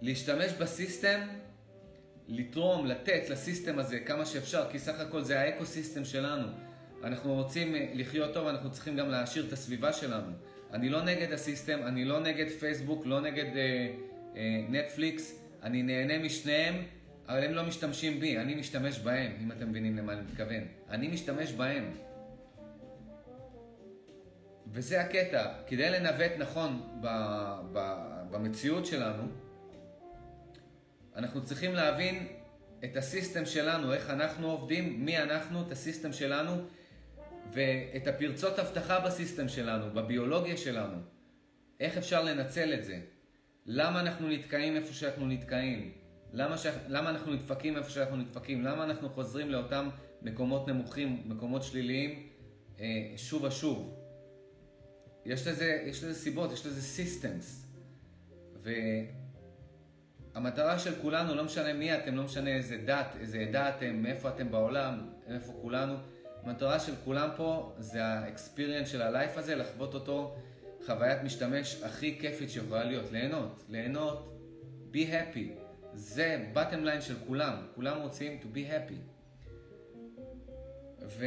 להשתמש 0.00 0.52
ב 0.52 0.61
system, 0.61 1.20
לתרום, 2.30 2.86
לתת 2.86 3.30
ל 3.30 3.37
system 3.37 3.78
הזה 3.78 4.00
כמה 4.00 4.26
שאפשר, 4.26 4.64
כי 4.70 4.78
סך 4.78 5.00
הכל 5.00 5.22
זה 5.22 5.40
ה 5.40 5.66
ecosystem 5.66 6.04
שלנו. 6.04 6.48
אנחנו 7.04 7.34
רוצים 7.34 7.74
אה, 7.74 7.90
לחיות 7.94 8.34
טוב, 8.34 8.46
אנחנו 8.46 8.70
צריכים 8.70 8.96
גם 8.96 9.08
להעשיר 9.08 9.46
את 9.46 9.52
הסביבה 9.52 9.92
שלנו. 9.92 10.32
אני 10.72 10.88
לא 10.88 11.02
נגד 11.02 11.32
הסיסטם, 11.32 11.78
אני 11.84 12.04
לא 12.04 12.20
נגד 12.20 12.48
פייסבוק, 12.48 13.06
לא 13.06 13.20
נגד 13.20 13.56
אה, 13.56 13.94
אה, 14.36 14.64
נטפליקס, 14.68 15.40
אני 15.62 15.82
נהנה 15.82 16.18
משניהם, 16.18 16.74
אבל 17.28 17.44
הם 17.44 17.52
לא 17.52 17.62
משתמשים 17.62 18.20
בי, 18.20 18.38
אני 18.38 18.54
משתמש 18.54 18.98
בהם, 18.98 19.32
אם 19.42 19.52
אתם 19.52 19.70
מבינים 19.70 19.96
למה 19.96 20.12
אני 20.12 20.20
מתכוון. 20.20 20.62
אני 20.90 21.08
משתמש 21.08 21.52
בהם. 21.52 21.84
וזה 24.72 25.00
הקטע, 25.00 25.46
כדי 25.66 25.90
לנווט 25.90 26.32
נכון 26.38 26.80
ב, 27.00 27.06
ב, 27.72 27.94
במציאות 28.30 28.86
שלנו, 28.86 29.22
אנחנו 31.20 31.44
צריכים 31.44 31.74
להבין 31.74 32.26
את 32.84 32.96
ה 32.96 33.03
system 33.03 33.44
שלנו, 33.44 33.92
איך 33.92 34.10
אנחנו 34.10 34.50
עובדים, 34.50 35.04
מי 35.04 35.18
אנחנו, 35.18 35.62
את 35.62 35.72
ה 35.72 35.78
system 35.78 36.12
שלנו, 36.12 36.52
ואת 37.52 38.06
הפרצות 38.06 38.58
אבטחה 38.58 39.00
ב 39.00 39.07
system 39.07 39.48
שלנו, 39.48 39.94
בביולוגיה 39.94 40.56
שלנו. 40.56 40.96
איך 41.80 41.96
אפשר 41.96 42.24
לנצל 42.24 42.74
את 42.74 42.84
זה? 42.84 43.00
למה 43.66 44.00
אנחנו 44.00 44.28
נתקעים 44.28 44.76
איפה 44.76 44.92
שאנחנו 44.92 45.26
נתקעים? 45.26 45.92
למה, 46.32 46.58
ש... 46.58 46.66
למה 46.88 47.10
אנחנו 47.10 47.34
נדפקים 47.34 47.76
איפה 47.76 47.90
שאנחנו 47.90 48.16
נדפקים? 48.16 48.64
למה 48.64 48.84
אנחנו 48.84 49.08
חוזרים 49.08 49.50
לאותם 49.50 49.88
מקומות 50.22 50.68
נמוכים, 50.68 51.22
מקומות 51.26 51.62
שליליים, 51.62 52.28
אה, 52.80 53.12
שוב 53.16 53.44
ושוב? 53.44 53.96
יש 55.26 55.46
לזה, 55.46 55.82
יש 55.86 56.04
לזה 56.04 56.14
סיבות, 56.14 56.52
יש 56.52 56.66
לזה 56.66 56.82
systems. 56.82 57.66
והמטרה 60.34 60.78
של 60.78 60.94
כולנו, 61.02 61.34
לא 61.34 61.44
משנה 61.44 61.72
מי 61.72 61.94
אתם, 61.94 62.16
לא 62.16 62.22
משנה 62.22 62.50
איזה 62.50 62.76
דת, 62.84 63.16
איזה 63.20 63.38
עדה 63.38 63.68
אתם, 63.68 64.02
מאיפה 64.02 64.28
אתם 64.28 64.50
בעולם, 64.50 65.08
איפה 65.28 65.52
כולנו, 65.62 65.94
המטרה 66.42 66.80
של 66.80 66.92
כולם 67.04 67.28
פה 67.36 67.74
זה 67.78 68.04
האקספיריאנס 68.04 68.88
של 68.88 69.02
הלייף 69.02 69.36
הזה, 69.36 69.56
לחוות 69.56 69.94
אותו 69.94 70.36
חוויית 70.86 71.22
משתמש 71.22 71.82
הכי 71.82 72.18
כיפית 72.20 72.50
שיכולה 72.50 72.84
להיות, 72.84 73.12
ליהנות, 73.12 73.64
ליהנות, 73.68 74.40
be 74.92 74.96
happy. 74.96 75.60
זה 75.94 76.44
bottom 76.54 76.86
line 76.86 77.00
של 77.00 77.14
כולם, 77.26 77.54
כולם 77.74 78.00
רוצים 78.00 78.38
to 78.42 78.56
be 78.56 78.58
happy. 78.70 79.00
ו... 81.02 81.26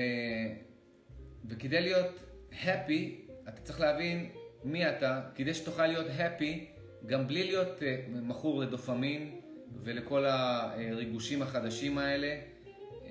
וכדי 1.45 1.81
להיות 1.81 2.19
happy, 2.51 3.31
אתה 3.49 3.61
צריך 3.61 3.79
להבין 3.79 4.29
מי 4.63 4.89
אתה, 4.89 5.21
כדי 5.35 5.53
שתוכל 5.53 5.87
להיות 5.87 6.07
happy, 6.07 6.72
גם 7.05 7.27
בלי 7.27 7.43
להיות 7.43 7.79
uh, 7.79 7.83
מכור 8.09 8.61
לדופמין 8.61 9.39
ולכל 9.83 10.25
הריגושים 10.25 11.41
החדשים 11.41 11.97
האלה, 11.97 12.35
uh, 12.35 13.05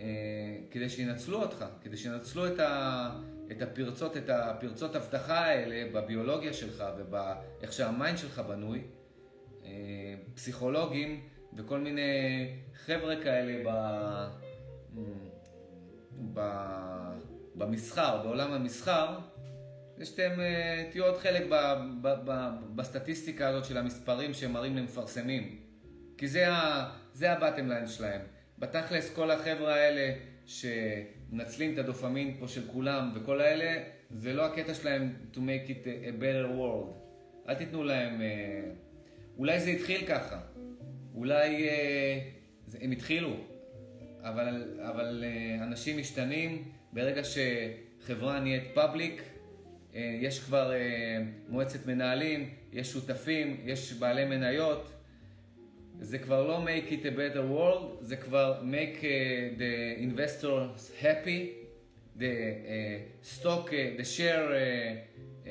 כדי 0.70 0.88
שינצלו 0.88 1.42
אותך, 1.42 1.64
כדי 1.82 1.96
שינצלו 1.96 2.46
את, 2.46 2.60
ה... 2.60 3.10
את 3.50 3.62
הפרצות, 3.62 4.16
את 4.16 4.28
הפרצות 4.28 4.96
הבטחה 4.96 5.38
האלה 5.38 5.92
בביולוגיה 5.92 6.52
שלך 6.52 6.84
ובאיך 6.98 7.72
שהמיינד 7.72 8.18
שלך 8.18 8.38
בנוי. 8.38 8.82
Uh, 9.62 9.66
פסיכולוגים 10.34 11.20
וכל 11.56 11.78
מיני 11.78 12.48
חבר'ה 12.74 13.16
כאלה 13.22 13.62
ב... 13.64 14.28
ב... 16.34 16.40
במסחר, 17.54 18.22
בעולם 18.22 18.52
המסחר, 18.52 19.18
שאתם 20.04 20.30
תהיו 20.90 21.04
עוד 21.04 21.16
חלק 21.16 21.42
ב... 21.48 21.54
ב... 22.00 22.14
ב... 22.24 22.50
בסטטיסטיקה 22.74 23.48
הזאת 23.48 23.64
של 23.64 23.76
המספרים 23.78 24.34
שהם 24.34 24.52
מראים 24.52 24.76
למפרסמים. 24.76 25.56
כי 26.18 26.28
זה. 26.28 26.46
זה 27.14 27.32
הבטם 27.32 27.68
ליין 27.68 27.86
שלהם. 27.86 28.20
בתכלס 28.58 29.14
כל 29.14 29.30
החבר'ה 29.30 29.74
האלה 29.74 30.14
מנצלים 31.32 31.72
את 31.74 31.78
הדופמין 31.78 32.36
פה 32.38 32.48
של 32.48 32.68
כולם 32.72 33.12
וכל 33.14 33.40
האלה, 33.40 33.82
זה 34.10 34.32
לא 34.32 34.46
הקטע 34.46 34.74
שלהם 34.74 35.14
to 35.34 35.36
make 35.36 35.70
it 35.70 35.84
a 35.84 36.22
better 36.22 36.58
world. 36.58 37.02
אל 37.48 37.54
תיתנו 37.54 37.84
להם... 37.84 38.20
אה, 38.20 38.60
אולי 39.38 39.60
זה 39.60 39.70
התחיל 39.70 40.06
ככה, 40.06 40.40
אולי 41.14 41.68
אה, 41.68 42.18
הם 42.80 42.90
התחילו, 42.90 43.36
אבל, 44.20 44.78
אבל 44.80 45.24
אה, 45.26 45.64
אנשים 45.64 45.98
משתנים 45.98 46.64
ברגע 46.92 47.22
שחברה 47.24 48.40
נהיית 48.40 48.64
פאבליק, 48.74 49.22
יש 49.94 50.38
כבר 50.40 50.72
מועצת 51.48 51.86
מנהלים, 51.86 52.50
יש 52.72 52.92
שותפים, 52.92 53.60
יש 53.64 53.92
בעלי 53.92 54.24
מניות. 54.24 54.92
זה 56.00 56.18
כבר 56.18 56.46
לא 56.46 56.64
make 56.64 56.90
it 56.90 57.02
a 57.02 57.10
better 57.16 57.52
world, 57.52 58.04
זה 58.04 58.16
כבר 58.16 58.62
make 58.62 58.98
uh, 59.00 59.04
the 59.58 60.00
investors 60.00 61.02
happy, 61.02 61.62
the 62.18 62.22
uh, 62.22 63.26
stock, 63.26 63.68
uh, 63.68 64.00
the 64.00 64.04
share, 64.04 64.48
uh, 64.48 65.44
uh, 65.44 65.48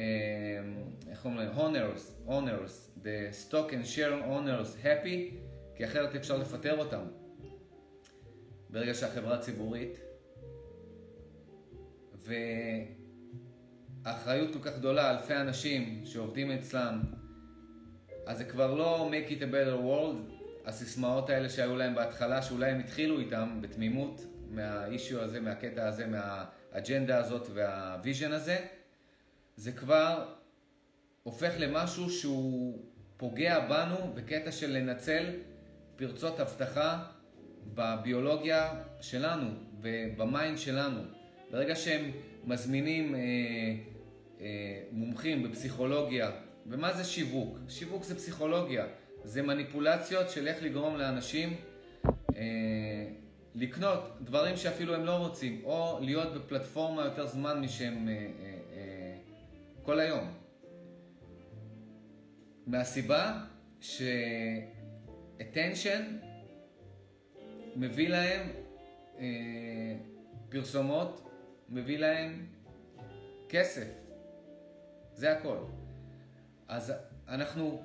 איך 1.10 1.26
אומרים? 1.26 1.50
owners, 1.52 2.30
owners, 2.30 3.04
the 3.04 3.32
stock 3.32 3.72
and 3.72 3.86
share 3.86 4.14
owners 4.30 4.84
happy, 4.84 5.36
כי 5.76 5.86
אחרת 5.86 6.16
אפשר 6.16 6.38
לפטר 6.38 6.78
אותם. 6.78 7.04
ברגע 8.70 8.94
שהחברה 8.94 9.38
ציבורית, 9.38 10.00
והאחריות 14.04 14.54
כל 14.54 14.60
כך 14.70 14.78
גדולה, 14.78 15.12
אלפי 15.12 15.36
אנשים 15.36 16.02
שעובדים 16.06 16.52
אצלם, 16.52 17.02
אז 18.28 18.38
זה 18.38 18.44
כבר 18.44 18.74
לא 18.74 19.12
make 19.12 19.30
it 19.30 19.42
a 19.42 19.54
better 19.54 19.84
world, 19.86 20.32
הסיסמאות 20.66 21.30
האלה 21.30 21.50
שהיו 21.50 21.76
להם 21.76 21.96
בהתחלה, 21.96 22.42
שאולי 22.42 22.72
הם 22.72 22.80
התחילו 22.80 23.20
איתם 23.20 23.60
בתמימות 23.62 24.22
מהאישיו 24.50 25.22
הזה, 25.22 25.40
מהקטע 25.40 25.88
הזה, 25.88 26.08
מהאג'נדה 26.08 27.18
הזאת 27.18 27.48
והוויז'ן 27.54 28.32
הזה, 28.32 28.58
זה 29.56 29.72
כבר 29.72 30.34
הופך 31.24 31.54
למשהו 31.58 32.10
שהוא 32.10 32.86
פוגע 33.18 33.60
בנו 33.60 34.14
בקטע 34.14 34.52
של 34.52 34.72
לנצל 34.72 35.26
פרצות 35.96 36.40
אבטחה 36.40 37.04
בביולוגיה 37.74 38.74
שלנו 39.02 39.50
וב 39.82 40.07
mind 40.07 40.58
שלנו. 40.58 41.02
ברגע 41.52 41.76
שהם 41.76 42.12
מזמינים 42.46 43.16
אה, 43.16 43.20
מומחים 44.92 45.44
בפסיכולוגיה, 45.44 46.32
ומה 46.66 46.94
זה 46.94 47.04
שיווק? 47.04 47.58
שיווק 47.70 48.04
זה 48.04 48.16
פסיכולוגיה. 48.16 48.86
זה 49.24 49.42
מניפולציות 49.42 50.30
של 50.30 50.48
איך 50.48 50.64
לגרום 50.64 50.98
לאנשים 50.98 51.56
אה, 52.36 53.08
לקנות 53.56 54.18
דברים 54.22 54.58
שאפילו 54.58 54.96
הם 54.96 55.06
לא 55.06 55.16
רוצים, 55.16 55.62
או 55.64 56.00
להיות 56.02 56.34
בפלטפורמה 56.34 57.06
יותר 57.06 57.28
זמן 57.28 57.62
משהם 57.62 58.08
אה, 58.08 58.14
אה, 58.14 58.28
אה, 58.74 59.16
כל 59.84 60.00
היום. 60.00 60.34
מהסיבה 62.68 63.42
ש-attention 63.82 65.22
מביא 67.76 68.10
להם 68.10 68.50
אה, 69.20 69.26
פרסומות, 70.50 71.30
מביא 71.70 71.98
להם 71.98 72.46
כסף. 73.50 74.01
זה 75.22 75.32
הכל. 75.32 75.58
אז 76.68 76.94
אנחנו 77.28 77.84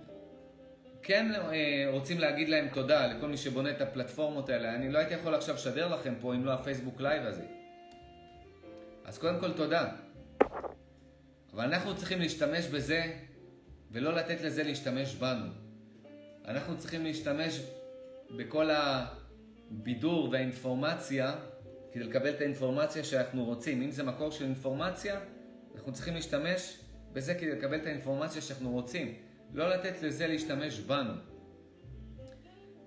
כן 1.02 1.34
אה, 1.34 1.86
רוצים 1.90 2.18
להגיד 2.18 2.48
להם 2.48 2.68
תודה 2.68 3.06
לכל 3.06 3.26
מי 3.26 3.36
שבונה 3.36 3.70
את 3.70 3.80
הפלטפורמות 3.80 4.48
האלה. 4.48 4.74
אני 4.74 4.92
לא 4.92 4.98
הייתי 4.98 5.14
יכול 5.14 5.34
עכשיו 5.34 5.54
לשדר 5.54 5.88
לכם 5.94 6.14
פה 6.20 6.34
אם 6.34 6.44
לא 6.44 6.52
ה 6.52 6.58
Facebook 6.58 7.00
Live 7.00 7.26
הזה. 7.26 7.44
אז 9.04 9.18
קודם 9.18 9.40
כל 9.40 9.52
תודה. 9.52 9.88
אבל 11.54 11.64
אנחנו 11.64 11.96
צריכים 11.96 12.20
להשתמש 12.20 12.66
בזה 12.66 13.02
ולא 13.90 14.14
לתת 14.14 14.40
לזה 14.40 14.62
להשתמש 14.62 15.14
בנו. 15.14 15.46
אנחנו 16.44 16.78
צריכים 16.78 17.04
להשתמש 17.04 17.60
בכל 18.36 18.70
הבידור 18.70 20.28
והאינפורמציה 20.32 21.34
כדי 21.92 22.04
לקבל 22.04 22.30
את 22.30 22.40
האינפורמציה 22.40 23.04
שאנחנו 23.04 23.44
רוצים. 23.44 23.82
אם 23.82 23.90
זה 23.90 24.02
מקור 24.02 24.30
של 24.30 24.44
אינפורמציה, 24.44 25.20
אנחנו 25.74 25.92
צריכים 25.92 26.14
להשתמש 26.14 26.85
בזה 27.16 27.34
כדי 27.34 27.50
לקבל 27.50 27.76
את 27.76 27.86
האינפורמציה 27.86 28.42
שאנחנו 28.42 28.70
רוצים. 28.70 29.14
לא 29.54 29.68
לתת 29.68 30.02
לזה 30.02 30.26
להשתמש 30.26 30.80
בנו. 30.80 31.12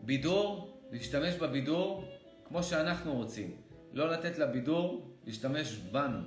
בידור, 0.02 0.78
להשתמש 0.92 1.36
בבידור 1.36 2.04
כמו 2.48 2.64
שאנחנו 2.64 3.16
רוצים. 3.16 3.56
לא 3.94 4.12
לתת 4.12 4.38
לבידור 4.38 5.12
להשתמש 5.26 5.76
בנו. 5.76 6.20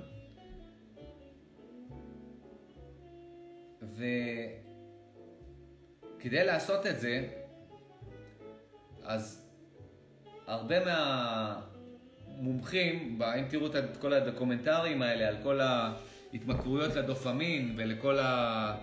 וכדי 6.19 6.45
לעשות 6.45 6.85
את 6.85 6.99
זה, 6.99 7.27
אז 9.03 9.49
הרבה 10.47 10.75
מהמומחים, 12.35 13.21
אם 13.39 13.47
תראו 13.49 13.67
את 13.67 13.97
כל 13.97 14.13
הדוקומנטרים 14.13 15.01
האלה 15.01 15.27
על 15.27 15.35
כל 15.43 15.59
ההתמכרויות 16.33 16.95
לדופמין 16.95 17.73
ולכל 17.77 18.19
ה... 18.19 18.75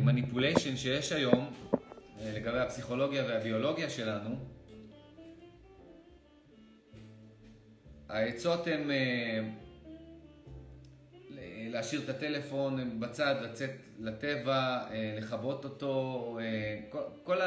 מניפוליישן 0.00 0.76
שיש 0.76 1.12
היום 1.12 1.52
אה, 2.20 2.32
לגבי 2.36 2.58
הפסיכולוגיה 2.58 3.24
והביולוגיה 3.24 3.90
שלנו, 3.90 4.36
העצות 8.08 8.66
הן 8.66 8.90
אה, 8.90 9.48
להשאיר 11.70 12.02
את 12.04 12.08
הטלפון 12.08 13.00
בצד, 13.00 13.34
לצאת 13.42 13.70
לטבע, 13.98 14.88
אה, 14.90 15.14
לכבות 15.18 15.64
אותו, 15.64 16.38
כל, 17.24 17.40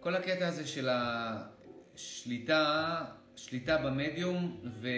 כל 0.00 0.14
הקטע 0.14 0.48
הזה 0.48 0.66
של 0.66 0.88
השליטה, 1.94 3.04
שליטה 3.36 3.78
במדיום 3.78 4.60
ו... 4.80 4.88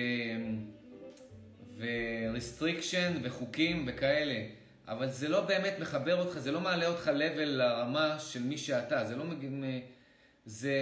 ו-restriction 1.83 3.19
וחוקים 3.23 3.85
וכאלה. 3.87 4.45
אבל 4.89 5.09
זה 5.09 5.29
לא 5.29 5.41
באמת 5.41 5.75
מחבר 5.81 6.17
אותך, 6.17 6.39
זה 6.39 6.53
לא 6.53 6.61
מעלה 6.61 6.87
אותך 6.87 7.09
level 7.09 7.45
לרמה 7.45 8.19
של 8.19 8.43
מי 8.43 8.59
שאתה, 8.59 9.05
זה 9.05 9.17
לא 9.17 9.25
מגיע... 9.25 9.51
זה, 10.45 10.75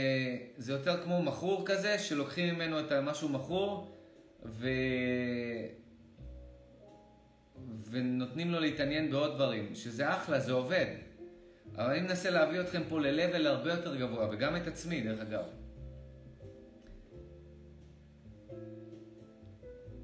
זה 0.57 0.73
יותר 0.73 1.03
כמו 1.03 1.23
מכור 1.23 1.67
כזה, 1.67 1.99
שלוקחים 1.99 2.55
ממנו 2.55 2.81
את 2.81 2.93
מה 2.93 3.15
שהוא 3.15 3.31
מכור, 3.31 3.97
ו... 4.45 4.69
ונותנים 7.91 8.51
לו 8.51 8.61
להתעניין 8.61 9.11
בעוד 9.11 9.35
דברים, 9.35 9.75
שזה 9.75 10.11
אחלה, 10.11 10.41
זה 10.41 10.53
עובד. 10.53 10.87
אבל 11.77 11.91
אני 11.91 12.01
מנסה 12.01 12.31
להביא 12.31 12.61
אתכם 12.61 12.83
פה 12.89 13.01
ל-level 13.01 13.47
הרבה 13.47 13.71
יותר 13.71 13.97
גבוה, 13.97 14.29
וגם 14.33 14.57
את 14.57 14.67
עצמי, 14.67 15.01
דרך 15.01 15.21
אגב. 15.21 15.45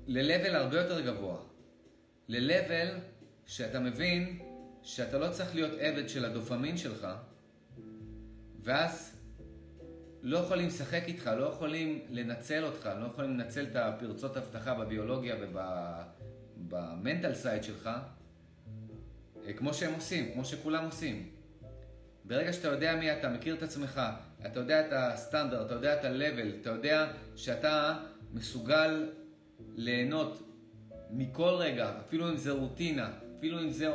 ל-level 0.07 0.57
הרבה 0.57 0.81
יותר 0.81 1.01
גבוה. 1.01 1.37
ל-level 2.29 2.89
שאתה 3.47 3.81
מבין 3.81 4.39
שאתה 4.83 5.19
לא 5.19 5.29
צריך 5.31 5.55
להיות 5.55 5.73
עבד 5.81 6.09
של 6.09 6.25
הדופמין 6.25 6.77
שלך, 6.77 7.09
ואז 8.63 9.17
לא 10.23 10.39
יכולים 10.39 10.67
לשחק 10.67 11.03
איתך, 11.07 11.31
לא 11.39 11.45
יכולים 11.45 12.01
לנצל 12.11 12.65
אותך, 12.65 12.91
לא 13.01 13.07
יכולים 13.07 13.39
לנצל 13.39 13.65
את 13.71 13.77
הפרצות 13.77 14.37
אבטחה 14.37 14.75
בביולוגיה 14.75 15.37
ובמנטל 16.57 17.35
סייד 17.35 17.65
שלך, 17.65 17.91
אה, 19.47 19.53
כמו 19.53 19.75
שהם 19.75 19.95
עושים, 19.95 20.33
כמו 20.33 20.45
שכולם 20.45 20.85
עושים. 20.85 21.31
ברגע 22.25 22.53
שאתה 22.53 22.69
יודע 22.69 22.97
מי 22.97 23.13
אתה, 23.13 23.29
מכיר 23.29 23.55
את 23.55 23.63
עצמך, 23.63 24.01
אתה 24.47 24.61
יודע 24.61 24.87
את 24.87 24.93
הסטנדרט, 24.93 25.67
אתה 25.67 25.75
יודע 25.75 26.01
את 26.01 26.05
ה-level, 26.05 26.61
אתה 26.61 26.71
יודע 26.71 27.13
שאתה 27.37 27.99
מסוגל 28.33 29.09
ליהנות 29.77 30.43
מכל 31.11 31.55
רגע, 31.59 31.93
אפילו 32.01 32.29
אם 32.29 32.37
זה 32.37 32.53
רוטינה, 32.53 33.11
אפילו 33.39 33.61
אם 33.61 33.71
זה 33.71 33.95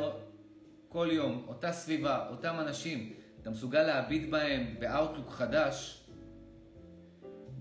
כל 0.88 1.08
יום, 1.12 1.44
אותה 1.48 1.72
סביבה, 1.72 2.28
אותם 2.28 2.54
אנשים, 2.58 3.12
אתה 3.40 3.50
מסוגל 3.50 3.82
להביט 3.82 4.30
בהם 4.30 4.74
באאוטלוק 4.78 5.30
חדש, 5.30 6.04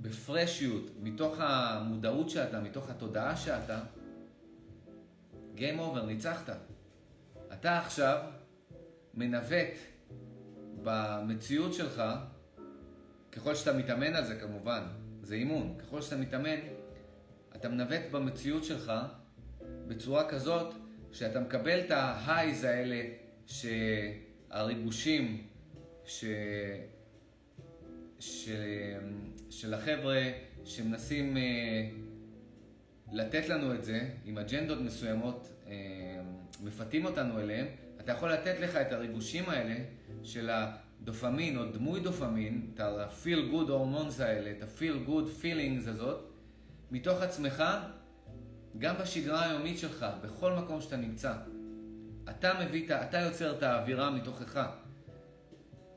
בפרשיות, 0.01 0.91
מתוך 0.99 1.35
המודעות 1.39 2.29
שאתה, 2.29 2.59
מתוך 2.59 2.89
התודעה 2.89 3.35
שאתה, 3.35 3.79
Game 5.55 5.79
over, 5.79 6.05
ניצחת. 6.07 6.49
אתה 7.53 7.77
עכשיו 7.77 8.19
מנווט 9.13 9.73
במציאות 10.83 11.73
שלך, 11.73 12.03
ככל 13.31 13.55
שאתה 13.55 13.73
מתאמן 13.73 14.15
על 14.15 14.25
זה 14.25 14.35
כמובן, 14.35 14.83
זה 15.21 15.35
אימון, 15.35 15.75
ככל 15.79 16.01
שאתה 16.01 16.17
מתאמן, 16.17 16.59
אתה 17.61 17.69
מנווט 17.69 18.01
במציאות 18.11 18.63
שלך 18.63 18.91
בצורה 19.87 20.29
כזאת 20.29 20.73
שאתה 21.11 21.39
מקבל 21.39 21.79
את 21.79 21.91
ההייז 21.91 22.63
האלה, 22.63 23.01
שהריגושים 23.47 25.47
ש... 26.05 26.25
ש... 28.19 28.49
של 29.49 29.73
החבר'ה 29.73 30.31
שמנסים 30.65 31.37
אה, 31.37 31.89
לתת 33.11 33.49
לנו 33.49 33.73
את 33.73 33.83
זה, 33.83 34.09
עם 34.25 34.37
אג'נדות 34.37 34.81
מסוימות, 34.81 35.49
אה, 35.67 35.73
מפתים 36.63 37.05
אותנו 37.05 37.39
אליהם, 37.39 37.67
אתה 37.99 38.11
יכול 38.11 38.33
לתת 38.33 38.59
לך 38.59 38.75
את 38.75 38.91
הריגושים 38.91 39.49
האלה 39.49 39.75
של 40.23 40.49
הדופמין 40.49 41.57
או 41.57 41.65
דמוי 41.65 41.99
דופמין, 41.99 42.71
את 42.73 42.79
ה-feel 42.79 43.53
good 43.53 43.69
hormones 43.69 44.23
האלה, 44.23 44.51
את 44.51 44.63
ה-feel 44.63 45.09
good 45.09 45.43
feelings 45.43 45.89
הזאת, 45.89 46.30
מתוך 46.91 47.21
עצמך, 47.21 47.63
גם 48.77 48.95
בשגרה 48.97 49.49
היומית 49.49 49.77
שלך, 49.77 50.05
בכל 50.21 50.53
מקום 50.53 50.81
שאתה 50.81 50.97
נמצא. 50.97 51.33
אתה 52.29 52.53
מביא, 52.65 52.95
אתה 52.95 53.19
יוצר 53.19 53.57
את 53.57 53.63
האווירה 53.63 54.09
מתוכך. 54.09 54.69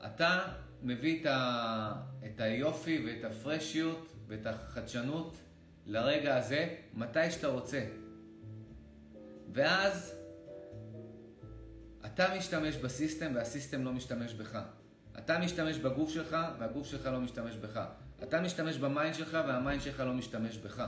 אתה 0.05 0.39
מביא 0.81 1.21
את, 1.21 1.25
ה, 1.25 1.93
את 2.25 2.39
היופי 2.39 3.05
ואת 3.05 3.23
הפרשיות 3.23 4.15
ואת 4.27 4.45
החדשנות 4.45 5.37
לרגע 5.85 6.37
הזה, 6.37 6.75
מתי 6.93 7.31
שאתה 7.31 7.47
רוצה. 7.47 7.85
ואז 9.53 10.15
אתה 12.05 12.35
משתמש 12.37 12.75
ב 12.75 12.83
system 12.83 13.31
וה 13.35 13.47
system 13.47 13.83
לא 13.83 13.93
משתמש 13.93 14.33
בך. 14.33 14.59
אתה 15.17 15.39
משתמש 15.39 15.77
בגוף 15.77 16.09
שלך 16.09 16.37
והגוף 16.59 16.87
שלך 16.87 17.05
לא 17.05 17.19
משתמש 17.19 17.55
בך. 17.55 17.85
אתה 18.35 18.43
משתמש 18.43 18.77
ב 18.77 18.85
mind 18.85 19.15
שלך 19.15 19.37
וה 19.47 19.58
mind 19.58 19.81
שלך 19.81 19.99
לא 19.99 20.13
משתמש 20.13 20.57
בך. 20.57 20.83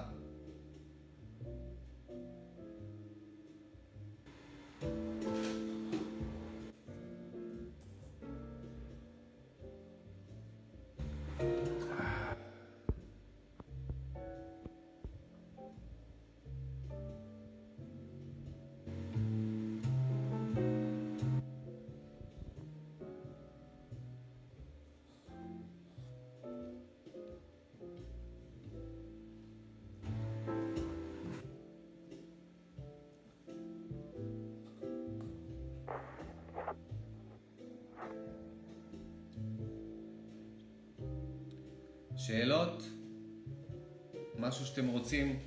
שאתם 44.77 44.87
רוצים? 44.87 45.39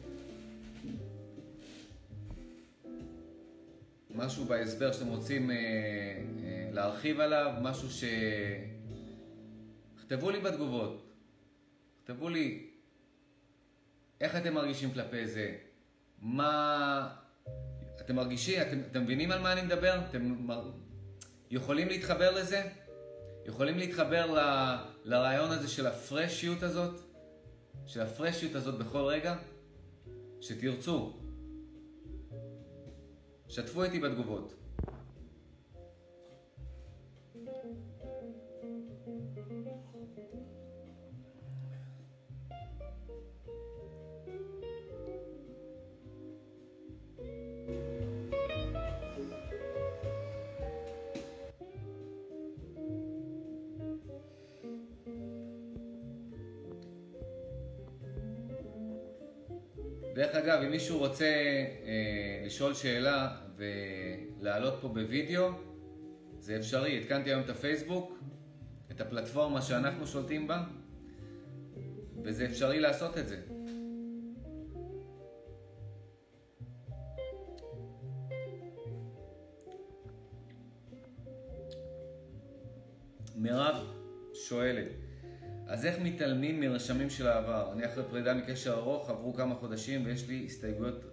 משהו 4.14 4.44
בהסבר 4.44 4.92
שאתם 4.92 5.06
רוצים 5.06 5.50
אה, 5.50 5.56
אה, 5.56 6.68
להרחיב 6.72 7.20
עליו? 7.20 7.52
משהו 7.62 7.90
ש... 7.90 8.04
כתבו 10.00 10.30
לי 10.30 10.40
בתגובות. 10.40 11.12
כתבו 12.04 12.28
לי 12.28 12.66
איך 14.20 14.36
אתם 14.36 14.54
מרגישים 14.54 14.92
כלפי 14.92 15.26
זה. 15.26 15.56
מה... 16.22 17.08
אתם 18.00 18.16
מרגישים? 18.16 18.62
אתם, 18.62 18.80
אתם 18.90 19.02
מבינים 19.02 19.30
על 19.30 19.42
מה 19.42 19.52
אני 19.52 19.62
מדבר? 19.62 20.00
אתם 20.10 20.46
מר... 20.46 20.70
יכולים 21.50 21.88
להתחבר 21.88 22.30
לזה? 22.30 22.62
יכולים 23.46 23.78
להתחבר 23.78 24.34
ל, 24.34 24.38
לרעיון 25.04 25.50
הזה 25.50 25.68
של 25.68 25.86
הפרשיות 25.86 26.62
הזאת? 26.62 27.09
של 27.90 28.00
הפרשיות 28.00 28.54
הזאת 28.54 28.78
בכל 28.78 29.04
רגע? 29.04 29.36
שתרצו. 30.40 31.12
שתפו 33.48 33.82
איתי 33.82 34.00
בתגובות. 34.00 34.59
אגב, 60.40 60.62
אם 60.62 60.70
מישהו 60.70 60.98
רוצה 60.98 61.24
אה, 61.24 62.42
לשאול 62.46 62.74
שאלה 62.74 63.36
ולעלות 63.56 64.74
פה 64.80 64.88
בווידאו, 64.88 65.48
זה 66.38 66.56
אפשרי. 66.56 66.98
התקנתי 66.98 67.30
היום 67.30 67.42
את 67.42 67.50
הפייסבוק, 67.50 68.18
את 68.90 69.00
הפלטפורמה 69.00 69.62
שאנחנו 69.62 70.06
שולטים 70.06 70.46
בה, 70.48 70.62
וזה 72.22 72.44
אפשרי 72.44 72.80
לעשות 72.80 73.18
את 73.18 73.28
זה. 73.28 73.40
מירב 83.36 83.76
שואלת, 84.34 84.88
אז 85.70 85.86
איך 85.86 85.98
מתעלמים 86.02 86.60
מרשמים 86.60 87.10
של 87.10 87.26
העבר? 87.26 87.72
אני 87.72 87.86
אחרי 87.86 88.04
פרידה 88.10 88.34
מקשר 88.34 88.72
ארוך, 88.72 89.10
עברו 89.10 89.34
כמה 89.34 89.54
חודשים 89.54 90.06
ויש 90.06 90.28
לי 90.28 90.44
הסתייגות, 90.44 91.04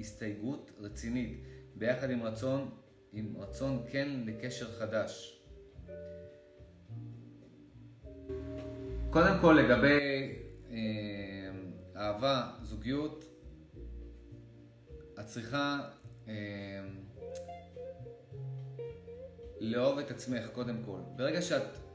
הסתייגות 0.00 0.70
רצינית, 0.80 1.44
ביחד 1.74 2.10
עם 2.10 2.22
רצון, 2.22 2.70
עם 3.12 3.36
רצון 3.38 3.82
כן 3.90 4.08
לקשר 4.26 4.72
חדש. 4.72 5.40
קודם 9.10 9.38
כל 9.40 9.52
לגבי 9.52 10.34
אה, 10.70 10.76
אהבה, 11.96 12.50
זוגיות, 12.62 13.24
את 15.20 15.26
צריכה 15.26 15.88
אה, 16.28 16.34
לאהוב 19.60 19.98
את 19.98 20.10
עצמך 20.10 20.46
קודם 20.52 20.76
כל. 20.86 20.98
ברגע 21.16 21.42
שאת 21.42 21.87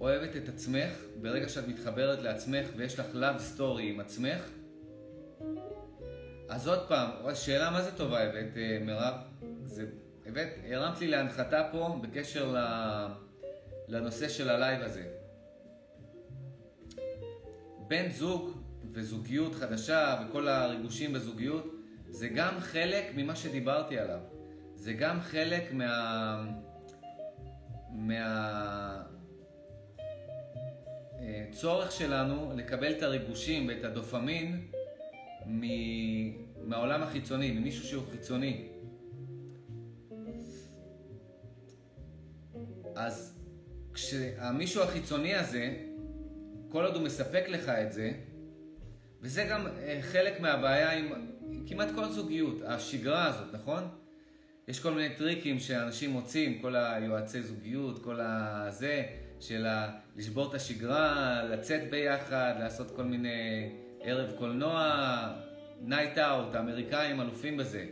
אוהבת 0.00 0.36
את 0.36 0.48
עצמך, 0.48 0.90
ברגע 1.20 1.48
שאת 1.48 1.68
מתחברת 1.68 2.22
לעצמך 2.22 2.66
ויש 2.76 2.98
לך 2.98 3.06
love 3.14 3.58
story 3.58 3.80
עם 3.82 4.00
עצמך, 4.00 4.50
אז 6.48 6.68
עוד 6.68 6.88
פעם, 6.88 7.10
שאלה 7.34 7.70
מה 7.70 7.82
זה 7.82 7.92
טובה 7.96 8.22
הבאת, 8.22 8.56
אה, 8.56 8.78
מירב? 8.80 9.14
זה, 9.64 9.86
הבאת, 10.26 10.48
הרמת 10.70 11.00
לי 11.00 11.06
להנחתה 11.06 11.68
פה 11.72 11.98
בקשר 12.02 12.54
לנושא 13.88 14.28
של 14.28 14.50
הלייב 14.50 14.82
הזה. 14.82 15.08
בן 17.88 18.10
זוג 18.10 18.62
וזוגיות 18.92 19.54
חדשה 19.54 20.22
וכל 20.28 20.48
הריגושים 20.48 21.12
בזוגיות, 21.12 21.72
זה 22.10 22.28
גם 22.28 22.60
חלק 22.60 23.04
ממה 23.16 23.36
שדיברתי 23.36 23.98
עליו. 23.98 24.20
זה 24.74 24.92
גם 24.92 25.20
חלק 25.20 25.72
מה... 25.72 26.44
מה... 27.92 29.02
הצורך 31.26 31.92
שלנו 31.92 32.52
לקבל 32.56 32.92
את 32.92 33.02
הריגושים 33.02 33.68
ואת 33.68 33.84
הדופמין 33.84 34.66
מהעולם 36.64 37.02
החיצוני, 37.02 37.50
ממישהו 37.50 37.84
שהוא 37.84 38.04
חיצוני. 38.10 38.68
אז 42.94 43.38
כשהמישהו 43.92 44.82
החיצוני 44.82 45.34
הזה, 45.34 45.76
כל 46.68 46.84
עוד 46.84 46.94
הוא 46.94 47.02
מספק 47.02 47.44
לך 47.48 47.68
את 47.68 47.92
זה, 47.92 48.12
וזה 49.20 49.44
גם 49.50 49.66
אה, 49.66 49.98
חלק 50.02 50.40
מהבעיה 50.40 50.92
עם 50.92 51.12
כמעט 51.66 51.88
כל 51.94 52.08
זוגיות, 52.08 52.62
השגרה 52.64 53.26
הזאת, 53.26 53.54
נכון? 53.54 53.82
יש 54.68 54.80
כל 54.80 54.92
מיני 54.92 55.14
טריקים 55.14 55.58
שאנשים 55.58 56.10
מוצאים, 56.10 56.58
כל 56.62 56.76
היועצי 56.76 57.42
זוגיות, 57.42 58.04
כל 58.04 58.20
הזה, 58.20 59.06
של 59.40 59.66
לשבור 60.16 60.48
את 60.48 60.54
השגרה, 60.54 61.42
לצאת 61.42 61.90
ביחד, 61.90 62.54
לעשות 62.60 62.90
כל 62.96 63.04
מיני 63.04 63.68
ערב 64.00 64.32
קולנוע, 64.38 64.92
night 65.80 66.18
out, 66.18 66.54
האמריקאים 66.54 67.20
אלופים 67.20 67.56
בזה, 67.56 67.84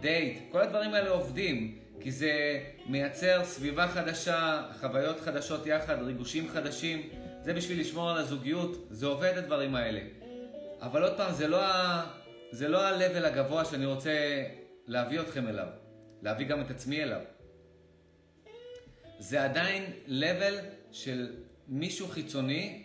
דייט, 0.00 0.38
כל 0.52 0.60
הדברים 0.60 0.94
האלה 0.94 1.10
עובדים, 1.10 1.78
כי 2.00 2.10
זה 2.10 2.60
מייצר 2.86 3.44
סביבה 3.44 3.88
חדשה, 3.88 4.62
חוויות 4.80 5.20
חדשות 5.20 5.66
יחד, 5.66 6.02
ריגושים 6.02 6.48
חדשים, 6.48 7.08
זה 7.42 7.54
בשביל 7.54 7.80
לשמור 7.80 8.10
על 8.10 8.16
הזוגיות, 8.16 8.86
זה 8.90 9.06
עובד 9.06 9.32
הדברים 9.36 9.74
האלה. 9.74 10.00
אבל 10.82 11.02
עוד 11.02 11.16
פעם, 11.16 11.32
זה 11.32 11.48
לא, 11.48 11.64
ה... 11.64 12.02
זה 12.50 12.68
לא 12.68 12.86
ה-level 12.86 13.26
הגבוה 13.26 13.64
שאני 13.64 13.86
רוצה 13.86 14.44
להביא 14.86 15.20
אתכם 15.20 15.48
אליו, 15.48 15.66
להביא 16.22 16.46
גם 16.46 16.60
את 16.60 16.70
עצמי 16.70 17.02
אליו. 17.02 17.20
זה 19.20 19.44
עדיין 19.44 19.84
level 20.08 20.54
של 20.92 21.32
מישהו 21.68 22.08
חיצוני 22.08 22.82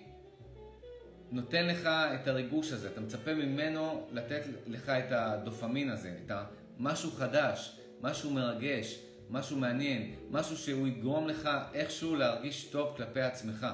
נותן 1.31 1.67
לך 1.67 1.85
את 1.85 2.27
הריגוש 2.27 2.71
הזה, 2.71 2.87
אתה 2.87 3.01
מצפה 3.01 3.33
ממנו 3.33 4.07
לתת 4.11 4.41
לך 4.67 4.89
את 4.89 5.11
הדופמין 5.11 5.89
הזה, 5.89 6.17
את 6.25 6.31
המשהו 6.79 7.11
חדש, 7.11 7.79
משהו 8.01 8.31
מרגש, 8.31 8.99
משהו 9.29 9.57
מעניין, 9.57 10.15
משהו 10.31 10.57
שהוא 10.57 10.87
יגרום 10.87 11.27
לך 11.27 11.49
איכשהו 11.73 12.15
להרגיש 12.15 12.65
טוב 12.65 12.97
כלפי 12.97 13.21
עצמך. 13.21 13.67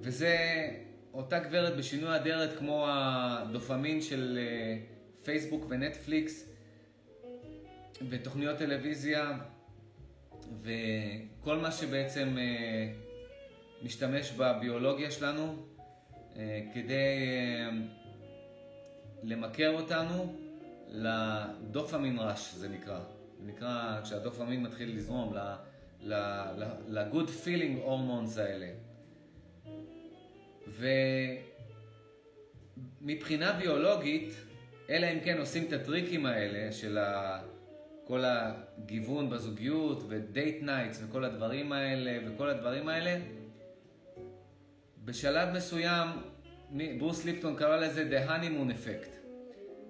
וזה 0.00 0.36
אותה 1.14 1.38
גברת 1.38 1.76
בשינוי 1.76 2.16
אדרת 2.16 2.58
כמו 2.58 2.86
הדופמין 2.88 4.02
של 4.02 4.38
אה, 4.38 4.78
פייסבוק 5.22 5.66
ונטפליקס 5.68 6.48
ותוכניות 8.08 8.58
טלוויזיה 8.58 9.38
וכל 10.60 11.56
מה 11.56 11.72
שבעצם 11.72 12.38
אה, 12.38 12.92
משתמש 13.82 14.32
בביולוגיה 14.32 15.10
שלנו 15.10 15.66
אה, 16.36 16.60
כדי 16.74 17.18
למכר 19.22 19.70
אותנו 19.70 20.36
לדופמין 20.88 22.18
רש, 22.18 22.54
זה 22.54 22.68
נקרא. 22.68 23.00
זה 23.38 23.46
נקרא 23.46 24.00
כשהדופמין 24.04 24.62
מתחיל 24.62 24.96
לזרום, 24.96 25.34
ל-good 26.00 27.28
feeling 27.44 27.86
hormones 27.86 28.40
האלה. 28.40 28.68
ומבחינה 33.00 33.52
ביולוגית, 33.52 34.34
אלא 34.90 35.06
אם 35.06 35.20
כן 35.24 35.38
עושים 35.38 35.64
את 35.68 35.72
הטריקים 35.72 36.26
האלה 36.26 36.72
של 36.72 36.98
כל 38.04 38.24
הגיוון 38.26 39.30
בזוגיות 39.30 40.02
ו 40.08 40.19
date 40.19 40.62
nights 40.62 41.02
וכל 41.04 41.24
הדברים 41.24 41.72
האלה 41.72 42.18
וכל 42.26 42.48
הדברים 42.48 42.88
האלה, 42.88 43.20
בשלב 45.04 45.56
מסוים 45.56 46.08
ברוס 46.98 47.24
ליפטון 47.24 47.56
קרא 47.56 47.76
לזה 47.76 48.08
The 48.10 48.28
Honeymoon 48.28 48.70
Effect. 48.72 49.08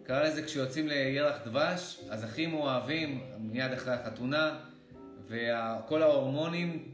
קרא 0.02 0.22
לזה 0.22 0.42
כשיוצאים 0.42 0.88
לירח 0.88 1.36
דבש, 1.44 2.00
אז 2.10 2.24
הכי 2.24 2.46
מאוהבים 2.46 3.20
מיד 3.38 3.72
אחרי 3.72 3.94
החתונה, 3.94 4.58
וכל 5.28 6.02
ההורמונים 6.02 6.88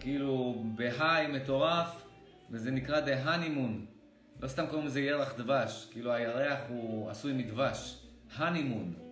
כאילו 0.00 0.64
בהיי 0.76 1.26
מטורף, 1.26 2.04
וזה 2.50 2.70
נקרא 2.70 3.00
The 3.00 3.26
Honeymoon. 3.26 3.94
לא 4.40 4.48
סתם 4.48 4.66
קוראים 4.66 4.86
לזה 4.86 5.00
ירח 5.00 5.34
דבש, 5.38 5.88
כאילו 5.92 6.12
הירח 6.12 6.58
הוא 6.68 7.10
עשוי 7.10 7.32
מדבש. 7.32 8.06
Honeymoon. 8.38 9.03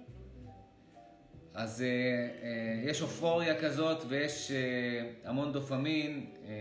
אז 1.54 1.82
אה, 1.82 1.86
אה, 1.86 2.90
יש 2.90 3.02
אופוריה 3.02 3.60
כזאת 3.60 4.04
ויש 4.08 4.50
אה, 4.50 5.10
המון 5.24 5.52
דופמין 5.52 6.26
אה, 6.44 6.52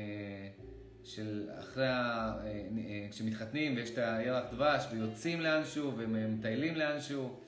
של 1.04 1.50
אחרי, 1.60 1.88
אה, 1.88 2.34
אה, 2.44 3.08
כשמתחתנים 3.12 3.76
ויש 3.76 3.90
את 3.90 3.98
הירח 3.98 4.44
דבש 4.52 4.84
ויוצאים 4.92 5.42
לאנשהו 5.42 5.94
ומטיילים 5.98 6.76
לאנשהו, 6.76 7.40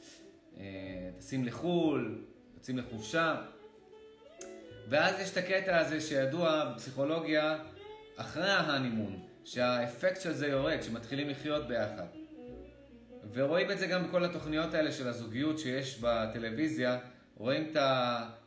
טסים 1.18 1.46
לחו"ל, 1.46 2.22
יוצאים 2.56 2.78
לחופשה. 2.78 3.36
ואז 4.90 5.20
יש 5.20 5.32
את 5.32 5.38
הקטע 5.38 5.78
הזה 5.78 6.02
שידוע 6.02 6.74
בפסיכולוגיה 6.74 7.58
אחרי 8.16 8.50
ההנימון, 8.50 9.20
שהאפקט 9.44 10.22
של 10.22 10.34
זה 10.34 10.48
יורד, 10.48 10.84
שמתחילים 10.84 11.30
לחיות 11.30 11.68
ביחד. 11.68 12.06
ורואים 13.34 13.72
את 13.72 13.80
זה 13.80 13.88
גם 13.88 14.08
בכל 14.08 14.26
התוכניות 14.26 14.74
האלה 14.74 14.92
של 14.92 15.08
הזוגיות 15.08 15.60
שיש 15.60 16.00
בטלוויזיה, 16.02 17.00
רואים 17.44 17.72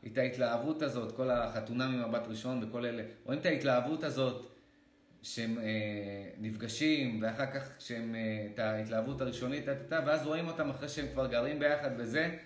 את, 0.06 0.18
ההתלהבות 0.18 0.82
הזאת, 0.82 1.16
כל 1.16 1.30
החתונה 1.30 1.88
ממבט 1.88 2.22
ראשון 2.28 2.64
וכל 2.64 2.86
אלה, 2.86 3.02
רואים 3.24 3.40
את 3.40 3.46
ההתלהבות 3.46 4.04
הזאת 4.04 4.46
שהם 5.22 5.58
אה, 5.58 5.64
נפגשים, 6.38 7.18
ואחר 7.22 7.46
כך 7.46 7.76
כשהם, 7.78 8.14
אה, 8.14 8.46
את 8.54 8.58
ההתלהבות 8.58 9.20
הראשונית, 9.20 9.64
ואז 9.88 10.26
רואים 10.26 10.48
אותם 10.48 10.70
אחרי 10.70 10.88
שהם 10.88 11.06
כבר 11.12 11.26
גרים 11.26 11.58
ביחד 11.58 11.90
וזה, 11.98 12.36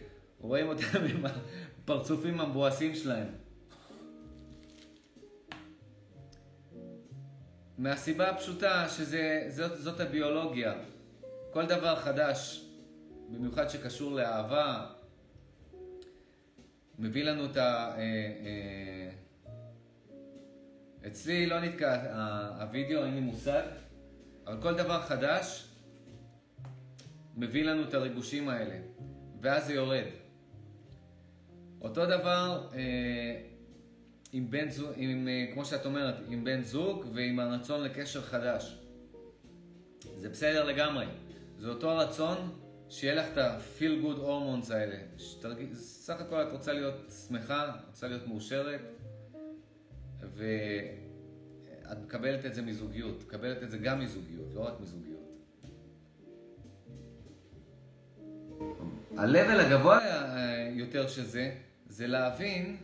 רואים 0.41 0.69
אותם 0.69 1.05
עם 1.11 1.25
הפרצופים 1.27 2.41
המבואסים 2.41 2.95
שלהם. 2.95 3.29
מהסיבה 7.79 8.31
הפשוטה 8.31 8.87
שזאת 8.89 10.01
הביולוגיה. 10.01 10.75
כל 11.51 11.67
דבר 11.67 11.97
חדש, 11.97 12.65
במיוחד 13.29 13.69
שקשור 13.69 14.13
לאהבה, 14.13 14.87
מביא 17.01 17.25
לנו 17.25 17.45
את 17.45 17.57
ה... 17.57 17.95
אה, 17.97 17.99
אה, 17.99 19.11
אצלי 21.07 21.47
לא 21.47 21.61
נתקע 21.61 22.17
הווידאו, 22.61 23.05
אין 23.05 23.15
לי 23.15 23.21
מושג, 23.21 23.63
אבל 24.47 24.63
כל 24.63 24.75
דבר 24.75 25.03
חדש 25.03 25.69
מביא 27.37 27.65
לנו 27.65 27.83
את 27.83 27.95
הריגושים 27.95 28.49
האלה, 28.49 28.79
ואז 29.41 29.67
זה 29.67 29.75
יורד. 29.75 30.05
אותו 31.81 32.07
דבר 32.07 32.69
אה, 32.75 33.41
עם 34.33 34.51
בן 34.51 34.71
זוג, 34.71 34.91
עם, 34.97 35.29
כמו 35.53 35.65
שאת 35.65 35.87
אומרת, 35.87 36.15
עם 36.29 36.45
בן 36.45 36.63
זוג 36.63 37.05
ועם 37.15 37.41
הרצון 37.41 37.83
לקשר 37.83 38.23
חדש. 38.23 38.79
זה 40.17 40.29
בסדר 40.29 40.65
לגמרי. 40.65 41.07
זה 41.59 41.69
אותו 41.69 41.97
רצון 41.97 42.61
שיהיה 42.91 43.15
לך 43.15 43.27
את 43.33 43.39
ה-feel 43.39 44.05
good 44.05 44.19
hormones 44.19 44.73
האלה. 44.73 44.97
שתרג... 45.17 45.75
סך 45.75 46.21
הכל 46.21 46.43
את 46.43 46.53
רוצה 46.53 46.73
להיות 46.73 47.13
שמחה, 47.29 47.73
רוצה 47.89 48.09
להיות 48.09 48.27
מאושרת, 48.27 48.81
ואת 50.35 51.99
מקבלת 52.03 52.47
את 52.47 52.55
זה 52.55 52.63
מזוגיות. 52.63 53.25
מקבלת 53.27 53.63
את 53.63 53.71
זה 53.71 53.79
גם 53.79 54.01
מזוגיות, 54.01 54.55
לא 54.55 54.61
רק 54.61 54.81
מזוגיות. 54.81 55.21
ה-level 59.17 59.61
הגבוה 59.61 59.99
אה, 59.99 60.71
יותר 60.73 61.09
שזה, 61.09 61.55
זה 61.89 62.07
להבין 62.07 62.77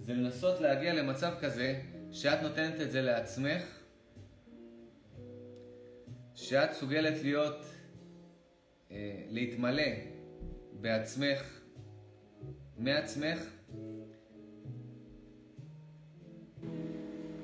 זה 0.00 0.14
לנסות 0.14 0.60
להגיע 0.60 0.94
למצב 0.94 1.34
כזה 1.40 1.80
שאת 2.12 2.42
נותנת 2.42 2.80
את 2.80 2.90
זה 2.90 3.02
לעצמך, 3.02 3.62
שאת 6.34 6.72
סוגלת 6.72 7.22
להיות, 7.22 7.75
להתמלא 9.30 9.92
בעצמך, 10.72 11.60
מעצמך, 12.78 13.38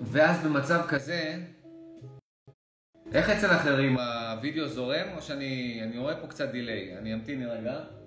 ואז 0.01 0.45
במצב 0.47 0.87
כזה, 0.89 1.35
איך 3.13 3.31
אצל 3.31 3.47
אחרים 3.47 3.99
הווידאו 3.99 4.69
זורם 4.69 5.07
או 5.17 5.23
שאני 5.23 5.99
רואה 5.99 6.21
פה 6.21 6.27
קצת 6.27 6.49
דיליי? 6.49 6.99
אני 6.99 7.15
אמתין 7.15 7.47
רגע. 7.47 8.02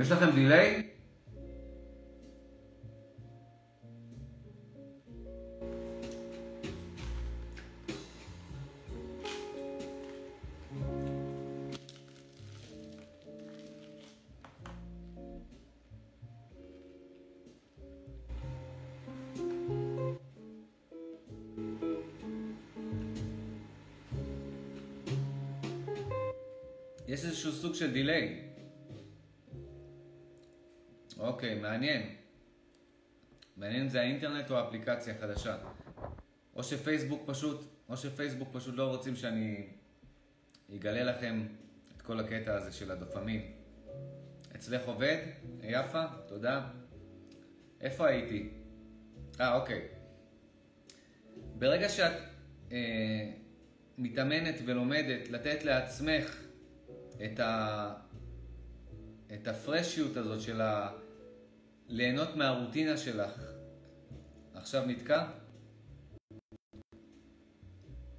יש 0.00 0.10
לכם 0.10 0.30
דיליי? 0.30 0.82
יש 27.08 27.24
איזשהו 27.24 27.52
סוג 27.52 27.74
של 27.74 27.92
דיליי. 27.92 28.45
אוקיי, 31.18 31.58
מעניין. 31.58 32.16
מעניין 33.56 33.82
אם 33.82 33.88
זה 33.88 34.00
האינטרנט 34.00 34.50
או 34.50 34.56
האפליקציה 34.56 35.14
החדשה. 35.14 35.56
או 36.56 36.62
שפייסבוק 36.62 37.22
פשוט, 37.26 37.60
או 37.88 37.96
שפייסבוק 37.96 38.48
פשוט 38.52 38.74
לא 38.74 38.88
רוצים 38.88 39.16
שאני 39.16 39.66
אגלה 40.74 41.04
לכם 41.04 41.46
את 41.96 42.02
כל 42.02 42.20
הקטע 42.20 42.54
הזה 42.54 42.72
של 42.72 42.90
הדופמין. 42.90 43.52
אצלך 44.56 44.86
עובד? 44.86 45.16
יפה, 45.62 46.04
תודה. 46.26 46.68
איפה 47.80 48.08
הייתי? 48.08 48.48
אה, 49.40 49.54
אוקיי. 49.54 49.88
ברגע 51.58 51.88
שאת 51.88 52.12
אה, 52.72 53.32
מתאמנת 53.98 54.54
ולומדת 54.64 55.28
לתת 55.28 55.64
לעצמך 55.64 56.42
את, 57.24 57.40
ה, 57.40 57.94
את 59.34 59.48
הפרשיות 59.48 60.16
הזאת 60.16 60.40
של 60.40 60.60
ה... 60.60 60.90
ליהנות 61.88 62.36
מהרוטינה 62.36 62.96
שלך. 62.96 63.40
עכשיו 64.54 64.86
נתקע? 64.86 65.26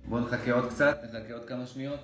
בואו 0.06 0.22
נחכה 0.22 0.52
עוד 0.52 0.70
קצת, 0.70 0.98
נחכה 1.04 1.34
עוד 1.34 1.46
כמה 1.46 1.68
שניות. 1.68 2.00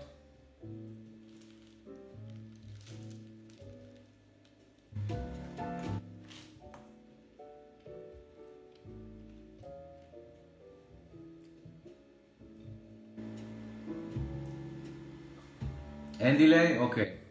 אין 16.20 16.38
דיליי? 16.38 16.78
אוקיי. 16.78 17.23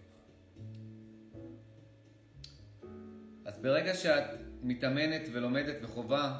ברגע 3.62 3.94
שאת 3.94 4.24
מתאמנת 4.62 5.22
ולומדת 5.32 5.76
וחובה, 5.82 6.38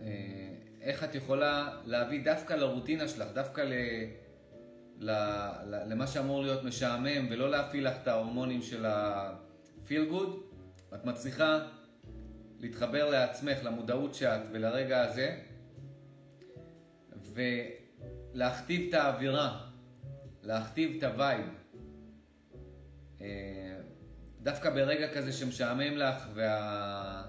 אה, 0.00 0.06
איך 0.80 1.04
את 1.04 1.14
יכולה 1.14 1.80
להביא 1.84 2.24
דווקא 2.24 2.54
לרוטינה 2.54 3.08
שלך, 3.08 3.28
דווקא 3.34 3.60
ל... 3.60 3.72
ל... 4.98 5.10
למה 5.64 6.06
שאמור 6.06 6.42
להיות 6.42 6.64
משעמם, 6.64 7.26
ולא 7.30 7.50
להפעיל 7.50 7.86
לך 7.86 7.94
את 8.02 8.08
ההורמונים 8.08 8.62
של 8.62 8.86
ה-feel 8.86 10.12
good, 10.12 10.56
את 10.94 11.04
מצליחה 11.04 11.68
להתחבר 12.60 13.10
לעצמך, 13.10 13.58
למודעות 13.64 14.14
שאת 14.14 14.40
ולרגע 14.52 15.02
הזה, 15.02 15.40
ולהכתיב 18.34 18.88
את 18.88 18.94
האווירה. 18.94 19.68
להכתיב 20.42 20.96
את 20.96 21.02
ה 21.02 21.09
vibe. 21.09 21.46
אה, 24.42 24.52
דווקא 24.52 24.70
ברגע 24.70 25.14
כזה 25.14 25.32
שמשעמם 25.32 25.96
לך 25.96 26.26
וה... 26.34 27.22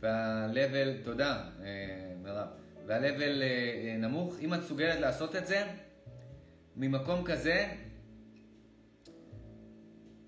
וה-level, 0.00 1.04
תודה 1.04 1.44
אה, 1.64 2.12
מירב, 2.22 2.46
וה-level 2.86 3.42
אה, 3.42 3.96
נמוך, 3.98 4.36
אם 4.40 4.54
את 4.54 4.58
מסוגלת 4.58 5.00
לעשות 5.00 5.36
את 5.36 5.46
זה 5.46 5.64
ממקום 6.76 7.24
כזה, 7.24 7.68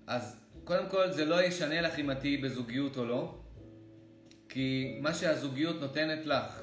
אז 0.07 0.39
קודם 0.63 0.89
כל 0.89 1.11
זה 1.11 1.25
לא 1.25 1.41
ישנה 1.41 1.81
לך 1.81 1.99
אם 1.99 2.11
את 2.11 2.19
תהיי 2.19 2.37
בזוגיות 2.37 2.97
או 2.97 3.05
לא, 3.05 3.35
כי 4.49 4.99
מה 5.01 5.13
שהזוגיות 5.13 5.81
נותנת 5.81 6.25
לך, 6.25 6.61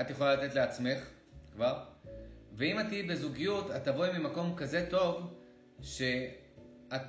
את 0.00 0.10
יכולה 0.10 0.34
לתת 0.34 0.54
לעצמך 0.54 1.08
כבר, 1.52 1.84
ואם 2.56 2.80
את 2.80 2.86
תהיי 2.88 3.02
בזוגיות, 3.02 3.70
את 3.70 3.84
תבואי 3.84 4.18
ממקום 4.18 4.54
כזה 4.56 4.86
טוב, 4.90 5.34
שאת, 5.82 7.02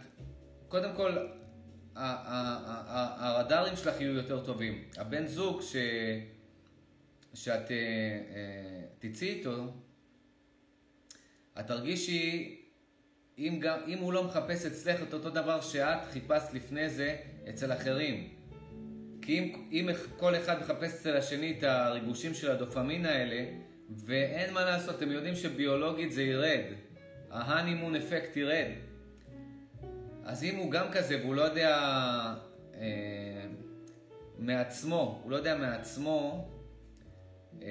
קודם 0.68 0.96
כל, 0.96 1.18
הרדארים 1.96 3.76
שלך 3.76 4.02
יהיו 4.02 4.14
יותר 4.14 4.46
טובים. 4.46 4.84
הבן 4.98 5.28
זוג 5.28 5.62
ש... 5.62 5.76
שאת 7.34 7.72
אה, 7.72 7.78
אה, 8.36 8.82
תצאי 9.00 9.28
איתו, 9.28 9.74
את 11.60 11.68
תרגישי, 11.68 12.56
אם, 13.38 13.60
גם, 13.62 13.80
אם 13.88 13.98
הוא 13.98 14.14
לא 14.14 14.24
מחפש 14.24 14.66
אצלך 14.66 15.04
את 15.04 15.14
אותו 15.14 15.30
דבר 15.30 15.62
שאת 15.62 16.06
חיפשת 16.12 16.54
לפני 16.54 16.90
זה 16.90 17.16
אצל 17.50 17.74
אחרים. 17.74 18.30
כי 19.22 19.40
אם, 19.40 19.68
אם 19.72 19.90
כל 20.18 20.36
אחד 20.36 20.60
מחפש 20.60 20.94
אצל 20.94 21.18
השני 21.18 21.56
את 21.58 21.64
הריגושים 21.64 22.34
של 22.34 22.52
הדופמין 22.52 23.06
האלה, 23.06 23.46
ואין 24.06 24.54
מה 24.54 24.66
לעשות, 24.66 24.96
אתם 24.96 25.12
יודעים 25.12 25.36
שביולוגית 25.36 26.12
זה 26.12 26.24
ירד. 26.24 26.64
ההנימון 27.32 27.96
אפקט 27.96 28.38
ירד. 28.38 28.68
אז 30.26 30.44
אם 30.44 30.56
הוא 30.56 30.72
גם 30.72 30.86
כזה 30.92 31.18
והוא 31.22 31.36
לא 31.36 31.42
יודע 31.42 31.70
אה, 32.74 33.46
מעצמו, 34.40 35.20
הוא 35.24 35.32
לא 35.32 35.36
יודע 35.36 35.58
מעצמו 35.58 36.48
אה, 37.62 37.68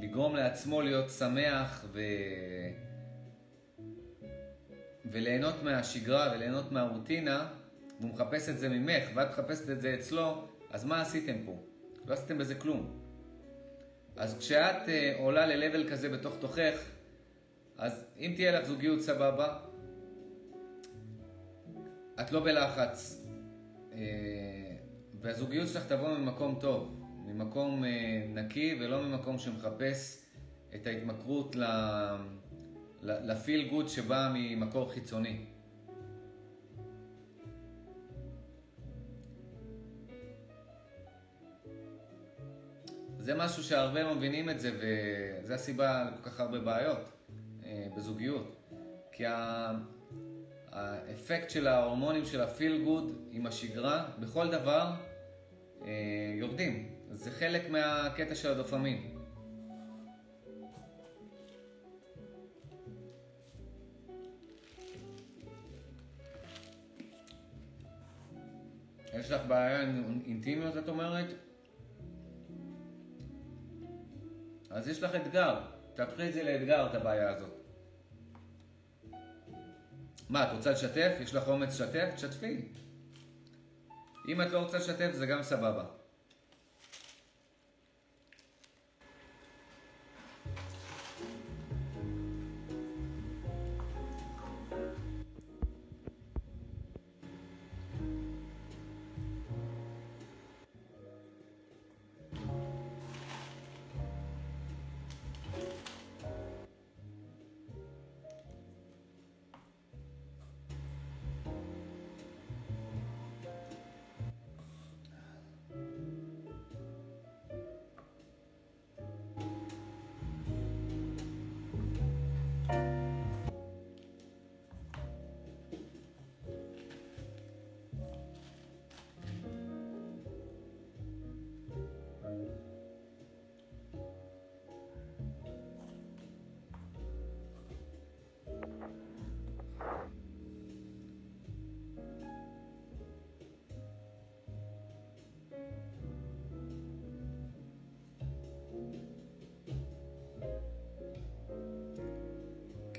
לגרום 0.00 0.36
לעצמו 0.36 0.82
להיות 0.82 1.10
שמח 1.10 1.84
ו... 1.92 2.00
וליהנות 5.04 5.62
מהשגרה 5.62 6.32
וליהנות 6.34 6.72
מהרוטינה, 6.72 7.48
והוא 8.00 8.10
מחפש 8.10 8.48
את 8.48 8.58
זה 8.58 8.68
ממך 8.68 9.04
ואת 9.14 9.30
מחפשת 9.30 9.70
את 9.70 9.80
זה 9.80 9.94
אצלו, 9.94 10.48
אז 10.70 10.84
מה 10.84 11.00
עשיתם 11.00 11.34
פה? 11.44 11.62
לא 12.06 12.14
עשיתם 12.14 12.38
בזה 12.38 12.54
כלום. 12.54 13.00
אז 14.16 14.38
כשאת 14.38 14.86
uh, 14.86 15.18
עולה 15.18 15.46
ל-level 15.46 15.90
כזה 15.90 16.08
בתוך 16.08 16.36
תוכך, 16.40 16.90
אז 17.78 18.04
אם 18.18 18.32
תהיה 18.36 18.60
לך 18.60 18.66
זוגיות 18.66 19.00
סבבה, 19.00 19.58
את 22.20 22.32
לא 22.32 22.44
בלחץ, 22.44 23.24
uh, 23.90 23.94
והזוגיות 25.20 25.68
שלך 25.68 25.86
תבוא 25.86 26.18
ממקום 26.18 26.58
טוב, 26.60 27.00
ממקום 27.26 27.84
uh, 27.84 27.86
נקי 28.28 28.78
ולא 28.80 29.02
ממקום 29.02 29.38
שמחפש 29.38 30.24
את 30.74 30.86
ההתמכרות 30.86 31.56
ל-feel 33.02 33.72
good 33.72 33.88
שבא 33.88 34.32
ממקור 34.34 34.92
חיצוני. 34.92 35.44
זה 43.18 43.34
משהו 43.34 43.62
שהרבה 43.62 44.14
מבינים 44.14 44.50
את 44.50 44.60
זה, 44.60 44.70
וזה 44.78 45.54
הסיבה 45.54 46.04
לכל 46.04 46.30
כך 46.30 46.40
הרבה 46.40 46.60
בעיות 46.60 47.12
אה, 47.64 47.86
בזוגיות. 47.96 48.56
כי 49.12 49.24
האפקט 50.72 51.50
של 51.50 51.66
ההורמונים 51.66 52.24
של 52.24 52.40
הפיל 52.40 52.84
גוד 52.84 53.28
עם 53.30 53.46
השגרה, 53.46 54.08
בכל 54.18 54.50
דבר, 54.50 54.92
אה, 55.84 55.90
יורדים. 56.38 56.88
זה 57.10 57.30
חלק 57.30 57.70
מהקטע 57.70 58.34
של 58.34 58.50
הדופמין. 58.50 59.16
יש 69.14 69.30
לך 69.30 69.46
בעיה 69.46 69.82
עם 69.82 70.20
אינטימיות, 70.26 70.76
את 70.76 70.88
אומרת? 70.88 71.26
אז 74.70 74.88
יש 74.88 75.02
לך 75.02 75.14
אתגר. 75.14 75.60
תהפכי 75.94 76.28
את 76.28 76.32
זה 76.32 76.42
לאתגר, 76.42 76.86
את 76.86 76.94
הבעיה 76.94 77.30
הזאת. 77.30 77.59
מה, 80.30 80.44
את 80.44 80.52
רוצה 80.52 80.70
לשתף? 80.70 81.12
יש 81.20 81.34
לך 81.34 81.48
אומץ 81.48 81.80
לשתף? 81.80 82.08
תשתפי. 82.14 82.68
אם 84.28 84.42
את 84.42 84.50
לא 84.50 84.58
רוצה 84.58 84.78
לשתף, 84.78 85.10
זה 85.12 85.26
גם 85.26 85.42
סבבה. 85.42 85.84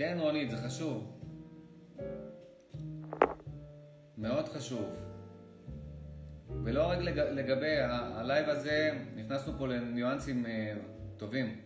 כן, 0.01 0.17
רונית, 0.19 0.49
זה 0.51 0.57
חשוב. 0.57 1.21
מאוד 4.17 4.49
חשוב. 4.49 4.85
ולא 6.63 6.89
רק 6.89 6.97
לג... 6.97 7.19
לגבי 7.19 7.77
הלייב 7.79 8.49
הזה, 8.49 8.91
נכנסנו 9.15 9.53
פה 9.57 9.67
לניואנסים 9.67 10.45
אה, 10.45 10.73
טובים. 11.17 11.61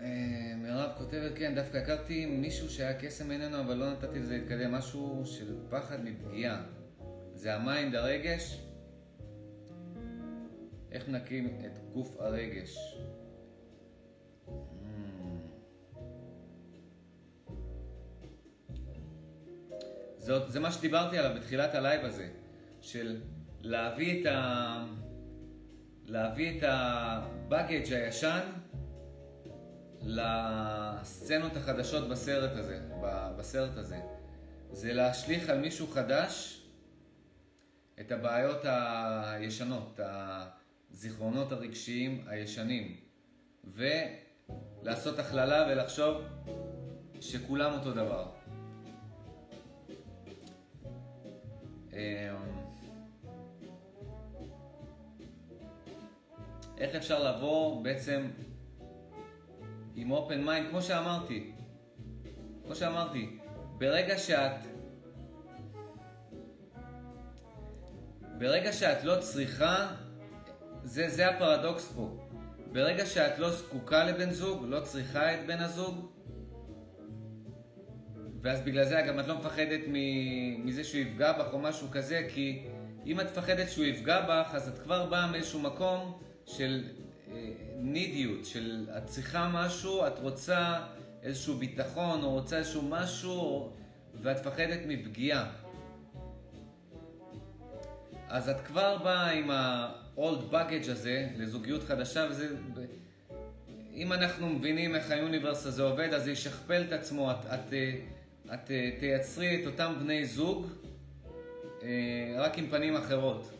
אה, 0.00 0.54
מירב 0.56 0.90
כותבת, 0.98 1.32
כן, 1.34 1.54
דווקא 1.54 1.76
הכרתי 1.78 2.26
מישהו 2.26 2.70
שהיה 2.70 3.00
קסם 3.00 3.28
ממנו, 3.28 3.60
אבל 3.60 3.74
לא 3.74 3.92
נתתי 3.92 4.18
לזה 4.18 4.36
להתקדם. 4.38 4.72
משהו 4.72 5.22
של 5.24 5.56
פחד 5.70 6.04
מפגיעה. 6.04 6.62
זה 7.34 7.54
ה 7.54 7.61
mind, 7.61 7.94
הרגש. 7.94 8.66
איך 10.92 11.08
נקים 11.08 11.58
את 11.66 11.78
גוף 11.92 12.20
הרגש? 12.20 13.02
זה, 20.22 20.38
זה 20.48 20.60
מה 20.60 20.72
שדיברתי 20.72 21.18
עליו 21.18 21.36
בתחילת 21.36 21.74
הלייב 21.74 22.04
הזה, 22.04 22.28
של 22.80 23.20
להביא 23.60 24.20
את 24.20 24.26
ה... 24.26 24.84
להביא 26.06 26.58
את 26.58 26.64
ה 26.68 26.84
baggage 26.84 27.92
הישן 27.92 28.40
לסצנות 30.02 31.56
החדשות 31.56 32.08
בסרט 32.08 32.50
הזה, 32.56 32.80
בסרט 33.38 33.76
הזה. 33.76 34.00
זה 34.72 34.92
להשליך 34.92 35.48
על 35.48 35.58
מישהו 35.58 35.86
חדש 35.86 36.62
את 38.00 38.12
הבעיות 38.12 38.60
הישנות, 38.64 40.00
הזיכרונות 40.02 41.52
הרגשיים 41.52 42.24
הישנים, 42.26 42.96
ולעשות 43.64 45.18
הכללה 45.18 45.66
ולחשוב 45.70 46.22
שכולם 47.20 47.72
אותו 47.72 47.92
דבר. 47.92 48.41
איך 56.78 56.94
אפשר 56.96 57.36
לבוא 57.36 57.84
בעצם 57.84 58.30
עם 59.94 60.12
open 60.12 60.46
mind, 60.46 60.70
כמו 60.70 60.82
שאמרתי, 60.82 61.52
כמו 62.64 62.74
שאמרתי, 62.74 63.38
ברגע 63.78 64.18
שאת, 64.18 64.66
ברגע 68.38 68.72
שאת 68.72 69.04
לא 69.04 69.20
צריכה, 69.20 69.88
זה, 70.84 71.08
זה 71.08 71.28
הפרדוקס 71.28 71.92
פה. 71.92 72.16
ברגע 72.72 73.06
שאת 73.06 73.38
לא 73.38 73.50
זקוקה 73.50 74.04
לבן 74.04 74.30
זוג, 74.30 74.64
לא 74.68 74.80
צריכה 74.80 75.34
את 75.34 75.46
בן 75.46 75.60
הזוג, 75.60 76.11
ואז 78.42 78.60
בגלל 78.60 78.84
זה 78.84 79.02
גם 79.08 79.20
את 79.20 79.28
לא 79.28 79.38
מפחדת 79.38 79.80
מזה 80.58 80.84
שהוא 80.84 81.00
יפגע 81.00 81.32
בך 81.32 81.52
או 81.52 81.58
משהו 81.58 81.88
כזה, 81.90 82.26
כי 82.28 82.62
אם 83.06 83.20
את 83.20 83.26
מפחדת 83.26 83.70
שהוא 83.70 83.84
יפגע 83.84 84.20
בך, 84.20 84.54
אז 84.54 84.68
את 84.68 84.78
כבר 84.78 85.06
באה 85.06 85.26
מאיזשהו 85.26 85.60
מקום 85.60 86.18
של 86.46 86.84
נידיות, 87.78 88.44
של 88.44 88.86
את 88.96 89.06
צריכה 89.06 89.50
משהו, 89.52 90.06
את 90.06 90.18
רוצה 90.18 90.80
איזשהו 91.22 91.54
ביטחון, 91.54 92.22
או 92.22 92.30
רוצה 92.30 92.58
איזשהו 92.58 92.82
משהו, 92.82 93.72
ואת 94.22 94.46
מפחדת 94.46 94.80
מפגיעה. 94.86 95.50
אז 98.28 98.48
את 98.48 98.60
כבר 98.60 98.98
באה 98.98 99.30
עם 99.30 99.50
ה-old 99.50 100.52
baggage 100.52 100.90
הזה 100.90 101.28
לזוגיות 101.36 101.82
חדשה, 101.82 102.26
וזה... 102.30 102.56
אם 103.94 104.12
אנחנו 104.12 104.48
מבינים 104.48 104.94
איך 104.94 105.10
היוניברס 105.10 105.66
הזה 105.66 105.82
עובד, 105.82 106.14
אז 106.14 106.24
זה 106.24 106.30
ישכפל 106.30 106.82
את 106.88 106.92
עצמו. 106.92 107.30
את, 107.30 107.46
את, 107.54 107.74
את, 108.54 108.70
את 108.70 108.98
תייצרי 108.98 109.62
את 109.62 109.66
אותם 109.66 109.94
בני 110.00 110.26
זוג, 110.26 110.66
אה, 111.82 112.34
רק 112.38 112.58
עם 112.58 112.66
פנים 112.66 112.96
אחרות. 112.96 113.50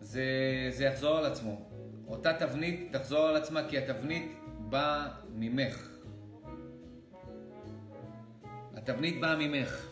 זה, 0.00 0.24
זה 0.70 0.84
יחזור 0.84 1.18
על 1.18 1.26
עצמו. 1.26 1.70
אותה 2.08 2.32
תבנית 2.32 2.88
תחזור 2.92 3.28
על 3.28 3.36
עצמה 3.36 3.68
כי 3.68 3.78
התבנית 3.78 4.32
באה 4.58 5.08
ממך. 5.34 5.88
התבנית 8.74 9.20
באה 9.20 9.36
ממך. 9.36 9.89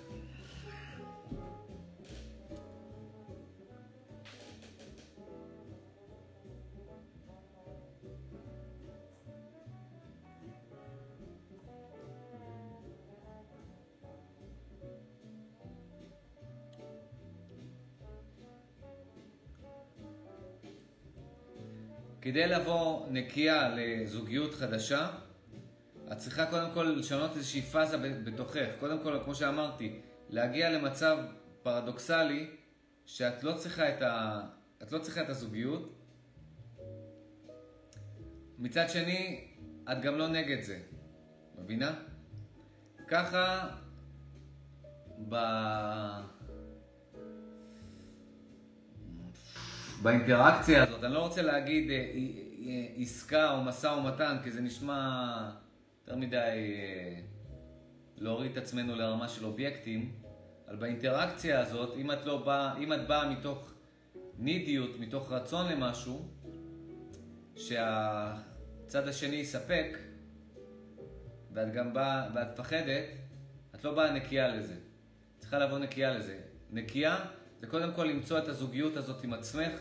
כדי 22.29 22.47
לבוא 22.47 23.07
נקייה 23.11 23.69
לזוגיות 23.69 24.55
חדשה, 24.55 25.11
את 26.13 26.19
צריכה 26.19 26.47
קודם 26.47 26.71
כל 26.75 26.83
לשנות 26.83 27.37
איזושהי 27.37 27.63
פאזה 27.63 27.99
בתוכך. 28.25 28.67
קודם 28.81 29.03
כל, 29.03 29.19
כמו 29.25 29.35
שאמרתי, 29.35 30.01
להגיע 30.29 30.71
למצב 30.71 31.19
פרדוקסלי 31.63 32.51
שאת 33.07 33.45
לא 33.45 33.53
צריכה 33.53 33.89
את, 33.89 34.03
ה... 34.03 34.41
את 34.83 34.93
לא 34.93 34.99
צריכה 34.99 35.23
את 35.23 35.29
הזוגיות. 35.29 35.95
מצד 38.59 38.89
שני, 38.89 39.49
את 39.93 40.03
גם 40.03 40.19
לא 40.19 40.29
נגד 40.29 40.63
זה. 40.63 40.81
מבינה? 41.59 41.95
ככה 43.07 43.69
ב... 45.29 45.35
באינטראקציה 50.03 50.83
הזאת, 50.83 51.05
אני 51.05 51.15
לא 51.15 51.19
רוצה 51.19 51.43
להגיד 51.43 51.91
אה, 51.91 51.97
אה, 51.97 52.03
אה, 52.67 52.87
עסקה 52.97 53.53
או 53.53 53.63
משא 53.63 53.87
ומתן, 53.87 54.37
כי 54.45 54.51
זה 54.51 54.61
נשמע 54.61 55.51
יותר 56.01 56.17
מדי 56.17 56.77
להוריד 58.17 58.51
את 58.51 58.57
עצמנו 58.57 58.95
לרמה 58.97 59.29
של 59.29 59.45
אובייקטים, 59.45 60.13
אבל 60.69 60.77
באינטראקציה 60.77 61.61
הזאת, 61.61 61.97
אם 61.97 62.13
את, 62.13 62.27
לא 62.27 62.43
בא, 62.43 62.75
אם 62.79 62.93
את 62.93 63.09
באה 63.09 63.31
מתוך 63.31 63.73
נידיות, 64.39 64.91
מתוך 64.99 65.33
רצון 65.33 65.73
למשהו, 65.73 66.29
שהצד 67.57 69.09
השני 69.09 69.37
יספק, 69.37 69.99
ואת 71.53 71.73
גם 71.73 71.95
באה, 71.95 72.29
ואת 72.35 72.49
מפחדת, 72.53 73.05
את 73.75 73.85
לא 73.85 73.95
באה 73.95 74.13
נקייה 74.13 74.49
לזה. 74.49 74.75
צריכה 75.39 75.59
לבוא 75.59 75.79
נקייה 75.79 76.11
לזה. 76.15 76.41
נקייה 76.71 77.25
זה 77.61 77.67
קודם 77.67 77.93
כל 77.93 78.05
למצוא 78.05 78.39
את 78.39 78.49
הזוגיות 78.49 78.97
הזאת 78.97 79.25
עם 79.25 79.33
עצמך, 79.33 79.73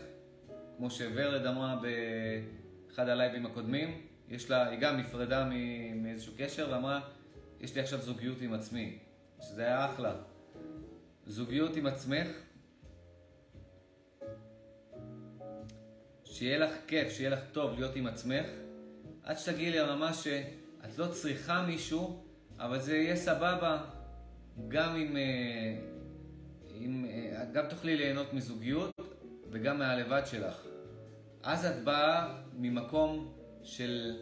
כמו 0.78 0.90
שורד 0.90 1.46
אמרה 1.46 1.76
באחד 1.82 3.08
הלייבים 3.08 3.46
הקודמים, 3.46 4.00
יש 4.28 4.50
לה, 4.50 4.68
היא 4.68 4.78
גם 4.78 4.96
נפרדה 4.96 5.48
מאיזשהו 5.94 6.32
קשר 6.38 6.68
ואמרה, 6.72 7.00
יש 7.60 7.74
לי 7.74 7.80
עכשיו 7.80 8.00
זוגיות 8.00 8.40
עם 8.40 8.54
עצמי, 8.54 8.98
שזה 9.40 9.62
היה 9.62 9.86
אחלה. 9.86 10.14
זוגיות 11.26 11.76
עם 11.76 11.86
עצמך, 11.86 12.28
שיהיה 16.24 16.58
לך 16.58 16.70
כיף, 16.86 17.12
שיהיה 17.12 17.30
לך 17.30 17.40
טוב 17.52 17.74
להיות 17.78 17.96
עם 17.96 18.06
עצמך, 18.06 18.46
עד 19.22 19.38
שתגיעי 19.38 19.70
לרמה 19.70 20.14
שאת 20.14 20.98
לא 20.98 21.06
צריכה 21.06 21.66
מישהו, 21.66 22.24
אבל 22.58 22.80
זה 22.80 22.96
יהיה 22.96 23.16
סבבה 23.16 23.84
גם 24.68 24.96
עם, 24.96 25.16
אה, 25.16 25.78
עם, 26.74 27.04
אה, 27.04 27.44
גם 27.52 27.64
תוכלי 27.68 27.96
ליהנות 27.96 28.32
מזוגיות 28.32 28.90
וגם 29.50 29.78
מהלבד 29.78 30.22
שלך. 30.26 30.67
אז 31.42 31.64
את 31.64 31.84
באה 31.84 32.40
ממקום 32.52 33.34
של 33.62 34.16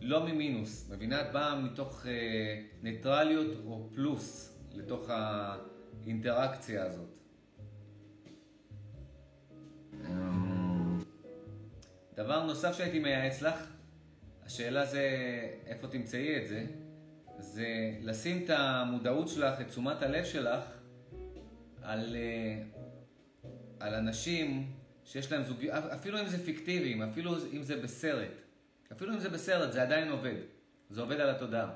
לא 0.00 0.26
ממינוס, 0.26 0.90
מבינה? 0.90 1.20
את 1.20 1.32
באה 1.32 1.60
מתוך 1.60 2.06
אה, 2.06 2.62
ניטרליות 2.82 3.56
או 3.64 3.88
פלוס 3.94 4.58
לתוך 4.74 5.10
האינטראקציה 5.10 6.84
הזאת. 6.84 7.18
דבר 12.14 12.46
נוסף 12.46 12.74
שהייתי 12.76 12.98
מייעץ 12.98 13.42
לך, 13.42 13.72
השאלה 14.46 14.86
זה 14.86 15.02
איפה 15.66 15.88
תמצאי 15.88 16.36
את 16.42 16.48
זה, 16.48 16.66
זה 17.38 17.66
לשים 18.02 18.44
את 18.44 18.50
המודעות 18.50 19.28
שלך, 19.28 19.60
את 19.60 19.68
תשומת 19.68 20.02
הלב 20.02 20.24
שלך, 20.24 20.64
על, 21.82 22.16
אה, 22.16 22.62
על 23.80 23.94
אנשים 23.94 24.77
שיש 25.08 25.32
להם 25.32 25.42
זוגיות, 25.42 25.74
אפילו 25.74 26.20
אם 26.20 26.26
זה 26.26 26.44
פיקטיביים, 26.44 27.02
אפילו 27.02 27.34
אם 27.52 27.62
זה 27.62 27.76
בסרט, 27.82 28.32
אפילו 28.92 29.14
אם 29.14 29.18
זה 29.18 29.28
בסרט, 29.28 29.72
זה 29.72 29.82
עדיין 29.82 30.10
עובד. 30.10 30.34
זה 30.90 31.00
עובד 31.00 31.20
על 31.20 31.30
התודעה. 31.30 31.70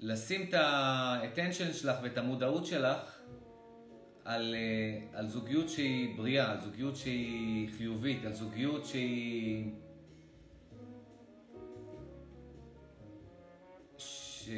לשים 0.00 0.48
את 0.48 0.54
ה-attention 0.54 1.72
שלך 1.72 1.96
ואת 2.02 2.18
המודעות 2.18 2.66
שלך 2.66 3.18
על, 4.24 4.54
אה, 4.54 5.18
על 5.18 5.28
זוגיות 5.28 5.68
שהיא 5.68 6.16
בריאה, 6.16 6.50
על 6.50 6.60
זוגיות 6.60 6.96
שהיא 6.96 7.68
חיובית, 7.76 8.24
על 8.24 8.32
זוגיות 8.32 8.86
שהיא... 8.86 9.70
ש... 13.98 14.48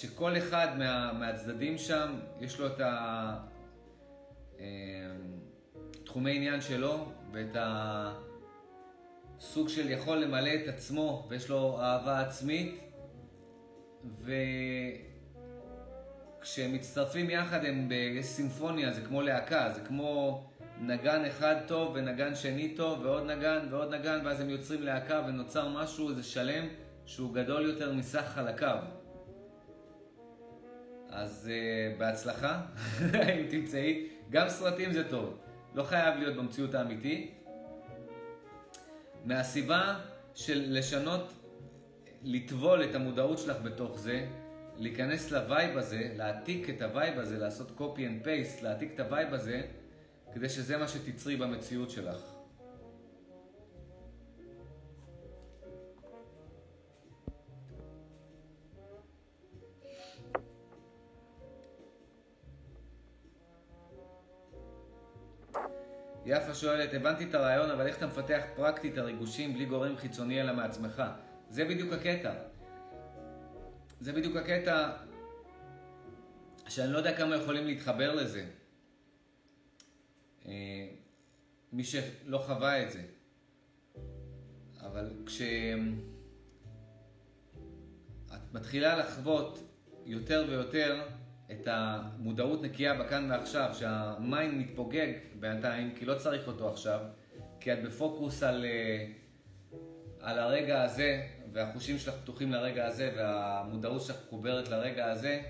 שכל 0.00 0.38
אחד 0.38 0.68
מה, 0.78 1.12
מהצדדים 1.12 1.78
שם, 1.78 2.14
יש 2.40 2.60
לו 2.60 2.66
את 2.66 2.80
התחומי 6.02 6.30
אמ, 6.30 6.36
עניין 6.36 6.60
שלו 6.60 7.12
ואת 7.32 7.56
הסוג 9.38 9.68
של 9.68 9.90
יכול 9.90 10.18
למלא 10.18 10.50
את 10.54 10.68
עצמו 10.68 11.26
ויש 11.28 11.48
לו 11.48 11.80
אהבה 11.80 12.20
עצמית 12.20 12.80
וכשהם 16.40 16.72
מצטרפים 16.72 17.30
יחד 17.30 17.64
הם 17.64 17.88
בסימפוניה, 17.88 18.92
זה 18.92 19.00
כמו 19.00 19.22
להקה, 19.22 19.72
זה 19.74 19.80
כמו 19.80 20.42
נגן 20.80 21.24
אחד 21.24 21.56
טוב 21.66 21.92
ונגן 21.94 22.34
שני 22.34 22.74
טוב 22.76 23.00
ועוד 23.02 23.30
נגן 23.30 23.66
ועוד 23.70 23.94
נגן 23.94 24.20
ואז 24.24 24.40
הם 24.40 24.50
יוצרים 24.50 24.82
להקה 24.82 25.22
ונוצר 25.28 25.68
משהו, 25.68 26.10
איזה 26.10 26.22
שלם 26.22 26.68
שהוא 27.06 27.34
גדול 27.34 27.66
יותר 27.66 27.92
מסך 27.92 28.24
חלקיו. 28.34 28.78
אז 31.16 31.50
uh, 31.50 31.98
בהצלחה, 31.98 32.62
אם 33.38 33.46
תמצאי. 33.50 34.06
גם 34.30 34.48
סרטים 34.48 34.92
זה 34.92 35.10
טוב, 35.10 35.38
לא 35.74 35.82
חייב 35.82 36.18
להיות 36.18 36.36
במציאות 36.36 36.74
האמיתית. 36.74 37.34
מהסיבה 39.24 39.98
של 40.34 40.64
לשנות, 40.68 41.32
לטבול 42.22 42.84
את 42.84 42.94
המודעות 42.94 43.38
שלך 43.38 43.56
בתוך 43.62 43.98
זה, 43.98 44.26
להיכנס 44.76 45.30
ל 45.30 45.40
vibe 45.40 45.78
הזה, 45.78 46.12
להעתיק 46.16 46.70
את 46.70 46.82
ה 46.82 46.89
vibe 46.89 47.18
הזה, 47.18 47.38
לעשות 47.38 47.72
copy 47.78 47.98
and 47.98 48.26
paste, 48.26 48.62
להעתיק 48.62 48.90
את 48.94 49.00
ה 49.00 49.07
vibe 49.07 49.34
הזה, 49.34 49.62
כדי 50.34 50.48
שזה 50.48 50.76
מה 50.76 50.88
שתצרי 50.88 51.36
במציאות 51.36 51.90
שלך. 51.90 52.35
יפה 66.26 66.54
שואלת, 66.54 66.94
הבנתי 66.94 67.24
את 67.24 67.34
הרעיון, 67.34 67.70
אבל 67.70 67.86
איך 67.86 67.96
אתה 67.96 68.06
מפתח 68.06 68.42
פרקטית 68.56 68.92
את 68.92 68.98
הריגושים 68.98 69.54
בלי 69.54 69.64
גורם 69.64 69.96
חיצוני 69.96 70.40
אלא 70.40 70.52
מעצמך? 70.52 71.02
זה 71.48 71.64
בדיוק 71.64 71.92
הקטע. 71.92 72.34
זה 74.00 74.12
בדיוק 74.12 74.36
הקטע 74.36 74.90
שאני 76.68 76.92
לא 76.92 76.98
יודע 76.98 77.16
כמה 77.16 77.36
יכולים 77.36 77.66
להתחבר 77.66 78.14
לזה. 78.14 78.46
אה, 80.46 80.52
מי 81.72 81.84
שלא 81.84 82.38
חווה 82.38 82.82
את 82.82 82.90
זה. 82.90 83.02
אבל 84.80 85.12
כשאת 85.26 85.78
מתחילה 88.52 88.98
לחוות 88.98 89.58
יותר 90.06 90.44
ויותר 90.48 91.08
את 91.50 91.68
המודעות 91.70 92.62
נקייה 92.62 92.94
בכאן 92.94 93.30
ועכשיו, 93.30 93.70
שהמיינד 93.74 94.54
מתפוגג 94.54 95.12
בינתיים, 95.40 95.94
כי 95.94 96.04
לא 96.04 96.14
צריך 96.14 96.46
אותו 96.46 96.70
עכשיו, 96.70 97.00
כי 97.60 97.72
את 97.72 97.82
בפוקוס 97.82 98.42
על, 98.42 98.64
אה, 98.64 99.06
על 100.20 100.38
הרגע 100.38 100.82
הזה, 100.82 101.26
והחושים 101.52 101.98
שלך 101.98 102.14
פתוחים 102.14 102.52
לרגע 102.52 102.86
הזה, 102.86 103.12
והמודעות 103.16 104.02
שלך 104.02 104.16
מחוברת 104.26 104.68
לרגע 104.68 105.10
הזה, 105.10 105.42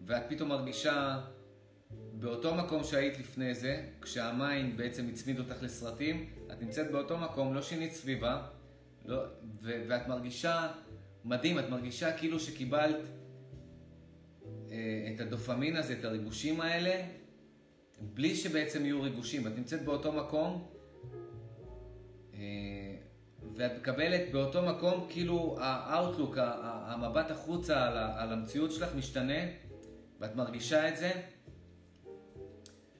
ואת 0.00 0.22
פתאום 0.28 0.48
מרגישה 0.48 1.20
באותו 2.12 2.54
מקום 2.54 2.84
שהיית 2.84 3.18
לפני 3.18 3.54
זה, 3.54 3.84
כשה 4.02 4.43
mind 4.43 4.76
בעצם 4.76 5.08
הצמיד 5.08 5.38
אותך 5.38 5.62
לסרטים, 5.62 6.30
את 6.52 6.62
נמצאת 6.62 6.90
באותו 6.90 7.18
מקום, 7.18 7.54
לא 7.54 7.62
שינית 7.62 7.92
סביבה, 7.92 8.42
לא, 9.04 9.22
ו- 9.62 9.82
ואת 9.88 10.08
מרגישה 10.08 10.68
מדהים, 11.24 11.58
את 11.58 11.68
מרגישה 11.70 12.18
כאילו 12.18 12.40
שקיבלת 12.40 12.96
את 15.14 15.20
הדופמין 15.20 15.76
הזה, 15.76 15.92
את 15.92 16.04
הריגושים 16.04 16.60
האלה, 16.60 17.02
בלי 18.00 18.36
שבעצם 18.36 18.84
יהיו 18.84 19.02
ריגושים. 19.02 19.46
את 19.46 19.52
נמצאת 19.56 19.84
באותו 19.84 20.12
מקום, 20.12 20.70
אה, 22.34 22.38
ואת 23.56 23.72
מקבלת 23.80 24.32
באותו 24.32 24.62
מקום, 24.62 25.06
כאילו 25.10 25.56
ה 25.60 25.68
outlook, 25.68 26.36
המבט 26.62 27.30
החוצה 27.30 27.86
על 28.16 28.32
המציאות 28.32 28.72
שלך 28.72 28.94
משתנה, 28.94 29.42
ואת 30.20 30.36
מרגישה 30.36 30.88
את 30.88 30.96
זה, 30.96 31.10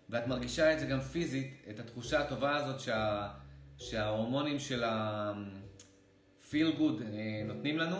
ואת 0.09 0.27
מרגישה 0.27 0.73
את 0.73 0.81
זה 0.81 0.87
גם 0.87 1.01
פיזית, 1.01 1.63
את 1.71 1.81
התחושה 1.81 2.21
הטובה 2.21 2.57
הזאת 2.57 2.81
שה, 2.81 3.29
שההורמונים 3.79 4.59
של 4.59 4.85
ה-feel 4.85 6.79
good 6.79 7.03
אה, 7.03 7.43
נותנים 7.45 7.79
לנו, 7.79 7.97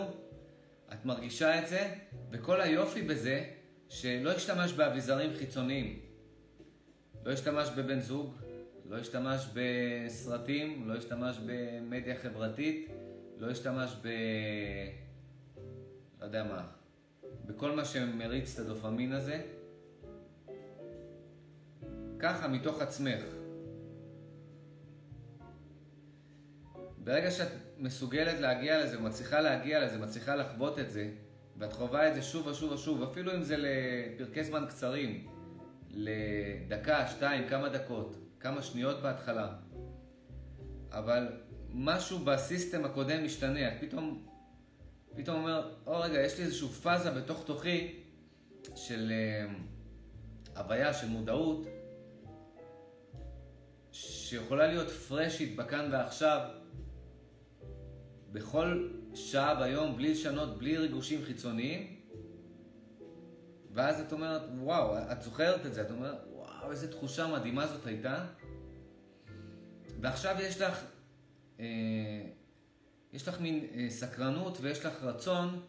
את 0.93 1.05
מרגישה 1.05 1.59
את 1.59 1.67
זה, 1.67 1.93
וכל 2.31 2.61
היופי 2.61 3.01
בזה, 3.01 3.56
שלא 3.89 4.31
השתמש 4.31 4.73
באביזרים 4.73 5.33
חיצוניים. 5.37 5.99
לא 7.25 7.31
השתמש 7.31 7.69
בבן 7.77 7.99
זוג, 7.99 8.33
לא 8.89 8.97
השתמש 8.97 9.47
בסרטים, 9.53 10.87
לא 10.87 10.93
השתמש 10.97 11.37
במדיה 11.45 12.15
חברתית, 12.15 12.87
לא 13.37 13.51
השתמש 13.51 13.95
ב... 14.01 14.07
לא 16.19 16.25
יודע 16.25 16.43
מה, 16.43 16.67
בכל 17.45 17.71
מה 17.71 17.85
שמריץ 17.85 18.59
את 18.59 18.65
הדופמין 18.65 19.11
הזה. 19.11 19.41
ככה, 22.19 22.47
מתוך 22.47 22.81
עצמך. 22.81 23.23
ברגע 27.03 27.31
שאת 27.31 27.51
מסוגלת 27.77 28.39
להגיע 28.39 28.83
לזה, 28.83 28.99
מצליחה 28.99 29.41
להגיע 29.41 29.85
לזה, 29.85 29.97
מצליחה 29.97 30.35
לחוות 30.35 30.79
את 30.79 30.91
זה, 30.91 31.09
ואת 31.57 31.73
חווה 31.73 32.09
את 32.09 32.15
זה 32.15 32.21
שוב 32.21 32.47
ושוב 32.47 32.71
ושוב, 32.71 33.03
אפילו 33.03 33.35
אם 33.35 33.43
זה 33.43 33.55
לפרקי 33.57 34.43
זמן 34.43 34.65
קצרים, 34.69 35.27
לדקה, 35.91 37.07
שתיים, 37.07 37.47
כמה 37.47 37.69
דקות, 37.69 38.15
כמה 38.39 38.61
שניות 38.61 39.01
בהתחלה, 39.01 39.49
אבל 40.91 41.27
משהו 41.69 42.19
בסיסטם 42.19 42.85
הקודם 42.85 43.25
משתנה, 43.25 43.67
את 43.67 43.73
פתאום, 43.81 44.25
פתאום 45.15 45.37
אומר, 45.37 45.73
או 45.85 45.99
רגע, 45.99 46.21
יש 46.21 46.37
לי 46.37 46.43
איזושהי 46.43 46.67
פאזה 46.67 47.11
בתוך 47.11 47.43
תוכי 47.45 48.03
של 48.75 49.11
uh, 49.11 50.57
הוויה, 50.59 50.93
של 50.93 51.07
מודעות, 51.07 51.67
שיכולה 53.91 54.67
להיות 54.67 54.89
פרשית 54.89 55.55
בכאן 55.55 55.89
ועכשיו, 55.91 56.49
בכל 58.31 58.87
שעה 59.17 59.55
ביום, 59.55 59.95
בלי 59.95 60.11
לשנות, 60.11 60.57
בלי 60.57 60.77
ריגושים 60.77 61.23
חיצוניים, 61.25 61.95
ואז 63.73 64.01
את 64.01 64.13
אומרת, 64.13 64.41
וואו, 64.57 64.97
את 65.11 65.21
זוכרת 65.21 65.65
את 65.65 65.73
זה, 65.73 65.81
את 65.81 65.91
אומרת, 65.91 66.17
וואו, 66.31 66.71
איזה 66.71 66.91
תחושה 66.91 67.27
מדהימה 67.27 67.67
זאת 67.67 67.85
הייתה. 67.85 68.25
ועכשיו 70.01 70.35
יש 70.39 70.61
לך, 70.61 70.85
אה, 71.59 71.65
יש 73.13 73.27
לך 73.27 73.41
מין 73.41 73.67
אה, 73.75 73.85
סקרנות 73.89 74.57
ויש 74.61 74.85
לך 74.85 75.03
רצון 75.03 75.61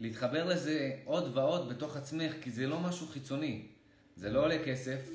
להתחבר 0.00 0.44
לזה 0.44 0.96
עוד 1.04 1.36
ועוד 1.36 1.68
בתוך 1.68 1.96
עצמך, 1.96 2.32
כי 2.40 2.50
זה 2.50 2.66
לא 2.66 2.80
משהו 2.80 3.06
חיצוני. 3.06 3.66
זה 4.16 4.30
לא 4.30 4.44
עולה 4.44 4.64
כסף, 4.64 5.10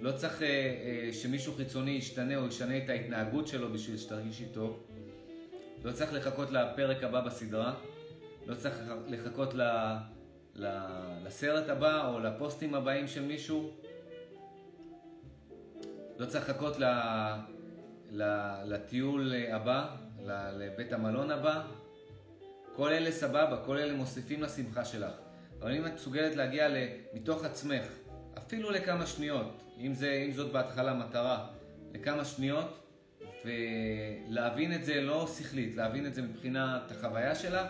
לא 0.00 0.12
צריך 0.12 0.42
אה, 0.42 0.46
אה, 0.48 1.12
שמישהו 1.12 1.54
חיצוני 1.54 1.90
ישתנה 1.90 2.36
או 2.36 2.46
ישנה 2.46 2.78
את 2.78 2.88
ההתנהגות 2.88 3.48
שלו 3.48 3.72
בשביל 3.72 3.96
שתרגישי 3.96 4.44
טוב. 4.52 4.89
לא 5.84 5.92
צריך 5.92 6.12
לחכות 6.12 6.50
לפרק 6.50 7.04
הבא 7.04 7.20
בסדרה, 7.20 7.74
לא 8.46 8.54
צריך 8.54 8.80
לחכות 9.08 9.54
ל, 9.54 9.62
ל, 10.54 10.66
לסרט 11.24 11.68
הבא 11.68 12.08
או 12.08 12.20
לפוסטים 12.20 12.74
הבאים 12.74 13.08
של 13.08 13.22
מישהו, 13.22 13.70
לא 16.18 16.26
צריך 16.26 16.48
לחכות 16.48 16.78
ל, 16.78 16.84
ל, 18.10 18.22
לטיול 18.64 19.34
הבא, 19.52 19.96
לבית 20.52 20.92
המלון 20.92 21.30
הבא. 21.30 21.62
כל 22.76 22.92
אלה 22.92 23.12
סבבה, 23.12 23.62
כל 23.64 23.78
אלה 23.78 23.94
מוסיפים 23.94 24.42
לשמחה 24.42 24.84
שלך. 24.84 25.12
אבל 25.60 25.72
אם 25.74 25.86
את 25.86 25.94
מסוגלת 25.94 26.36
להגיע 26.36 26.68
מתוך 27.12 27.44
עצמך, 27.44 27.84
אפילו 28.38 28.70
לכמה 28.70 29.06
שניות, 29.06 29.62
אם, 29.78 29.94
זה, 29.94 30.24
אם 30.26 30.32
זאת 30.32 30.52
בהתחלה 30.52 30.94
מטרה, 30.94 31.46
לכמה 31.94 32.24
שניות, 32.24 32.78
ולהבין 33.44 34.74
את 34.74 34.84
זה 34.84 35.00
לא 35.00 35.26
שכלית, 35.26 35.76
להבין 35.76 36.06
את 36.06 36.14
זה 36.14 36.22
מבחינת 36.22 36.90
החוויה 36.90 37.34
שלך, 37.34 37.66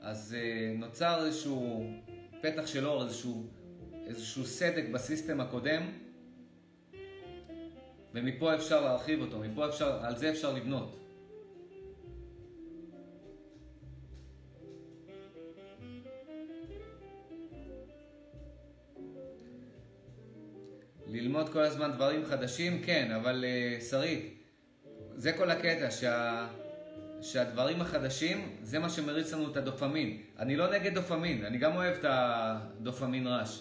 אז 0.00 0.36
uh, 0.38 0.78
נוצר 0.78 1.26
איזשהו 1.26 1.90
פתח 2.40 2.66
של 2.66 2.86
אור, 2.86 3.04
איזשהו, 3.04 3.46
איזשהו 4.06 4.44
סדק 4.44 4.84
בסיסטם 4.92 5.40
הקודם, 5.40 5.82
ומפה 8.14 8.54
אפשר 8.54 8.80
להרחיב 8.80 9.20
אותו, 9.20 9.38
מפה 9.38 9.68
אפשר, 9.68 10.04
על 10.04 10.16
זה 10.16 10.30
אפשר 10.30 10.52
לבנות. 10.52 11.00
ללמוד 21.06 21.48
כל 21.48 21.60
הזמן 21.60 21.92
דברים 21.92 22.24
חדשים, 22.24 22.82
כן, 22.82 23.10
אבל 23.10 23.44
uh, 23.44 23.82
שרית, 23.82 24.43
זה 25.16 25.32
כל 25.32 25.50
הקטע, 25.50 25.90
שה... 25.90 26.46
שהדברים 27.22 27.80
החדשים, 27.80 28.56
זה 28.62 28.78
מה 28.78 28.90
שמריץ 28.90 29.32
לנו 29.32 29.50
את 29.50 29.56
הדופמין. 29.56 30.22
אני 30.38 30.56
לא 30.56 30.70
נגד 30.70 30.94
דופמין, 30.94 31.44
אני 31.44 31.58
גם 31.58 31.76
אוהב 31.76 31.94
את 31.94 32.04
הדופמין 32.08 33.26
רעש. 33.26 33.60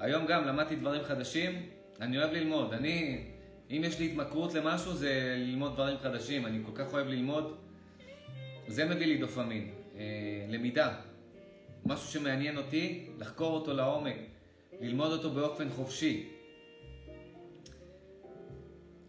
היום 0.00 0.26
גם 0.26 0.44
למדתי 0.44 0.76
דברים 0.76 1.04
חדשים, 1.04 1.66
אני 2.00 2.18
אוהב 2.18 2.32
ללמוד. 2.32 2.72
אני, 2.72 3.24
אם 3.70 3.82
יש 3.84 3.98
לי 3.98 4.06
התמכרות 4.06 4.54
למשהו, 4.54 4.94
זה 4.94 5.34
ללמוד 5.38 5.74
דברים 5.74 5.98
חדשים. 5.98 6.46
אני 6.46 6.58
כל 6.66 6.72
כך 6.74 6.92
אוהב 6.92 7.06
ללמוד, 7.06 7.56
זה 8.68 8.84
מביא 8.84 9.06
לי 9.06 9.18
דופמין. 9.18 9.70
אה, 9.96 10.02
למידה. 10.48 10.94
משהו 11.86 12.12
שמעניין 12.12 12.56
אותי, 12.56 13.06
לחקור 13.18 13.54
אותו 13.54 13.74
לעומק, 13.74 14.16
ללמוד 14.80 15.12
אותו 15.12 15.30
באופן 15.30 15.68
חופשי. 15.68 16.28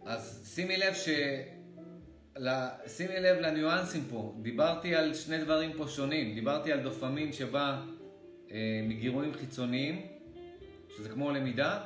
אז 0.06 0.52
שימי 0.56 0.78
לב 0.78 0.94
ש... 0.94 1.10
שימי 2.88 3.20
לב 3.20 3.38
לניואנסים 3.40 4.04
פה. 4.10 4.36
דיברתי 4.42 4.96
על 4.96 5.14
שני 5.14 5.38
דברים 5.38 5.74
פה 5.78 5.88
שונים. 5.88 6.36
דיברתי 6.36 6.72
על 6.72 6.80
דופמין 6.80 7.34
שבא 7.34 7.82
אה, 8.52 8.82
מגירויים 8.88 9.34
חיצוניים, 9.34 10.02
שזה 10.98 11.10
כמו 11.10 11.32
למידה, 11.32 11.82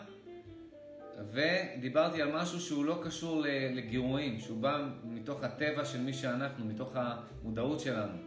ודיברתי 1.32 2.22
על 2.22 2.32
משהו 2.32 2.60
שהוא 2.60 2.86
לא 2.86 3.02
קשור 3.04 3.44
לגירויים, 3.74 4.40
שהוא 4.40 4.58
בא 4.58 4.88
מתוך 5.04 5.44
הטבע 5.44 5.86
של 5.86 6.02
מי 6.02 6.14
שאנחנו, 6.14 6.66
מתוך 6.66 6.92
המודעות 6.96 7.80
שלנו. 7.80 8.18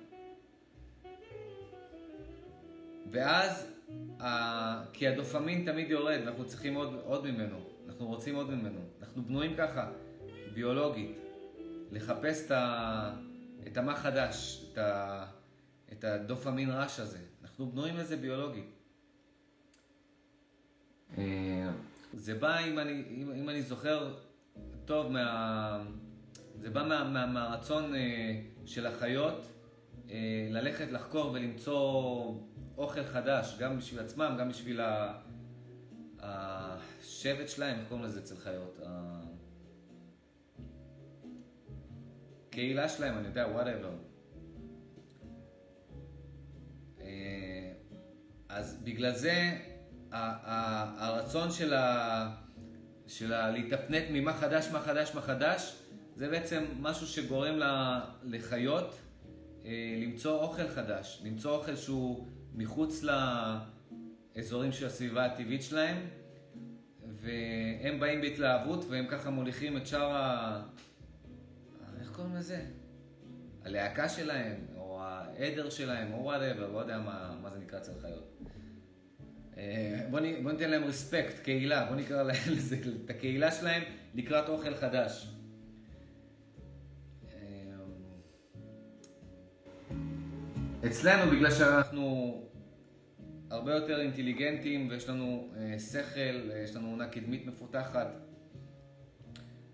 ואז, 3.10 3.72
כי 4.92 5.08
הדופמין 5.08 5.64
תמיד 5.64 5.90
יורד, 5.90 6.18
ואנחנו 6.24 6.44
צריכים 6.44 6.74
עוד, 6.74 7.00
עוד 7.04 7.26
ממנו, 7.26 7.58
אנחנו 7.88 8.06
רוצים 8.06 8.34
עוד 8.34 8.50
ממנו. 8.50 8.80
אנחנו 9.00 9.22
בנויים 9.22 9.54
ככה, 9.56 9.90
ביולוגית, 10.54 11.29
לחפש 11.92 12.46
את, 12.46 12.50
ה, 12.50 13.12
את 13.66 13.76
המה 13.76 13.96
חדש, 13.96 14.64
את, 14.72 14.78
ה, 14.78 15.24
את 15.92 16.04
הדופמין 16.04 16.70
רש 16.70 17.00
הזה. 17.00 17.18
אנחנו 17.42 17.70
בנויים 17.70 17.96
לזה 17.96 18.16
ביולוגית. 18.16 18.70
אה, 21.18 21.70
זה 22.14 22.34
בא, 22.34 22.58
אם 22.58 22.78
אני, 22.78 23.04
אם, 23.10 23.32
אם 23.32 23.48
אני 23.48 23.62
זוכר 23.62 24.14
טוב, 24.84 25.12
מה, 25.12 25.82
זה 26.60 26.70
בא 26.70 26.82
מה, 26.82 27.04
מה, 27.04 27.26
מהרצון 27.26 27.94
אה, 27.94 28.40
של 28.66 28.86
החיות 28.86 29.46
אה, 30.10 30.48
ללכת 30.50 30.90
לחקור 30.90 31.32
ולמצוא 31.32 32.34
אוכל 32.78 33.04
חדש, 33.04 33.56
גם 33.58 33.78
בשביל 33.78 34.00
עצמם, 34.00 34.36
גם 34.38 34.48
בשביל 34.48 34.80
השבט 36.18 37.48
שלהם, 37.48 37.78
איך 37.78 37.88
קוראים 37.88 38.06
לזה 38.06 38.20
אצל 38.20 38.36
חיות? 38.36 38.80
הקהילה 42.60 42.88
שלהם, 42.88 43.18
אני 43.18 43.26
יודע, 43.28 43.46
וואטאבר. 43.52 43.90
אה, 47.00 47.72
אז 48.48 48.80
בגלל 48.84 49.12
זה 49.12 49.58
הרצון 50.10 51.50
של, 51.50 51.74
ה, 51.74 52.30
של 53.06 53.32
ה, 53.32 53.50
להתאפנט 53.50 54.04
ממה 54.12 54.32
חדש, 54.32 54.68
מה 54.72 54.80
חדש, 54.80 55.14
מה 55.14 55.20
חדש, 55.20 55.76
זה 56.16 56.28
בעצם 56.28 56.64
משהו 56.80 57.06
שגורם 57.06 57.56
לה, 57.56 58.00
לחיות 58.24 59.00
אה, 59.64 59.70
למצוא 60.02 60.42
אוכל 60.42 60.68
חדש, 60.68 61.22
למצוא 61.24 61.56
אוכל 61.56 61.76
שהוא 61.76 62.26
מחוץ 62.54 63.02
לאזורים 64.36 64.72
של 64.72 64.86
הסביבה 64.86 65.24
הטבעית 65.24 65.62
שלהם, 65.62 65.96
והם 67.20 68.00
באים 68.00 68.20
בהתלהבות 68.20 68.84
והם 68.88 69.06
ככה 69.06 69.30
מוליכים 69.30 69.76
את 69.76 69.86
שאר 69.86 70.60
קוראים 72.20 72.36
לזה? 72.36 72.64
הלהקה 73.64 74.08
שלהם, 74.08 74.66
או 74.76 75.02
העדר 75.02 75.70
שלהם, 75.70 76.12
או 76.12 76.18
whatever, 76.18 76.70
לא 76.72 76.78
יודע 76.78 76.98
מה, 76.98 77.38
מה 77.42 77.50
זה 77.50 77.58
נקרא 77.58 77.78
אצל 77.78 77.92
חיות. 78.00 78.38
אה, 79.56 80.06
בוא, 80.10 80.20
בוא 80.42 80.52
ניתן 80.52 80.70
להם 80.70 80.84
respect, 80.84 81.38
קהילה, 81.38 81.86
בוא 81.86 81.96
נקרא 81.96 82.22
לזה, 82.56 82.76
את 83.04 83.10
הקהילה 83.10 83.52
שלהם 83.52 83.82
לקראת 84.14 84.48
אוכל 84.48 84.74
חדש. 84.74 85.34
אה, 87.32 87.38
אצלנו, 90.86 91.30
בגלל 91.30 91.50
שאנחנו 91.50 92.36
הרבה 93.50 93.74
יותר 93.74 94.00
אינטליגנטים 94.00 94.88
ויש 94.90 95.08
לנו 95.08 95.52
אה, 95.56 95.78
שכל, 95.78 96.50
יש 96.64 96.76
לנו 96.76 96.90
אונה 96.90 97.08
קדמית 97.08 97.46
מפותחת, 97.46 98.29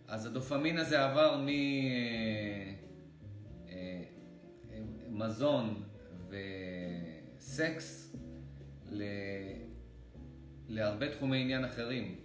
אז 0.08 0.26
הדופמין 0.26 0.78
הזה 0.78 1.04
עבר 1.04 1.44
ממזון 5.08 5.82
וסקס 7.38 8.16
להרבה 10.68 11.12
תחומי 11.12 11.40
עניין 11.40 11.64
אחרים. 11.64 12.20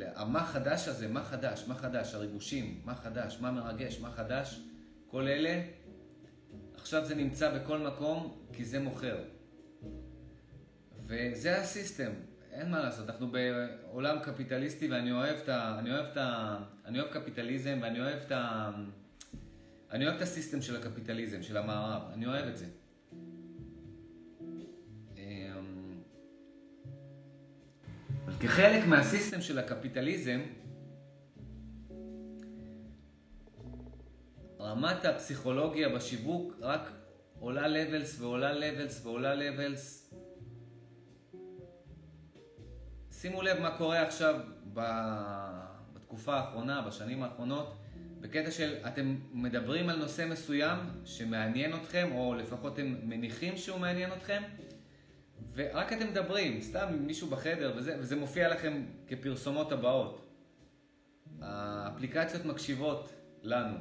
המה 0.00 0.44
חדש 0.44 0.88
הזה, 0.88 1.08
מה 1.08 1.24
חדש, 1.24 1.64
מה 1.68 1.74
חדש, 1.74 2.14
הריגושים, 2.14 2.80
מה 2.84 2.94
חדש, 2.94 3.38
מה 3.40 3.50
מרגש, 3.50 4.00
מה 4.00 4.10
חדש, 4.10 4.60
כל 5.06 5.28
אלה, 5.28 5.62
עכשיו 6.74 7.04
זה 7.06 7.14
נמצא 7.14 7.58
בכל 7.58 7.78
מקום 7.78 8.46
כי 8.52 8.64
זה 8.64 8.80
מוכר. 8.80 9.24
וזה 11.06 11.60
הסיסטם, 11.60 12.12
אין 12.52 12.70
מה 12.70 12.80
לעשות, 12.80 13.10
אנחנו 13.10 13.30
בעולם 13.30 14.18
קפיטליסטי 14.22 14.88
ואני 14.88 15.12
אוהב 15.12 15.36
את 15.36 15.48
ה... 15.48 15.78
אני 15.78 15.92
אוהב 15.92 16.06
את 16.06 16.16
ה... 16.16 16.58
אני 16.84 17.00
אוהב 17.00 17.12
קפיטליזם 17.12 17.78
ואני 17.82 18.00
אוהב 18.00 18.18
את 18.26 18.32
ה... 18.32 18.70
אני 19.90 20.06
אוהב 20.06 20.16
את 20.16 20.22
הסיסטם 20.22 20.62
של 20.62 20.76
הקפיטליזם, 20.76 21.42
של 21.42 21.56
המערב, 21.56 22.02
אני 22.14 22.26
אוהב 22.26 22.46
את 22.46 22.56
זה. 22.56 22.66
כחלק 28.40 28.86
מהסיסטם 28.86 29.40
של 29.40 29.58
הקפיטליזם, 29.58 30.40
רמת 34.60 35.04
הפסיכולוגיה 35.04 35.88
בשיווק 35.88 36.54
רק 36.60 36.92
עולה 37.40 37.68
לבלס 37.68 38.20
ועולה 38.20 38.52
לבלס 38.52 39.06
ועולה 39.06 39.34
לבלס. 39.34 40.01
שימו 43.22 43.42
לב 43.42 43.60
מה 43.60 43.76
קורה 43.78 44.02
עכשיו 44.02 44.40
בתקופה 45.94 46.34
האחרונה, 46.34 46.82
בשנים 46.82 47.22
האחרונות, 47.22 47.74
בקטע 48.20 48.50
של 48.50 48.74
אתם 48.86 49.16
מדברים 49.32 49.88
על 49.88 49.98
נושא 49.98 50.26
מסוים 50.30 50.78
שמעניין 51.04 51.74
אתכם, 51.74 52.08
או 52.14 52.34
לפחות 52.34 52.74
אתם 52.74 52.94
מניחים 53.02 53.56
שהוא 53.56 53.78
מעניין 53.78 54.12
אתכם, 54.12 54.42
ורק 55.54 55.92
אתם 55.92 56.06
מדברים, 56.08 56.60
סתם 56.60 56.88
מישהו 57.00 57.28
בחדר, 57.28 57.72
וזה, 57.76 57.96
וזה 57.98 58.16
מופיע 58.16 58.48
לכם 58.48 58.84
כפרסומות 59.06 59.72
הבאות. 59.72 60.26
האפליקציות 61.40 62.44
מקשיבות 62.44 63.12
לנו. 63.42 63.76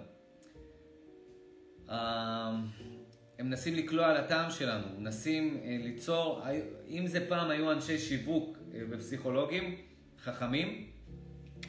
הם 3.42 3.50
מנסים 3.50 3.76
לקלוע 3.76 4.08
על 4.08 4.18
הטעם 4.18 4.52
שלנו, 4.52 4.88
מנסים 4.98 5.62
אה, 5.64 5.78
ליצור, 5.84 6.44
אם 6.88 7.08
זה 7.08 7.30
פעם 7.30 7.50
היו 7.50 7.72
אנשי 7.72 7.98
שיווק 7.98 8.58
אה, 8.74 8.80
ופסיכולוגים 8.90 9.76
חכמים, 10.20 10.90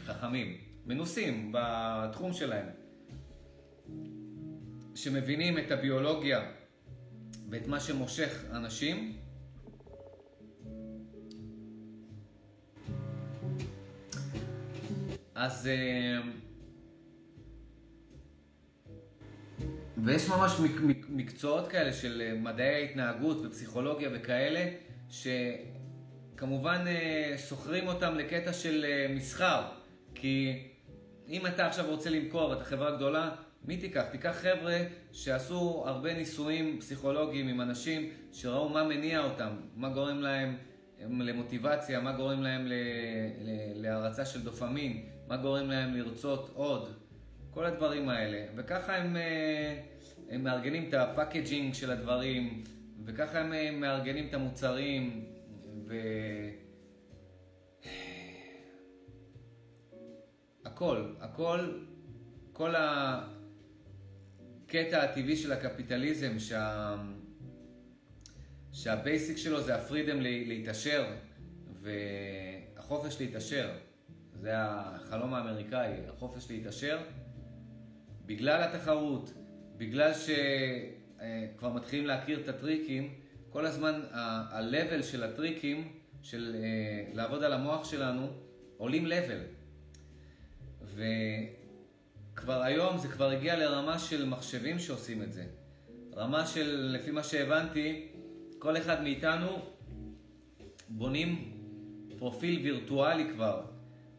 חכמים, 0.04 0.56
מנוסים 0.86 1.52
בתחום 1.54 2.32
שלהם, 2.32 2.66
שמבינים 4.94 5.58
את 5.58 5.70
הביולוגיה 5.70 6.50
ואת 7.50 7.66
מה 7.66 7.80
שמושך 7.80 8.44
אנשים, 8.50 9.16
אז... 15.34 15.66
אה, 15.66 16.42
ויש 20.04 20.28
ממש 20.28 20.52
מקצועות 21.08 21.68
כאלה 21.68 21.92
של 21.92 22.22
אה, 22.24 22.34
מדעי 22.40 22.74
ההתנהגות 22.74 23.36
ופסיכולוגיה 23.44 24.08
וכאלה, 24.12 24.68
שכמובן 25.10 26.84
אה, 26.86 27.34
שוכרים 27.48 27.88
אותם 27.88 28.14
לקטע 28.14 28.52
של 28.52 28.84
מסחר. 29.14 29.62
כי 30.14 30.62
אם 31.28 31.46
אתה 31.46 31.66
עכשיו 31.66 31.86
רוצה 31.88 32.10
למכור 32.10 32.50
ואת 32.50 32.60
החברה 32.60 32.96
גדולה, 32.96 33.30
מי 33.64 33.76
תיקח? 33.76 34.04
תיקח 34.10 34.36
חבר'ה 34.40 34.78
שעשו 35.12 35.84
הרבה 35.86 36.14
ניסויים 36.14 36.80
פסיכולוגיים 36.80 37.48
עם 37.48 37.60
אנשים 37.60 38.10
שראו 38.32 38.68
מה 38.68 38.84
מניע 38.84 39.24
אותם, 39.24 39.50
מה 39.76 39.88
גורם 39.88 40.20
להם 40.20 40.56
למוטיבציה, 41.00 42.00
מה 42.00 42.12
גורם 42.12 42.42
להם 42.42 42.66
להרצה 43.74 44.24
של 44.24 44.42
דופמין, 44.42 45.06
מה 45.28 45.36
גורם 45.36 45.70
להם 45.70 45.94
לרצות 45.94 46.50
עוד, 46.54 47.01
כל 47.54 47.64
הדברים 47.64 48.08
האלה. 48.08 48.46
וככה 48.56 48.96
הם, 48.96 49.16
אה, 49.16 49.80
הם 50.28 50.44
מארגנים 50.44 50.88
את 50.88 50.94
ה 50.94 51.02
packaging 51.02 51.74
של 51.74 51.90
הדברים, 51.90 52.64
וככה 53.04 53.40
הם 53.40 53.52
אה, 53.52 53.70
מארגנים 53.70 54.28
את 54.28 54.34
המוצרים, 54.34 55.24
ו... 55.86 55.94
הכל, 60.64 61.14
הכל, 61.20 61.80
כל 62.52 62.74
הקטע 62.76 63.42
הטבעי 65.02 65.36
של 65.36 65.52
הקפיטליזם, 65.52 66.38
שה... 66.38 66.96
שה 68.72 68.96
basic 68.96 69.36
שלו 69.36 69.60
זה 69.60 69.74
ה 69.74 69.80
freedom 69.80 70.20
להתעשר 70.20 71.04
והחופש 71.82 73.20
להתעשר. 73.20 73.70
זה 74.40 74.50
החלום 74.54 75.34
האמריקאי, 75.34 75.92
החופש 76.08 76.50
להתעשר. 76.50 76.98
בגלל 78.26 78.62
התחרות, 78.62 79.32
בגלל 79.76 80.12
שכבר 80.14 81.72
מתחילים 81.72 82.06
להכיר 82.06 82.40
את 82.40 82.48
הטריקים, 82.48 83.14
כל 83.50 83.66
הזמן 83.66 84.00
ה-level 84.12 85.02
של 85.02 85.22
הטריקים, 85.24 85.92
של 86.22 86.56
אה, 86.58 87.14
לעבוד 87.14 87.42
על 87.42 87.52
המוח 87.52 87.90
שלנו, 87.90 88.28
עולים 88.76 89.06
level. 89.06 89.42
וכבר 92.32 92.62
היום 92.62 92.98
זה 92.98 93.08
כבר 93.08 93.30
הגיע 93.30 93.56
לרמה 93.56 93.98
של 93.98 94.24
מחשבים 94.24 94.78
שעושים 94.78 95.22
את 95.22 95.32
זה. 95.32 95.44
רמה 96.16 96.46
של, 96.46 96.90
לפי 96.92 97.10
מה 97.10 97.22
שהבנתי, 97.22 98.08
כל 98.58 98.76
אחד 98.76 99.02
מאיתנו 99.02 99.48
בונים 100.88 101.58
פרופיל 102.18 102.60
וירטואלי 102.62 103.30
כבר, 103.34 103.62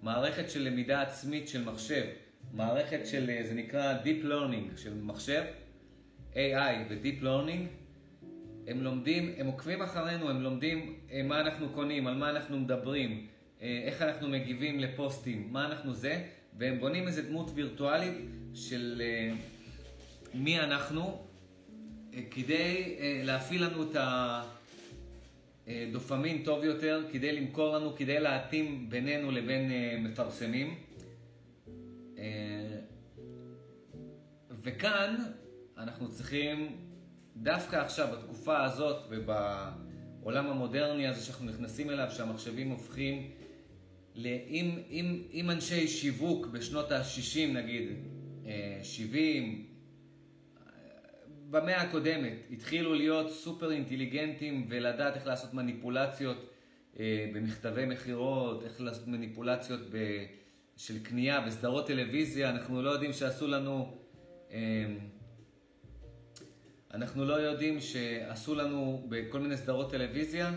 מערכת 0.01 0.49
של 0.49 0.61
למידה 0.61 1.01
עצמית 1.01 1.47
של 1.47 1.63
מחשב, 1.63 2.05
מערכת 2.53 3.07
של, 3.07 3.31
זה 3.43 3.53
נקרא 3.53 3.97
Deep 4.03 4.25
Learning 4.25 4.77
של 4.77 4.93
מחשב, 5.01 5.43
AI 6.33 6.75
ו-Deep 6.89 7.23
Learning, 7.23 7.67
הם 8.67 8.81
לומדים, 8.81 9.33
הם 9.37 9.45
עוקבים 9.45 9.81
אחרינו, 9.81 10.29
הם 10.29 10.41
לומדים 10.41 10.95
אה, 11.11 11.23
מה 11.23 11.39
אנחנו 11.39 11.69
קונים, 11.69 12.07
על 12.07 12.15
מה 12.15 12.29
אנחנו 12.29 12.59
מדברים, 12.59 13.27
אה, 13.61 13.81
איך 13.85 14.01
אנחנו 14.01 14.29
מגיבים 14.29 14.79
לפוסטים, 14.79 15.47
מה 15.51 15.65
אנחנו 15.65 15.93
זה, 15.93 16.23
והם 16.57 16.79
בונים 16.79 17.07
איזה 17.07 17.21
דמות 17.21 17.51
וירטואלית 17.55 18.13
של 18.53 19.01
אה, 19.05 19.33
מי 20.33 20.59
אנחנו, 20.59 21.21
כדי 22.31 22.97
להפעיל 23.23 23.63
לנו 23.65 23.83
את 23.83 23.97
הדופמין 25.67 26.43
טוב 26.43 26.63
יותר, 26.63 27.03
כדי 27.11 27.31
למכור 27.31 27.77
לנו, 27.77 27.95
כדי 27.95 28.19
להתאים 28.19 28.89
בינינו 28.89 29.31
לבין 29.31 29.71
מפרסמים. 30.03 30.75
וכאן 34.63 35.15
אנחנו 35.77 36.11
צריכים 36.11 36.77
דווקא 37.35 37.75
עכשיו, 37.75 38.07
בתקופה 38.17 38.63
הזאת 38.63 39.05
ובעולם 39.09 40.49
המודרני 40.49 41.07
הזה 41.07 41.25
שאנחנו 41.25 41.45
נכנסים 41.45 41.89
אליו, 41.89 42.07
שהמחשבים 42.11 42.69
הופכים, 42.69 43.31
עם, 44.15 44.79
עם, 44.89 45.21
עם 45.31 45.49
אנשי 45.49 45.87
שיווק 45.87 46.47
בשנות 46.47 46.91
ה-60 46.91 47.53
נגיד, 47.53 47.89
70, 48.83 49.65
אה, 50.57 50.71
במאה 51.49 51.81
הקודמת, 51.81 52.37
התחילו 52.51 52.93
להיות 52.93 53.31
סופר 53.31 53.71
אינטליגנטים 53.71 54.65
ולדעת 54.69 55.15
איך 55.15 55.27
לעשות 55.27 55.53
מניפולציות 55.53 56.49
אה, 56.99 57.31
במכתבי 57.33 57.85
מכירות, 57.85 58.63
איך 58.63 58.81
לעשות 58.81 59.07
מניפולציות 59.07 59.81
ב, 59.91 60.25
של 60.77 61.03
קנייה 61.03 61.41
בסדרות 61.41 61.87
טלוויזיה, 61.87 62.49
אנחנו 62.49 62.81
לא 62.81 62.89
יודעים 62.89 63.13
שעשו 63.13 63.47
לנו... 63.47 63.97
אה, 64.51 64.85
אנחנו 66.93 67.25
לא 67.25 67.33
יודעים 67.33 67.79
שעשו 67.79 68.55
לנו 68.55 69.05
בכל 69.09 69.39
מיני 69.39 69.57
סדרות 69.57 69.91
טלוויזיה, 69.91 70.51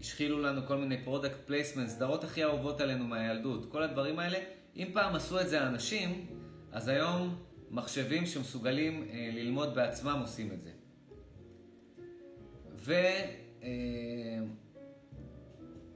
השחילו 0.00 0.42
לנו 0.42 0.66
כל 0.66 0.76
מיני 0.76 1.04
product 1.04 1.36
placement, 1.46 1.88
סדרות 1.88 2.24
הכי 2.24 2.44
אהובות 2.44 2.80
עלינו 2.80 3.04
מהילדות. 3.04 3.72
כל 3.72 3.82
הדברים 3.82 4.18
האלה, 4.18 4.38
אם 4.76 4.88
פעם 4.92 5.14
עשו 5.14 5.40
את 5.40 5.48
זה 5.48 5.62
האנשים, 5.62 6.26
אז 6.72 6.88
היום 6.88 7.42
מחשבים 7.70 8.26
שמסוגלים 8.26 9.08
אה, 9.10 9.30
ללמוד 9.32 9.74
בעצמם 9.74 10.18
עושים 10.20 10.52
את 10.52 10.62
זה. 10.62 10.70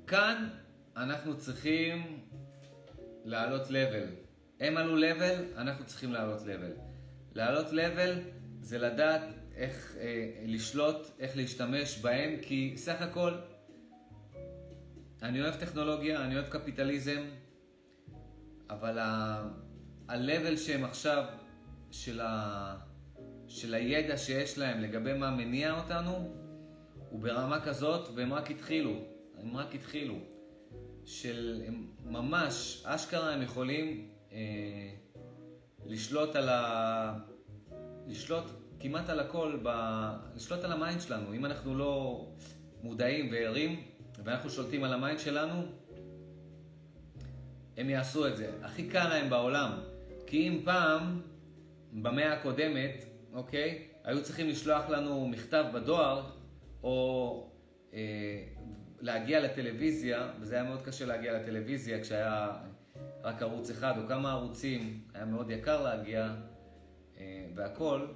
וכאן 0.04 0.48
אה, 0.96 1.02
אנחנו 1.02 1.36
צריכים 1.36 2.20
לעלות 3.26 3.70
לבל. 3.70 4.06
הם 4.60 4.76
עלו 4.76 4.96
לבל, 4.96 5.44
אנחנו 5.56 5.84
צריכים 5.84 6.12
לעלות 6.12 6.42
לבל. 6.46 6.72
לעלות 7.34 7.72
לבל 7.72 8.20
זה 8.60 8.78
לדעת 8.78 9.22
איך 9.54 9.96
אה, 10.00 10.32
לשלוט, 10.46 11.10
איך 11.18 11.36
להשתמש 11.36 11.98
בהם, 11.98 12.36
כי 12.42 12.72
סך 12.76 13.02
הכל 13.02 13.32
אני 15.22 15.42
אוהב 15.42 15.54
טכנולוגיה, 15.54 16.24
אני 16.24 16.34
אוהב 16.34 16.48
קפיטליזם, 16.48 17.22
אבל 18.70 18.98
ה-level 18.98 20.56
שהם 20.56 20.84
עכשיו, 20.84 21.24
של, 21.90 22.20
ה... 22.20 22.76
של 23.46 23.74
הידע 23.74 24.16
שיש 24.16 24.58
להם 24.58 24.80
לגבי 24.80 25.12
מה 25.12 25.30
מניע 25.30 25.80
אותנו, 25.80 26.34
הוא 27.10 27.20
ברמה 27.20 27.60
כזאת, 27.60 28.08
והם 28.14 28.32
רק 28.32 28.50
התחילו, 28.50 29.04
הם 29.38 29.56
רק 29.56 29.74
התחילו. 29.74 30.35
של 31.04 31.62
הם 31.66 31.86
ממש, 32.04 32.82
אשכרה 32.86 33.34
הם 33.34 33.42
יכולים 33.42 34.08
אה, 34.32 34.38
לשלוט 35.86 36.36
על 36.36 36.48
ה... 36.48 37.18
לשלוט 38.06 38.44
כמעט 38.80 39.08
על 39.08 39.20
הכל, 39.20 39.58
ב... 39.62 39.68
לשלוט 40.36 40.64
על 40.64 40.72
ה 40.72 40.78
mind 40.78 41.00
שלנו. 41.00 41.34
אם 41.34 41.44
אנחנו 41.44 41.78
לא 41.78 42.26
מודעים 42.82 43.28
וערים, 43.32 43.82
ואנחנו 44.24 44.50
שולטים 44.50 44.84
על 44.84 44.92
ה 44.92 44.97
mind 44.97 45.18
שלנו, 45.18 45.62
הם 47.76 47.90
יעשו 47.90 48.28
את 48.28 48.36
זה. 48.36 48.50
הכי 48.62 48.88
קל 48.88 49.08
להם 49.08 49.30
בעולם. 49.30 49.70
כי 50.26 50.48
אם 50.48 50.60
פעם, 50.64 51.20
במאה 51.92 52.32
הקודמת, 52.32 53.04
אוקיי, 53.32 53.88
היו 54.04 54.22
צריכים 54.22 54.48
לשלוח 54.48 54.88
לנו 54.88 55.28
מכתב 55.28 55.64
בדואר, 55.74 56.30
או 56.82 57.50
אה, 57.94 57.98
להגיע 59.00 59.40
לטלוויזיה, 59.40 60.30
וזה 60.40 60.54
היה 60.54 60.64
מאוד 60.64 60.82
קשה 60.82 61.06
להגיע 61.06 61.32
לטלוויזיה 61.32 62.00
כשהיה 62.00 62.52
רק 63.22 63.42
ערוץ 63.42 63.70
אחד 63.70 63.98
או 64.02 64.08
כמה 64.08 64.32
ערוצים, 64.32 65.00
היה 65.14 65.24
מאוד 65.24 65.50
יקר 65.50 65.82
להגיע, 65.82 66.34
אה, 67.18 67.46
והכל. 67.54 68.06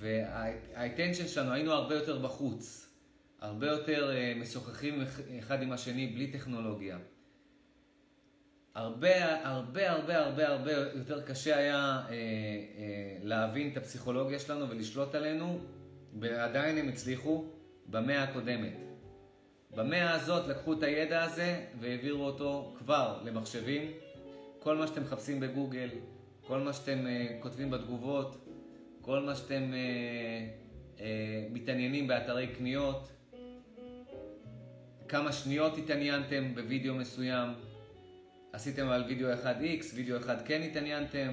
והאטנשן 0.00 1.28
שלנו, 1.28 1.52
היינו 1.52 1.72
הרבה 1.72 1.94
יותר 1.94 2.18
בחוץ, 2.18 2.92
הרבה 3.40 3.66
יותר 3.66 4.10
uh, 4.10 4.40
משוחחים 4.40 5.02
אחד 5.38 5.62
עם 5.62 5.72
השני 5.72 6.06
בלי 6.06 6.26
טכנולוגיה. 6.26 6.98
הרבה, 8.74 9.46
הרבה, 9.46 9.90
הרבה, 9.90 10.18
הרבה, 10.18 10.48
הרבה 10.48 10.72
יותר 10.72 11.22
קשה 11.22 11.56
היה 11.56 12.02
uh, 12.06 12.10
uh, 12.10 12.12
להבין 13.22 13.70
את 13.72 13.76
הפסיכולוגיה 13.76 14.38
שלנו 14.38 14.70
ולשלוט 14.70 15.14
עלינו, 15.14 15.60
ועדיין 16.20 16.78
הם 16.78 16.88
הצליחו 16.88 17.44
במאה 17.86 18.22
הקודמת. 18.22 18.85
במאה 19.76 20.14
הזאת 20.14 20.48
לקחו 20.48 20.72
את 20.72 20.82
הידע 20.82 21.22
הזה 21.22 21.64
והעבירו 21.80 22.24
אותו 22.24 22.74
כבר 22.78 23.20
למחשבים. 23.24 23.90
כל 24.58 24.76
מה 24.76 24.86
שאתם 24.86 25.02
מחפשים 25.02 25.40
בגוגל, 25.40 25.88
כל 26.46 26.58
מה 26.58 26.72
שאתם 26.72 26.98
uh, 27.06 27.42
כותבים 27.42 27.70
בתגובות, 27.70 28.46
כל 29.06 29.20
מה 29.20 29.34
שאתם 29.34 29.72
אה, 29.74 29.78
אה, 31.00 31.46
מתעניינים 31.52 32.06
באתרי 32.06 32.46
קניות, 32.46 33.08
כמה 35.08 35.32
שניות 35.32 35.78
התעניינתם 35.78 36.54
בווידאו 36.54 36.94
מסוים, 36.94 37.48
עשיתם 38.52 38.88
על 38.88 39.04
וידאו 39.08 39.32
אחד 39.34 39.54
X, 39.62 39.84
וידאו 39.94 40.16
אחד 40.16 40.36
כן 40.46 40.62
התעניינתם. 40.62 41.32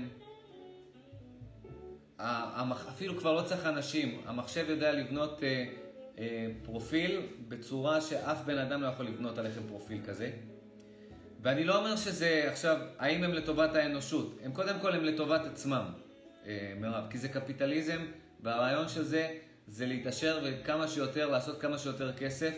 אפילו 2.90 3.18
כבר 3.18 3.34
לא 3.34 3.41
צריך 3.41 3.65
אנשים, 3.65 4.22
המחשב 4.26 4.65
יודע 4.70 4.91
לבנות 4.91 5.44
אה, 5.44 5.65
פרופיל 6.64 7.22
בצורה 7.48 8.02
שאף 8.02 8.38
בן 8.45 8.57
אדם 8.57 8.81
לא 8.81 8.88
יכול 8.88 9.06
לבנות 9.06 9.38
עליכם 9.38 9.61
פרופיל 9.68 10.02
כזה. 10.06 10.31
ואני 11.41 11.64
לא 11.64 11.77
אומר 11.77 11.95
שזה 11.95 12.45
עכשיו, 12.52 12.77
האם 12.99 13.23
הם 13.23 13.34
לטובת 13.34 13.76
האנושות, 13.76 14.40
הם 14.44 14.52
קודם 14.52 14.80
כל 14.81 14.91
הם 14.91 15.03
לטובת 15.03 15.45
עצמם. 15.45 15.85
אה, 16.45 16.73
מירב, 16.80 17.03
כי 17.10 17.18
זה 17.18 17.27
קפיטליזם, 17.27 18.02
והרעיון 18.44 18.88
של 18.88 19.03
זה, 19.03 19.38
זה 19.68 19.85
להתעשר 19.85 20.40
וכמה 20.44 20.88
שיותר, 20.88 21.30
לעשות 21.30 21.61
כמה 21.61 21.77
שיותר 21.77 22.14
כסף, 22.14 22.53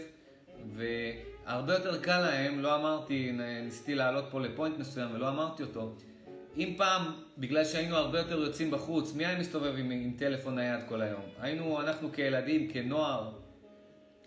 והרבה 0.76 1.73
יותר 1.73 2.02
קל 2.02 2.22
להם, 2.22 2.60
לא 2.60 2.76
אמרתי, 2.76 3.32
ניסיתי 3.64 3.95
לעלות 3.95 4.26
פה 4.32 4.41
לפוינט 4.41 4.77
מסוים 4.77 5.15
ולא 5.15 5.30
אמרתי 5.30 5.64
אותו, 5.64 5.95
אם 6.57 6.73
פעם, 6.77 7.02
בגלל 7.38 7.65
שהיינו 7.65 7.95
הרבה 7.95 8.19
יותר 8.19 8.40
יוצאים 8.40 8.72
בחוץ, 8.72 9.14
מי 9.14 9.26
היה 9.26 9.40
מסתובב 9.40 9.73
עם, 9.77 9.91
עם 9.91 10.14
טלפון 10.18 10.56
נייד 10.56 10.80
כל 10.88 11.02
היום? 11.02 11.22
היינו, 11.40 11.82
אנחנו 11.82 12.11
כילדים, 12.11 12.72
כנוער, 12.72 13.32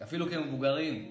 אפילו 0.02 0.26
כמבוגרים, 0.30 1.10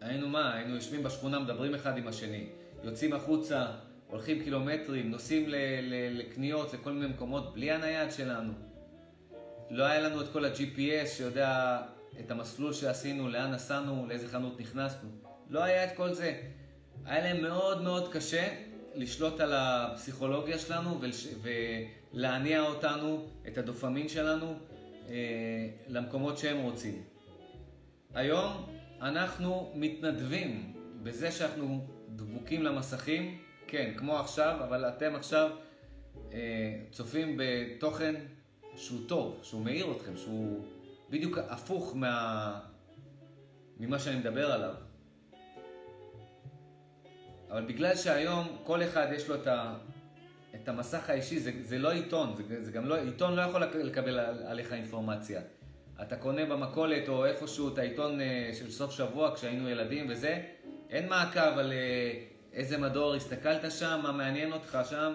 היינו 0.00 0.28
מה? 0.28 0.54
היינו 0.54 0.74
יושבים 0.74 1.02
בשכונה, 1.02 1.38
מדברים 1.38 1.74
אחד 1.74 1.98
עם 1.98 2.08
השני, 2.08 2.46
יוצאים 2.82 3.12
החוצה, 3.12 3.66
הולכים 4.06 4.42
קילומטרים, 4.42 5.10
נוסעים 5.10 5.48
ל- 5.48 5.54
ל- 5.80 6.18
לקניות, 6.18 6.74
לכל 6.74 6.92
מיני 6.92 7.06
מקומות, 7.06 7.54
בלי 7.54 7.70
הנייד 7.70 8.12
שלנו. 8.12 8.52
לא 9.70 9.84
היה 9.84 10.00
לנו 10.00 10.20
את 10.20 10.28
כל 10.32 10.44
ה-GPS 10.44 11.06
שיודע 11.06 11.80
את 12.20 12.30
המסלול 12.30 12.72
שעשינו, 12.72 13.28
לאן 13.28 13.50
נסענו, 13.50 14.06
לאיזה 14.08 14.28
חנות 14.28 14.60
נכנסנו. 14.60 15.08
לא 15.50 15.64
היה 15.64 15.84
את 15.84 15.96
כל 15.96 16.12
זה. 16.12 16.40
היה 17.04 17.24
להם 17.24 17.42
מאוד 17.42 17.82
מאוד 17.82 18.12
קשה 18.12 18.48
לשלוט 18.94 19.40
על 19.40 19.52
הפסיכולוגיה 19.54 20.58
שלנו 20.58 21.00
ולש... 21.00 21.28
ולהניע 22.14 22.60
אותנו, 22.60 23.26
את 23.48 23.58
הדופמין 23.58 24.08
שלנו, 24.08 24.54
אה, 25.08 25.14
למקומות 25.88 26.38
שהם 26.38 26.58
רוצים. 26.58 27.02
היום 28.14 28.66
אנחנו 29.02 29.72
מתנדבים 29.74 30.74
בזה 31.02 31.30
שאנחנו 31.30 31.86
דבוקים 32.08 32.62
למסכים, 32.62 33.38
כן, 33.66 33.92
כמו 33.96 34.18
עכשיו, 34.18 34.56
אבל 34.64 34.88
אתם 34.88 35.14
עכשיו 35.14 35.50
אה, 36.32 36.38
צופים 36.90 37.38
בתוכן 37.38 38.14
שהוא 38.76 39.08
טוב, 39.08 39.40
שהוא 39.42 39.64
מאיר 39.64 39.92
אתכם, 39.96 40.16
שהוא 40.16 40.64
בדיוק 41.10 41.38
הפוך 41.38 41.96
מה... 41.96 42.60
ממה 43.80 43.98
שאני 43.98 44.16
מדבר 44.16 44.52
עליו. 44.52 44.74
אבל 47.50 47.64
בגלל 47.66 47.96
שהיום 47.96 48.46
כל 48.64 48.82
אחד 48.82 49.06
יש 49.12 49.28
לו 49.28 49.34
את 49.34 49.48
את 50.54 50.68
המסך 50.68 51.10
האישי, 51.10 51.40
זה, 51.40 51.52
זה 51.62 51.78
לא 51.78 51.92
עיתון, 51.92 52.34
זה, 52.36 52.64
זה 52.64 52.72
גם 52.72 52.84
לא, 52.84 52.96
עיתון 52.96 53.34
לא 53.34 53.42
יכול 53.42 53.62
לקבל 53.64 54.18
עליך 54.20 54.72
אינפורמציה. 54.72 55.40
אתה 56.02 56.16
קונה 56.16 56.46
במכולת 56.46 57.08
או 57.08 57.26
איפשהו 57.26 57.72
את 57.72 57.78
העיתון 57.78 58.20
אה, 58.20 58.50
של 58.54 58.70
סוף 58.70 58.92
שבוע 58.92 59.34
כשהיינו 59.34 59.68
ילדים 59.68 60.06
וזה, 60.10 60.42
אין 60.90 61.08
מעקב 61.08 61.58
על 61.58 61.72
אה, 61.72 62.24
איזה 62.52 62.78
מדור 62.78 63.14
הסתכלת 63.14 63.72
שם, 63.72 64.00
מה 64.02 64.12
מעניין 64.12 64.52
אותך 64.52 64.78
שם, 64.90 65.12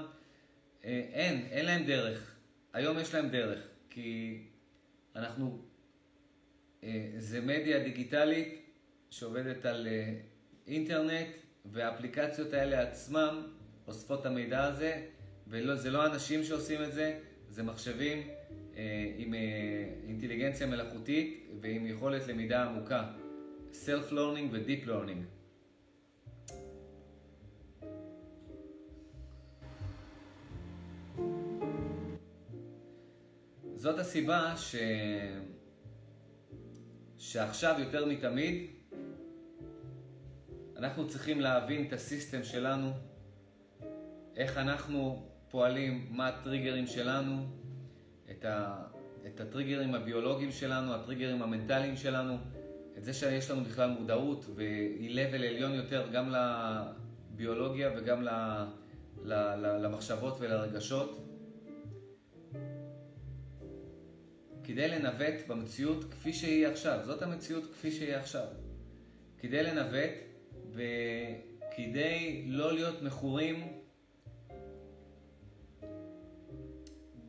אין, 0.83 1.47
אין 1.51 1.65
להם 1.65 1.83
דרך. 1.85 2.35
היום 2.73 2.99
יש 2.99 3.15
להם 3.15 3.29
דרך, 3.29 3.59
כי 3.89 4.41
אנחנו, 5.15 5.61
זה 7.17 7.41
מדיה 7.41 7.83
דיגיטלית 7.83 8.65
שעובדת 9.09 9.65
על 9.65 9.87
אינטרנט, 10.67 11.27
והאפליקציות 11.65 12.53
האלה 12.53 12.81
עצמם 12.81 13.47
אוספות 13.87 14.21
את 14.21 14.25
המידע 14.25 14.63
הזה, 14.63 15.05
וזה 15.47 15.91
לא 15.91 16.05
אנשים 16.05 16.43
שעושים 16.43 16.83
את 16.83 16.93
זה, 16.93 17.19
זה 17.49 17.63
מחשבים 17.63 18.17
אה, 18.17 18.42
עם 19.17 19.33
אה, 19.33 19.39
אינטליגנציה 20.07 20.67
מלאכותית 20.67 21.49
ועם 21.61 21.85
יכולת 21.85 22.27
למידה 22.27 22.63
עמוקה. 22.63 23.11
Self-Learning 23.71 24.51
ו-Deep 24.51 24.87
Learning. 24.87 25.23
זאת 33.75 33.99
הסיבה 33.99 34.53
ש... 34.57 34.75
שעכשיו 37.17 37.75
יותר 37.79 38.05
מתמיד 38.05 38.67
אנחנו 40.77 41.07
צריכים 41.07 41.41
להבין 41.41 41.87
את 41.87 41.93
הסיסטם 41.93 42.43
שלנו, 42.43 42.91
איך 44.35 44.57
אנחנו 44.57 45.29
פועלים, 45.49 46.07
מה 46.11 46.27
הטריגרים 46.27 46.87
שלנו, 46.87 47.62
את, 48.39 48.45
ה, 48.45 48.83
את 49.27 49.39
הטריגרים 49.39 49.95
הביולוגיים 49.95 50.51
שלנו, 50.51 50.93
הטריגרים 50.93 51.41
המנטליים 51.41 51.95
שלנו, 51.95 52.37
את 52.97 53.03
זה 53.03 53.13
שיש 53.13 53.51
לנו 53.51 53.63
בכלל 53.63 53.89
מודעות 53.89 54.45
והיא 54.55 55.15
level 55.15 55.35
עליון 55.35 55.73
יותר 55.73 56.07
גם 56.13 56.33
לביולוגיה 57.33 57.91
וגם 57.97 58.23
ל, 58.23 58.29
ל, 59.23 59.33
ל, 59.33 59.85
למחשבות 59.85 60.37
ולרגשות. 60.39 61.27
כדי 64.63 64.87
לנווט 64.87 65.47
במציאות 65.47 66.03
כפי 66.11 66.33
שהיא 66.33 66.67
עכשיו, 66.67 66.99
זאת 67.05 67.21
המציאות 67.21 67.63
כפי 67.73 67.91
שהיא 67.91 68.15
עכשיו. 68.15 68.45
כדי 69.37 69.63
לנווט 69.63 70.11
וכדי 70.73 72.43
לא 72.47 72.73
להיות 72.73 73.01
מכורים 73.01 73.82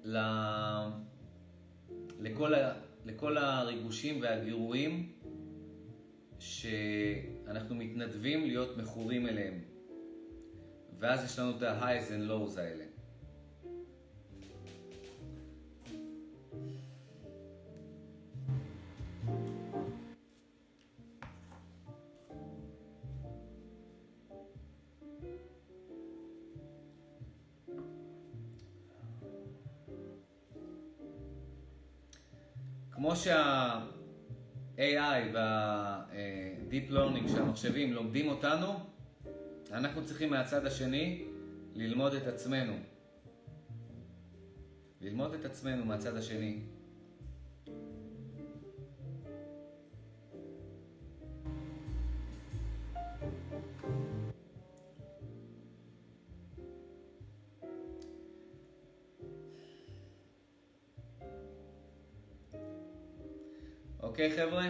ל... 0.05 0.19
לכל, 2.21 2.55
ה... 2.55 2.75
לכל 3.05 3.39
הריגושים 3.39 4.23
והגירויים 4.23 5.13
שאנחנו 6.39 7.75
מתנדבים 7.75 8.47
להיות 8.47 8.77
מכורים 8.77 9.27
אליהם. 9.27 9.55
ואז 10.99 11.25
יש 11.25 11.39
לנו 11.39 11.57
את 11.57 11.63
ה-highs 11.63 12.09
and 12.09 12.31
lows 12.31 12.61
האלה. 12.61 12.84
כמו 33.05 33.17
שה-AI 33.17 34.81
וה-Deep 35.35 36.91
Learning 36.91 37.29
שהמחשבים 37.29 37.93
לומדים 37.93 38.29
אותנו, 38.29 38.67
אנחנו 39.73 40.05
צריכים 40.05 40.31
מהצד 40.31 40.67
השני 40.67 41.25
ללמוד 41.75 42.15
את 42.15 42.27
עצמנו. 42.27 42.73
ללמוד 45.01 45.35
את 45.35 45.45
עצמנו 45.45 45.85
מהצד 45.85 46.17
השני. 46.17 46.61
אוקיי 64.15 64.37
חבר'ה? 64.37 64.67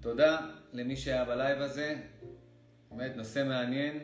תודה 0.00 0.50
למי 0.72 0.96
שהיה 0.96 1.24
בלייב 1.24 1.60
הזה. 1.60 2.02
באמת 2.90 3.16
נושא 3.16 3.44
מעניין. 3.48 3.98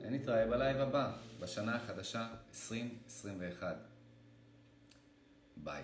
נתראה 0.00 0.46
בלייב 0.46 0.76
הבא, 0.76 1.12
בשנה 1.40 1.76
החדשה 1.76 2.28
2021. 2.48 3.76
ביי. 5.56 5.82